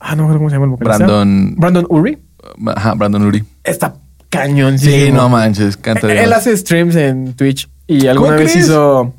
Ah, 0.00 0.16
no 0.16 0.22
me 0.22 0.34
acuerdo 0.34 0.38
cómo 0.38 0.50
se 0.50 0.54
llama 0.56 0.64
el 0.66 0.70
vocalista. 0.72 1.06
Brandon- 1.06 1.54
Brandon 1.56 1.86
Uri. 1.88 2.18
Ajá, 2.74 2.94
Brandon 2.94 3.22
Uri. 3.26 3.44
Está 3.64 3.94
cañón. 4.30 4.78
Sí, 4.78 5.10
no 5.12 5.28
manches, 5.28 5.76
canta 5.76 6.10
Él 6.12 6.32
hace 6.32 6.56
streams 6.56 6.96
en 6.96 7.34
Twitch 7.34 7.68
y 7.86 8.06
alguna 8.06 8.30
¿Cómo 8.32 8.40
vez 8.42 8.52
crees? 8.52 8.66
hizo 8.66 9.14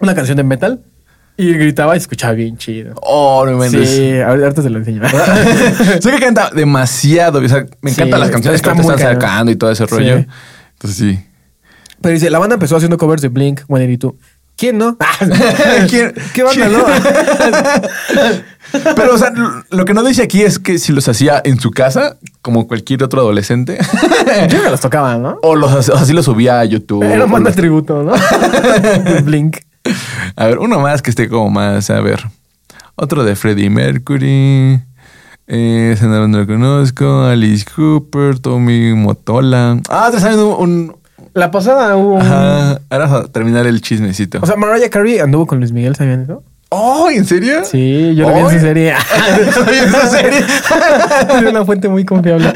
una 0.00 0.14
canción 0.14 0.36
de 0.36 0.44
metal 0.44 0.82
y 1.36 1.52
gritaba 1.54 1.94
y 1.94 1.98
escuchaba 1.98 2.32
bien 2.34 2.56
chido. 2.56 2.94
Oh, 3.02 3.44
no 3.46 3.56
me 3.58 3.68
Sí, 3.68 4.20
ahorita 4.20 4.62
te 4.62 4.70
lo 4.70 4.78
enseño. 4.78 5.02
sé 6.00 6.10
que 6.12 6.18
canta 6.20 6.50
demasiado. 6.50 7.40
O 7.40 7.48
sea, 7.48 7.66
me 7.82 7.90
Sí, 7.90 8.00
encantan 8.00 8.20
las 8.20 8.30
canciones 8.30 8.58
está 8.60 8.70
que 8.70 8.76
te 8.76 8.82
están 8.82 8.96
cañón. 8.98 9.20
sacando 9.20 9.52
y 9.52 9.56
todo 9.56 9.70
ese 9.70 9.86
Sí. 9.86 9.90
rollo. 9.94 10.24
Entonces 10.74 10.96
sí. 10.96 11.18
Pero 12.04 12.14
dice, 12.14 12.30
la 12.30 12.38
banda 12.38 12.54
empezó 12.54 12.76
haciendo 12.76 12.96
covers 12.98 13.22
de 13.22 13.28
Blink 13.28 13.60
182. 13.66 14.14
¿Quién 14.56 14.78
no? 14.78 14.96
¿Quién- 15.90 16.14
¿Qué 16.32 16.42
banda 16.44 16.68
quién? 16.68 16.72
no? 16.72 16.84
Pero, 18.96 19.14
o 19.14 19.18
sea, 19.18 19.32
lo 19.70 19.84
que 19.84 19.94
no 19.94 20.02
dice 20.04 20.22
aquí 20.22 20.42
es 20.42 20.58
que 20.58 20.78
si 20.78 20.92
los 20.92 21.08
hacía 21.08 21.40
en 21.44 21.60
su 21.60 21.70
casa, 21.70 22.16
como 22.42 22.66
cualquier 22.66 23.02
otro 23.02 23.20
adolescente, 23.20 23.78
Yo 24.48 24.62
que 24.62 24.70
los 24.70 24.80
tocaban, 24.80 25.22
¿no? 25.22 25.38
o 25.42 25.54
los 25.56 25.88
o 25.88 25.94
así 25.96 26.12
los 26.12 26.24
subía 26.24 26.60
a 26.60 26.64
YouTube. 26.64 27.02
Era 27.04 27.26
banda 27.26 27.50
los- 27.50 27.56
tributo, 27.56 28.02
¿no? 28.02 28.12
Blink. 29.22 29.58
A 30.36 30.46
ver, 30.46 30.58
uno 30.58 30.80
más 30.80 31.02
que 31.02 31.10
esté 31.10 31.28
como 31.28 31.50
más, 31.50 31.90
a 31.90 32.00
ver. 32.00 32.22
Otro 32.96 33.24
de 33.24 33.36
Freddie 33.36 33.70
Mercury. 33.70 34.80
Eh, 35.46 35.96
no 36.00 36.26
lo 36.26 36.46
conozco. 36.46 37.24
Alice 37.24 37.64
Cooper, 37.74 38.38
Tommy 38.38 38.94
Motola. 38.94 39.78
Ah, 39.88 40.08
te 40.12 40.20
saben 40.20 40.38
un. 40.38 40.54
un- 40.60 40.96
La 41.34 41.50
pasada 41.50 41.96
hubo 41.96 42.14
un- 42.14 42.22
Ajá. 42.22 42.80
Ahora 42.90 43.04
a 43.18 43.24
terminar 43.24 43.66
el 43.66 43.80
chismecito. 43.80 44.38
O 44.42 44.46
sea, 44.46 44.56
Mariah 44.56 44.88
Carey 44.88 45.18
anduvo 45.18 45.46
con 45.46 45.58
Luis 45.58 45.72
Miguel, 45.72 45.94
¿sabían 45.96 46.22
eso? 46.22 46.42
oh, 46.76 47.08
¿en 47.08 47.24
serio? 47.24 47.64
Sí, 47.64 48.14
yo 48.16 48.28
lo 48.28 48.34
vi 48.34 48.40
en 48.40 48.50
su 48.50 48.58
serie. 48.58 48.94
¿Sabes 49.52 49.82
esa 49.86 50.08
serie? 50.08 50.40
Es 51.38 51.42
una 51.50 51.64
fuente 51.64 51.88
muy 51.88 52.04
confiable. 52.04 52.48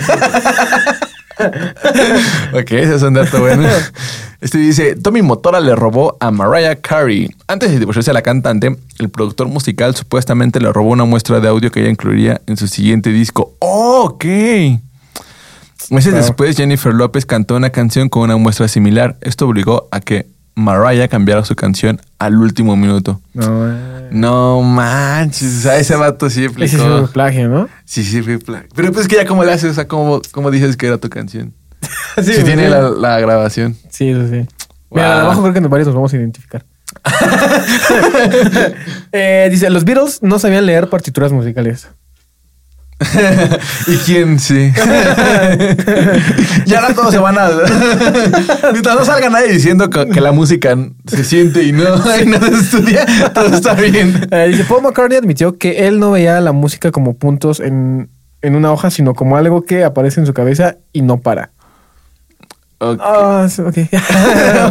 ok, 2.52 2.70
ese 2.72 2.94
es 2.96 3.02
un 3.02 3.14
dato 3.14 3.40
bueno. 3.40 3.68
Este 4.40 4.58
dice, 4.58 4.96
Tommy 4.96 5.22
Motola 5.22 5.60
le 5.60 5.74
robó 5.76 6.16
a 6.20 6.30
Mariah 6.30 6.76
Carey. 6.76 7.30
Antes 7.46 7.70
de 7.70 7.78
divorciarse 7.78 8.10
a 8.10 8.14
la 8.14 8.22
cantante, 8.22 8.76
el 8.98 9.08
productor 9.08 9.48
musical 9.48 9.94
supuestamente 9.96 10.60
le 10.60 10.72
robó 10.72 10.90
una 10.90 11.04
muestra 11.04 11.40
de 11.40 11.48
audio 11.48 11.70
que 11.70 11.80
ella 11.80 11.90
incluiría 11.90 12.40
en 12.46 12.56
su 12.56 12.66
siguiente 12.68 13.10
disco. 13.10 13.54
Oh, 13.60 14.02
ok. 14.14 14.24
Meses 15.90 16.14
después, 16.14 16.56
Jennifer 16.56 16.92
López 16.94 17.26
cantó 17.26 17.56
una 17.56 17.70
canción 17.70 18.08
con 18.08 18.22
una 18.22 18.36
muestra 18.36 18.68
similar. 18.68 19.16
Esto 19.20 19.46
obligó 19.46 19.88
a 19.90 20.00
que 20.00 20.26
Mariah 20.54 21.08
cambiara 21.08 21.44
su 21.44 21.54
canción 21.54 22.00
al 22.18 22.36
último 22.36 22.76
minuto. 22.76 23.20
No, 23.34 23.70
eh. 23.70 24.08
No 24.10 24.62
manches, 24.62 25.62
sea, 25.62 25.76
ese 25.78 25.94
vato 25.96 26.28
sí 26.30 26.44
Ese 26.46 26.68
sí 26.78 26.82
fue 26.82 27.08
plagio, 27.08 27.48
¿no? 27.48 27.68
Sí, 27.84 28.02
sí, 28.04 28.22
fue 28.22 28.38
pla- 28.38 28.64
Pero 28.74 28.92
pues 28.92 29.06
que 29.08 29.16
ya 29.16 29.26
cómo 29.26 29.44
le 29.44 29.52
haces, 29.52 29.70
o 29.70 29.74
sea, 29.74 29.86
cómo, 29.86 30.20
cómo 30.32 30.50
dices 30.50 30.76
que 30.76 30.86
era 30.86 30.98
tu 30.98 31.08
canción. 31.08 31.54
Sí, 32.22 32.32
si 32.34 32.42
tiene 32.42 32.64
sí. 32.64 32.70
la, 32.70 32.90
la 32.90 33.20
grabación. 33.20 33.76
Sí, 33.90 34.08
eso 34.10 34.26
sí. 34.28 34.46
Mira, 34.90 35.14
Wow. 35.14 35.24
abajo 35.26 35.42
creo 35.42 35.54
que 35.54 35.60
varios 35.60 35.86
nos 35.86 35.94
vamos 35.94 36.12
a 36.12 36.16
identificar. 36.16 36.64
Eh, 39.12 39.48
dice, 39.50 39.70
los 39.70 39.84
Beatles 39.84 40.22
no 40.22 40.38
sabían 40.38 40.66
leer 40.66 40.88
partituras 40.88 41.32
musicales. 41.32 41.88
¿Y 43.86 43.96
quién 43.98 44.40
sí? 44.40 44.72
ya 46.66 46.80
ahora 46.80 46.94
todos 46.94 47.12
se 47.12 47.18
van 47.18 47.38
a. 47.38 47.48
Mientras 48.72 48.96
no 48.96 49.04
salga 49.04 49.30
nadie 49.30 49.52
diciendo 49.52 49.88
que, 49.88 50.08
que 50.08 50.20
la 50.20 50.32
música 50.32 50.76
se 51.06 51.22
siente 51.22 51.62
y 51.62 51.72
no, 51.72 51.84
y 51.84 52.26
no 52.26 52.40
se 52.40 52.54
estudia, 52.54 53.06
todo 53.32 53.54
está 53.54 53.74
bien. 53.74 54.28
Eh, 54.32 54.48
dice, 54.48 54.64
Paul 54.64 54.82
McCartney 54.82 55.16
admitió 55.16 55.56
que 55.56 55.86
él 55.86 56.00
no 56.00 56.10
veía 56.10 56.40
la 56.40 56.50
música 56.50 56.90
como 56.90 57.14
puntos 57.14 57.60
en, 57.60 58.10
en 58.42 58.56
una 58.56 58.72
hoja, 58.72 58.90
sino 58.90 59.14
como 59.14 59.36
algo 59.36 59.62
que 59.62 59.84
aparece 59.84 60.18
en 60.20 60.26
su 60.26 60.34
cabeza 60.34 60.78
y 60.92 61.02
no 61.02 61.20
para. 61.20 61.52
Ok. 62.78 63.00
Ah, 63.00 63.46
sí, 63.48 63.62
ok. 63.62 63.78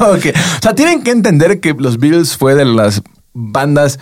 Ok. 0.01 0.25
O 0.35 0.61
sea, 0.61 0.75
tienen 0.75 1.01
que 1.01 1.11
entender 1.11 1.61
que 1.61 1.73
los 1.73 1.97
Beatles 1.97 2.35
fue 2.35 2.55
de 2.55 2.65
las 2.65 3.01
bandas 3.33 3.99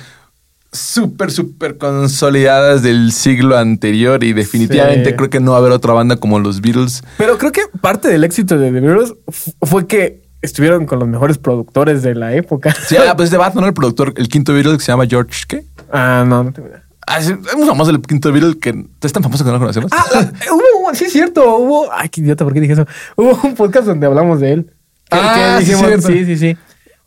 súper, 0.77 1.31
súper 1.31 1.77
consolidadas 1.77 2.83
del 2.83 3.11
siglo 3.11 3.57
anterior 3.57 4.23
y 4.23 4.33
definitivamente 4.33 5.11
Sí. 5.11 5.15
creo 5.15 5.29
que 5.29 5.39
no 5.39 5.51
va 5.51 5.57
a 5.57 5.59
haber 5.59 5.71
otra 5.71 5.93
banda 5.93 6.17
como 6.17 6.39
los 6.39 6.61
Beatles. 6.61 7.03
Pero 7.17 7.37
creo 7.37 7.51
que 7.51 7.61
parte 7.81 8.07
del 8.09 8.23
éxito 8.23 8.57
de 8.57 8.71
The 8.71 8.79
Beatles 8.79 9.13
fu- 9.29 9.53
fue 9.61 9.87
que 9.87 10.23
estuvieron 10.41 10.85
con 10.85 10.99
los 10.99 11.07
mejores 11.07 11.37
productores 11.37 12.03
de 12.03 12.13
la 12.15 12.33
época. 12.35 12.75
Sí, 12.87 12.95
ah, 12.97 13.13
pues 13.17 13.31
de 13.31 13.37
Batman. 13.37 13.65
El 13.65 13.73
productor, 13.73 14.13
el 14.17 14.27
quinto 14.27 14.53
Beatles 14.53 14.77
que 14.77 14.83
se 14.83 14.91
llama 14.91 15.05
George, 15.07 15.43
¿qué? 15.47 15.65
Ah, 15.91 16.23
no, 16.27 16.43
no 16.43 16.51
tengo 16.53 16.67
idea. 16.69 16.83
Ah, 17.07 17.19
es 17.19 17.31
muy 17.55 17.67
famoso 17.67 17.91
el 17.91 18.01
quinto 18.01 18.31
Beatle 18.31 18.57
que 18.59 18.85
es 19.01 19.13
tan 19.13 19.21
famoso 19.21 19.43
que 19.43 19.47
no 19.49 19.53
lo 19.53 19.59
conocemos. 19.59 19.91
Ah, 19.93 20.05
hubo, 20.51 20.93
sí 20.95 21.05
es 21.05 21.13
cierto, 21.13 21.57
hubo, 21.57 21.91
ay, 21.91 22.09
qué 22.09 22.21
idiota, 22.21 22.43
¿por 22.43 22.53
qué 22.53 22.61
dije 22.61 22.73
eso? 22.73 22.87
Hubo 23.15 23.39
un 23.43 23.53
podcast 23.55 23.85
donde 23.87 24.07
hablamos 24.07 24.39
de 24.39 24.53
él. 24.53 24.71
Ah, 25.11 25.57
que 25.59 25.65
dijimos, 25.65 26.03
sí, 26.03 26.25
sí, 26.25 26.37
sí. 26.37 26.57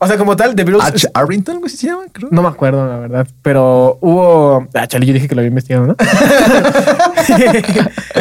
O 0.01 0.07
sea, 0.07 0.17
como 0.17 0.37
tal, 0.37 0.55
The 0.55 0.63
Beatles... 0.63 0.85
H. 0.85 1.09
Arrington, 1.13 1.55
algo 1.55 1.67
así 1.67 1.75
se 1.75 1.87
llama, 1.87 2.03
creo. 2.11 2.29
No 2.31 2.41
me 2.41 2.47
acuerdo, 2.47 2.87
la 2.87 2.99
verdad. 2.99 3.27
Pero 3.41 3.97
hubo. 3.99 4.65
Ah, 4.73 4.87
chale, 4.87 5.05
yo 5.05 5.11
dije 5.13 5.27
que 5.27 5.35
lo 5.35 5.41
había 5.41 5.49
investigado, 5.49 5.87
¿no? 5.87 5.95
o 5.99 6.03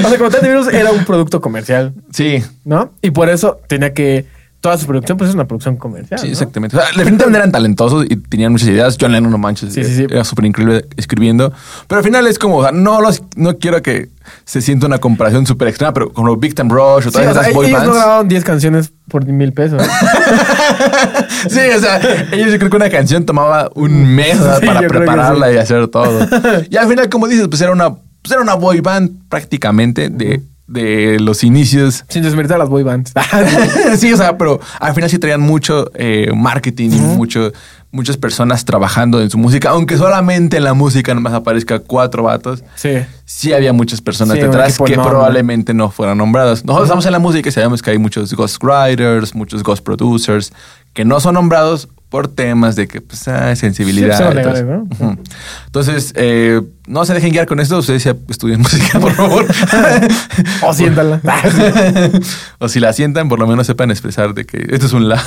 sea, 0.09 0.19
como 0.19 0.29
tal, 0.31 0.41
The 0.41 0.49
Beatles 0.49 0.75
era 0.75 0.91
un 0.91 1.05
producto 1.05 1.41
comercial, 1.41 1.93
Sí. 2.13 2.43
¿no? 2.65 2.91
Y 3.01 3.13
por 3.13 3.29
eso 3.29 3.61
tenía 3.69 3.95
que 3.95 4.27
toda 4.61 4.77
su 4.77 4.87
producción 4.87 5.17
pues 5.17 5.29
es 5.31 5.35
una 5.35 5.47
producción 5.47 5.77
comercial. 5.77 6.19
Sí, 6.19 6.27
¿no? 6.27 6.33
exactamente. 6.33 6.77
O 6.77 6.81
sea, 6.81 6.89
definitivamente 6.89 7.39
eran 7.39 7.53
talentosos 7.53 8.07
y 8.09 8.17
tenían 8.17 8.53
muchas 8.53 8.69
ideas. 8.69 8.97
John 9.01 9.13
Lennon, 9.13 9.31
no 9.31 9.39
manches, 9.39 9.73
Sí, 9.73 9.85
sí, 9.85 9.95
sí. 9.95 10.07
era 10.11 10.25
súper 10.25 10.47
increíble 10.47 10.87
escribiendo. 10.97 11.53
Pero 11.87 11.99
al 11.99 12.05
final 12.05 12.27
es 12.27 12.39
como, 12.39 12.57
o 12.59 12.63
sea, 12.63 12.73
no, 12.73 13.01
los, 13.01 13.23
no 13.37 13.57
quiero 13.59 13.81
que 13.83 14.09
se 14.45 14.61
sienta 14.61 14.87
una 14.87 14.99
comparación 14.99 15.47
súper 15.47 15.69
extrema, 15.69 15.93
pero 15.95 16.13
como 16.13 16.37
Big 16.37 16.55
Time 16.55 16.71
Rush 16.71 17.07
o 17.07 17.13
todas 17.13 17.29
o 17.29 17.33
sea, 17.33 17.43
esas 17.43 17.55
boy 17.55 17.67
ellos 17.69 17.81
no 17.81 17.87
bands. 17.87 18.03
grabaron 18.03 18.29
10 18.29 18.45
canciones 18.45 18.93
por 19.09 19.25
mil 19.27 19.53
pesos. 19.53 19.81
sí, 21.49 21.61
o 21.77 21.81
sea, 21.81 22.01
ellos 22.33 22.53
yo 22.53 22.59
creo 22.59 22.71
que 22.71 22.77
una 22.77 22.91
canción 22.91 23.25
tomaba 23.25 23.71
un 23.75 24.15
mes 24.15 24.37
para 24.67 24.81
prepararla 24.81 25.53
y 25.53 25.57
hacer 25.57 25.89
todo. 25.89 26.27
Y 26.71 26.77
al 26.77 26.89
final, 26.89 27.09
como 27.09 27.27
dices, 27.29 27.49
pues 27.49 27.61
era 27.61 27.73
una, 27.73 27.91
pues 27.95 28.33
era 28.33 28.41
una 28.41 28.55
boy 28.55 28.81
band 28.81 29.29
prácticamente 29.29 30.09
de, 30.09 30.43
de 30.69 31.19
los 31.19 31.43
inicios. 31.43 32.05
Sin 32.09 32.23
desmeritar 32.23 32.59
las 32.59 32.69
boy 32.69 32.85
bands. 32.85 33.13
sí, 33.99 34.13
o 34.13 34.17
sea, 34.17 34.39
pero 34.39 34.61
al 34.79 34.95
final 34.95 35.11
sí 35.11 35.19
traían 35.19 35.41
mucho 35.41 35.91
eh, 35.95 36.31
marketing 36.37 36.91
y 36.91 37.01
mucho, 37.01 37.53
muchas 37.91 38.19
personas 38.19 38.65
trabajando 38.65 39.21
en 39.21 39.31
su 39.31 39.39
música, 39.39 39.71
aunque 39.71 39.97
solamente 39.97 40.59
en 40.59 40.65
la 40.65 40.75
música 40.75 41.15
nomás 41.15 41.33
aparezca 41.33 41.81
cuatro 41.81 42.23
vatos. 42.23 42.63
sí. 42.77 42.91
Sí 43.25 43.53
había 43.53 43.75
muchas 43.75 44.01
personas 44.01 44.37
Sí, 44.37 44.43
detrás 44.43 44.79
que 44.79 44.95
probablemente 44.95 45.75
no 45.75 45.91
fueran 45.91 46.17
nombradas. 46.17 46.65
Nosotros 46.65 46.87
estamos 46.89 47.05
en 47.05 47.13
la 47.13 47.19
música 47.19 47.51
y 47.51 47.53
sabemos 47.53 47.83
que 47.83 47.91
hay 47.91 47.99
muchos 47.99 48.33
ghostwriters, 48.33 49.35
muchos 49.35 49.63
ghost 49.63 49.85
producers 49.85 50.51
que 50.95 51.05
no 51.05 51.21
son 51.21 51.35
nombrados 51.35 51.89
por 52.09 52.29
temas 52.29 52.75
de 52.75 52.89
que 52.89 53.01
pues, 53.01 53.29
hay 53.29 53.55
sensibilidad. 53.57 54.17
Sí, 54.17 54.23
entonces, 54.23 54.65
legales, 54.65 54.65
¿no? 54.65 55.07
ujú. 55.07 55.19
Entonces, 55.67 56.13
eh, 56.17 56.63
no 56.87 57.05
se 57.05 57.13
dejen 57.13 57.33
guiar 57.33 57.47
con 57.47 57.61
esto. 57.61 57.79
Ustedes 57.79 58.05
ya 58.05 58.17
estudien 58.29 58.61
música, 58.63 58.99
por 58.99 59.13
favor. 59.13 59.47
O 60.63 60.73
siéntala. 60.73 61.21
o 62.59 62.69
si 62.69 62.81
la 62.81 62.93
sientan, 62.93 63.29
por 63.29 63.39
lo 63.39 63.47
menos 63.47 63.67
sepan 63.67 63.91
expresar 63.91 64.35
de 64.35 64.45
que 64.45 64.67
esto 64.71 64.87
es 64.87 64.93
un 64.93 65.09
la. 65.09 65.23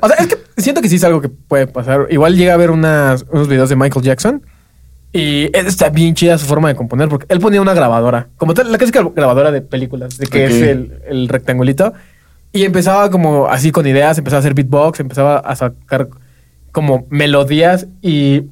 o 0.00 0.08
sea, 0.08 0.16
es 0.18 0.26
que 0.26 0.38
siento 0.56 0.82
que 0.82 0.88
sí 0.88 0.96
es 0.96 1.04
algo 1.04 1.20
que 1.20 1.28
puede 1.28 1.66
pasar. 1.66 2.06
Igual 2.10 2.36
llega 2.36 2.54
a 2.54 2.56
ver 2.56 2.70
unas, 2.70 3.24
unos 3.30 3.48
videos 3.48 3.68
de 3.68 3.76
Michael 3.76 4.04
Jackson. 4.04 4.42
Y 5.10 5.48
está 5.56 5.88
bien 5.88 6.14
chida 6.14 6.36
su 6.36 6.44
forma 6.44 6.68
de 6.68 6.74
componer 6.74 7.08
porque 7.08 7.24
él 7.30 7.40
ponía 7.40 7.62
una 7.62 7.72
grabadora, 7.72 8.28
como 8.36 8.52
tal, 8.52 8.70
la 8.70 8.76
clásica 8.76 9.02
grabadora 9.16 9.50
de 9.50 9.62
películas, 9.62 10.18
de 10.18 10.26
que 10.26 10.44
es 10.44 10.52
el, 10.52 11.00
el 11.08 11.28
rectangulito. 11.28 11.94
Y 12.52 12.64
empezaba 12.64 13.10
como 13.10 13.46
así 13.46 13.70
con 13.72 13.86
ideas, 13.86 14.18
empezaba 14.18 14.38
a 14.38 14.40
hacer 14.40 14.54
beatbox, 14.54 15.00
empezaba 15.00 15.38
a 15.38 15.54
sacar 15.54 16.08
como 16.72 17.06
melodías 17.10 17.86
y 18.00 18.36
eh, 18.36 18.46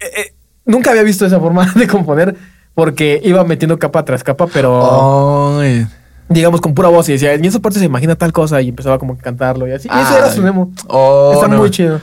eh, 0.00 0.34
nunca 0.64 0.90
había 0.90 1.02
visto 1.02 1.26
esa 1.26 1.40
forma 1.40 1.72
de 1.76 1.86
componer 1.86 2.36
porque 2.74 3.20
iba 3.24 3.44
metiendo 3.44 3.78
capa 3.78 4.04
tras 4.04 4.22
capa, 4.22 4.46
pero 4.46 5.58
Ay. 5.60 5.86
digamos 6.28 6.60
con 6.60 6.72
pura 6.74 6.88
voz 6.88 7.08
y 7.08 7.12
decía, 7.12 7.34
en 7.34 7.44
esa 7.44 7.58
parte 7.58 7.78
se 7.78 7.84
imagina 7.84 8.14
tal 8.14 8.32
cosa 8.32 8.62
y 8.62 8.68
empezaba 8.68 8.98
como 8.98 9.16
que 9.16 9.22
cantarlo 9.22 9.66
y 9.66 9.72
así. 9.72 9.88
Y 9.88 9.90
Ay. 9.92 10.04
era 10.16 10.30
su 10.30 10.42
demo. 10.42 10.72
Oh, 10.86 11.32
Está 11.34 11.48
no. 11.48 11.58
muy 11.58 11.70
chido. 11.70 12.00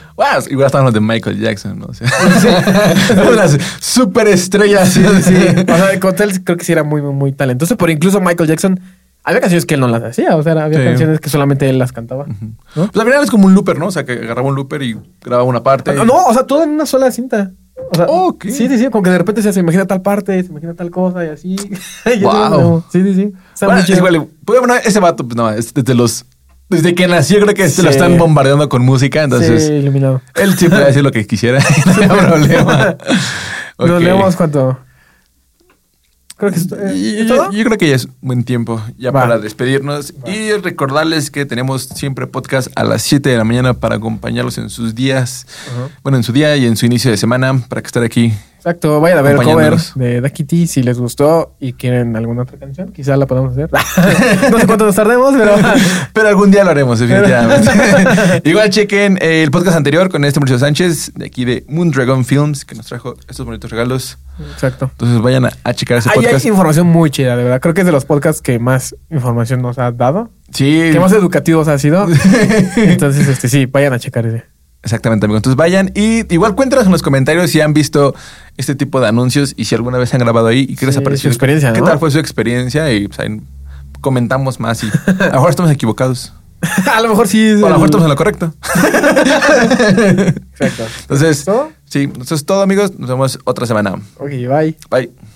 Igual 0.50 0.66
estaban 0.66 0.84
los 0.84 0.94
de 0.94 1.00
Michael 1.00 1.40
Jackson, 1.40 1.78
¿no? 1.78 1.86
O 1.90 1.94
sea, 1.94 2.08
unas 3.32 3.58
superestrellas. 3.80 4.90
Sí, 4.90 5.02
sí. 5.22 5.34
O 5.66 5.76
sea, 5.76 5.98
con 6.00 6.14
creo 6.14 6.56
que 6.56 6.64
sí 6.64 6.72
era 6.72 6.84
muy, 6.84 7.02
muy, 7.02 7.12
muy 7.12 7.32
talentoso, 7.32 7.76
pero 7.76 7.90
incluso 7.90 8.20
Michael 8.20 8.48
Jackson, 8.48 8.80
había 9.28 9.40
canciones 9.40 9.66
que 9.66 9.74
él 9.74 9.80
no 9.80 9.88
las 9.88 10.02
hacía, 10.02 10.34
o 10.36 10.42
sea, 10.42 10.52
había 10.52 10.78
Sí. 10.78 10.84
canciones 10.84 11.20
que 11.20 11.28
solamente 11.28 11.68
él 11.68 11.78
las 11.78 11.92
cantaba. 11.92 12.26
¿no? 12.26 12.56
Pues 12.74 12.96
al 12.96 13.02
final 13.06 13.22
es 13.22 13.30
como 13.30 13.46
un 13.46 13.54
looper, 13.54 13.78
¿no? 13.78 13.88
O 13.88 13.90
sea, 13.90 14.04
que 14.04 14.12
agarraba 14.12 14.48
un 14.48 14.54
looper 14.54 14.82
y 14.82 14.96
grababa 15.20 15.44
una 15.44 15.62
parte. 15.62 15.92
No, 15.92 16.04
no, 16.06 16.24
o 16.24 16.32
sea, 16.32 16.44
todo 16.44 16.62
en 16.62 16.70
una 16.70 16.86
sola 16.86 17.10
cinta. 17.10 17.50
O 17.92 17.94
sea, 17.94 18.06
sí, 18.52 18.68
sí, 18.68 18.78
sí, 18.78 18.88
como 18.90 19.02
que 19.02 19.10
de 19.10 19.18
repente 19.18 19.42
se, 19.42 19.60
imagina 19.60 19.86
tal 19.86 20.00
parte, 20.00 20.42
se 20.42 20.48
imagina 20.50 20.74
tal 20.74 20.90
cosa 20.90 21.24
y 21.24 21.28
así. 21.28 21.56
Y 22.06 22.20
Wow. 22.22 22.84
Sí, 22.90 23.02
sí, 23.02 23.14
sí. 23.14 23.32
Bueno, 23.64 23.80
es 23.80 23.88
igual, 23.90 24.26
pues, 24.44 24.58
bueno, 24.60 24.74
ese 24.76 24.98
vato, 24.98 25.24
pues 25.26 25.36
no, 25.36 25.50
es 25.50 25.74
desde 25.74 25.94
los. 25.94 26.24
Desde 26.70 26.94
que 26.94 27.06
nació, 27.06 27.40
creo 27.40 27.54
que 27.54 27.68
se 27.68 27.82
lo 27.82 27.88
están 27.90 28.18
bombardeando 28.18 28.68
con 28.68 28.82
música. 28.82 29.22
Entonces, 29.22 29.66
sí, 29.66 29.72
iluminado. 29.72 30.20
él 30.34 30.54
puede 30.68 30.86
decir 30.86 31.02
lo 31.02 31.12
que 31.12 31.26
quisiera. 31.26 31.60
no 31.86 32.02
hay 32.02 32.08
problema. 32.08 32.96
Nos 33.78 34.02
leemos 34.02 34.36
cuánto. 34.36 34.78
Creo 36.38 36.52
que 36.52 36.58
eh, 36.58 36.94
Y- 36.96 37.16
¿es 37.20 37.26
yo, 37.26 37.48
creo 37.50 37.76
que 37.78 37.88
ya 37.88 37.96
es 37.96 38.08
buen 38.20 38.44
tiempo 38.44 38.80
ya 38.96 39.10
Va. 39.10 39.22
para 39.22 39.38
despedirnos 39.38 40.14
y 40.26 40.52
recordarles 40.52 41.30
que 41.32 41.44
tenemos 41.46 41.82
siempre 41.82 42.26
podcast 42.28 42.68
a 42.76 42.84
las 42.84 43.02
7 43.02 43.28
de 43.28 43.36
la 43.36 43.44
mañana 43.44 43.74
para 43.74 43.96
acompañarlos 43.96 44.56
en 44.58 44.70
sus 44.70 44.94
días, 44.94 45.46
bueno, 46.02 46.16
en 46.16 46.22
su 46.24 46.32
día 46.32 46.56
y 46.56 46.66
en 46.66 46.76
su 46.76 46.86
inicio 46.86 47.10
de 47.10 47.16
semana 47.16 47.58
para 47.68 47.82
que 47.82 47.86
estar 47.86 48.02
aquí. 48.04 48.32
Exacto, 48.58 49.00
vayan 49.00 49.18
a 49.18 49.22
ver 49.22 49.36
el 49.36 49.42
cover 49.42 49.76
de 49.94 50.20
Ducky 50.20 50.42
T 50.44 50.66
si 50.66 50.82
les 50.82 50.98
gustó 50.98 51.54
y 51.60 51.74
quieren 51.74 52.16
alguna 52.16 52.42
otra 52.42 52.58
canción, 52.58 52.90
quizá 52.92 53.16
la 53.16 53.24
podamos 53.26 53.52
hacer. 53.52 53.70
no 54.50 54.58
sé 54.58 54.66
cuánto 54.66 54.84
nos 54.84 54.96
tardemos, 54.96 55.32
pero 55.38 55.54
Pero 56.12 56.28
algún 56.28 56.50
día 56.50 56.64
lo 56.64 56.70
haremos, 56.70 56.98
definitivamente. 56.98 57.70
Igual 58.50 58.68
chequen 58.70 59.16
eh, 59.22 59.44
el 59.44 59.52
podcast 59.52 59.76
anterior 59.76 60.08
con 60.10 60.24
este 60.24 60.40
Mauricio 60.40 60.58
Sánchez, 60.58 61.12
de 61.14 61.26
aquí 61.26 61.44
de 61.44 61.64
Moondragon 61.68 62.24
Films, 62.24 62.64
que 62.64 62.74
nos 62.74 62.86
trajo 62.86 63.14
estos 63.28 63.46
bonitos 63.46 63.70
regalos. 63.70 64.18
exacto. 64.52 64.90
Entonces 64.90 65.20
vayan 65.22 65.44
a, 65.46 65.50
a 65.62 65.72
checar 65.72 65.98
ese 65.98 66.08
Ahí 66.10 66.16
hay 66.18 66.24
podcast. 66.24 66.46
información 66.46 66.88
muy 66.88 67.10
chida, 67.10 67.36
de 67.36 67.44
verdad. 67.44 67.60
Creo 67.60 67.74
que 67.74 67.82
es 67.82 67.86
de 67.86 67.92
los 67.92 68.04
podcasts 68.04 68.42
que 68.42 68.58
más 68.58 68.94
información 69.08 69.62
nos 69.62 69.78
ha 69.78 69.92
dado, 69.92 70.30
Sí, 70.52 70.90
que 70.92 70.98
más 70.98 71.12
educativos 71.12 71.68
ha 71.68 71.78
sido. 71.78 72.08
Entonces, 72.76 73.28
este 73.28 73.48
sí, 73.48 73.66
vayan 73.66 73.92
a 73.92 73.98
checar 74.00 74.26
ese. 74.26 74.44
Exactamente, 74.88 75.26
amigo. 75.26 75.36
Entonces 75.36 75.56
vayan 75.56 75.92
y 75.94 76.32
igual 76.32 76.54
cuéntanos 76.54 76.86
en 76.86 76.92
los 76.92 77.02
comentarios 77.02 77.50
si 77.50 77.60
han 77.60 77.74
visto 77.74 78.14
este 78.56 78.74
tipo 78.74 79.00
de 79.00 79.08
anuncios 79.08 79.54
y 79.56 79.66
si 79.66 79.74
alguna 79.74 79.98
vez 79.98 80.12
han 80.14 80.20
grabado 80.20 80.48
ahí 80.48 80.66
y 80.68 80.76
qué 80.76 80.86
les 80.86 80.96
Sí, 80.96 81.16
su 81.18 81.28
experiencia, 81.28 81.72
¿Qué 81.72 81.80
¿no? 81.80 81.86
tal 81.86 81.98
fue 81.98 82.10
su 82.10 82.18
experiencia? 82.18 82.92
Y 82.92 83.08
pues, 83.08 83.20
ahí 83.20 83.40
comentamos 84.00 84.58
más 84.60 84.82
y 84.84 84.88
a 85.06 85.26
lo 85.26 85.32
mejor 85.32 85.50
estamos 85.50 85.72
equivocados. 85.72 86.32
a 86.92 87.00
lo 87.00 87.08
mejor 87.08 87.28
sí. 87.28 87.52
O 87.52 87.66
a 87.66 87.70
lo 87.70 87.76
mejor 87.76 87.86
estamos 87.86 88.04
en 88.04 88.10
lo 88.10 88.16
correcto. 88.16 88.54
Exacto. 90.58 90.84
Entonces, 91.02 91.46
sí, 91.84 92.10
eso 92.20 92.34
es 92.34 92.44
todo, 92.44 92.62
amigos. 92.62 92.98
Nos 92.98 93.08
vemos 93.08 93.38
otra 93.44 93.66
semana. 93.66 93.94
Ok, 94.18 94.30
bye. 94.30 94.76
Bye. 94.90 95.27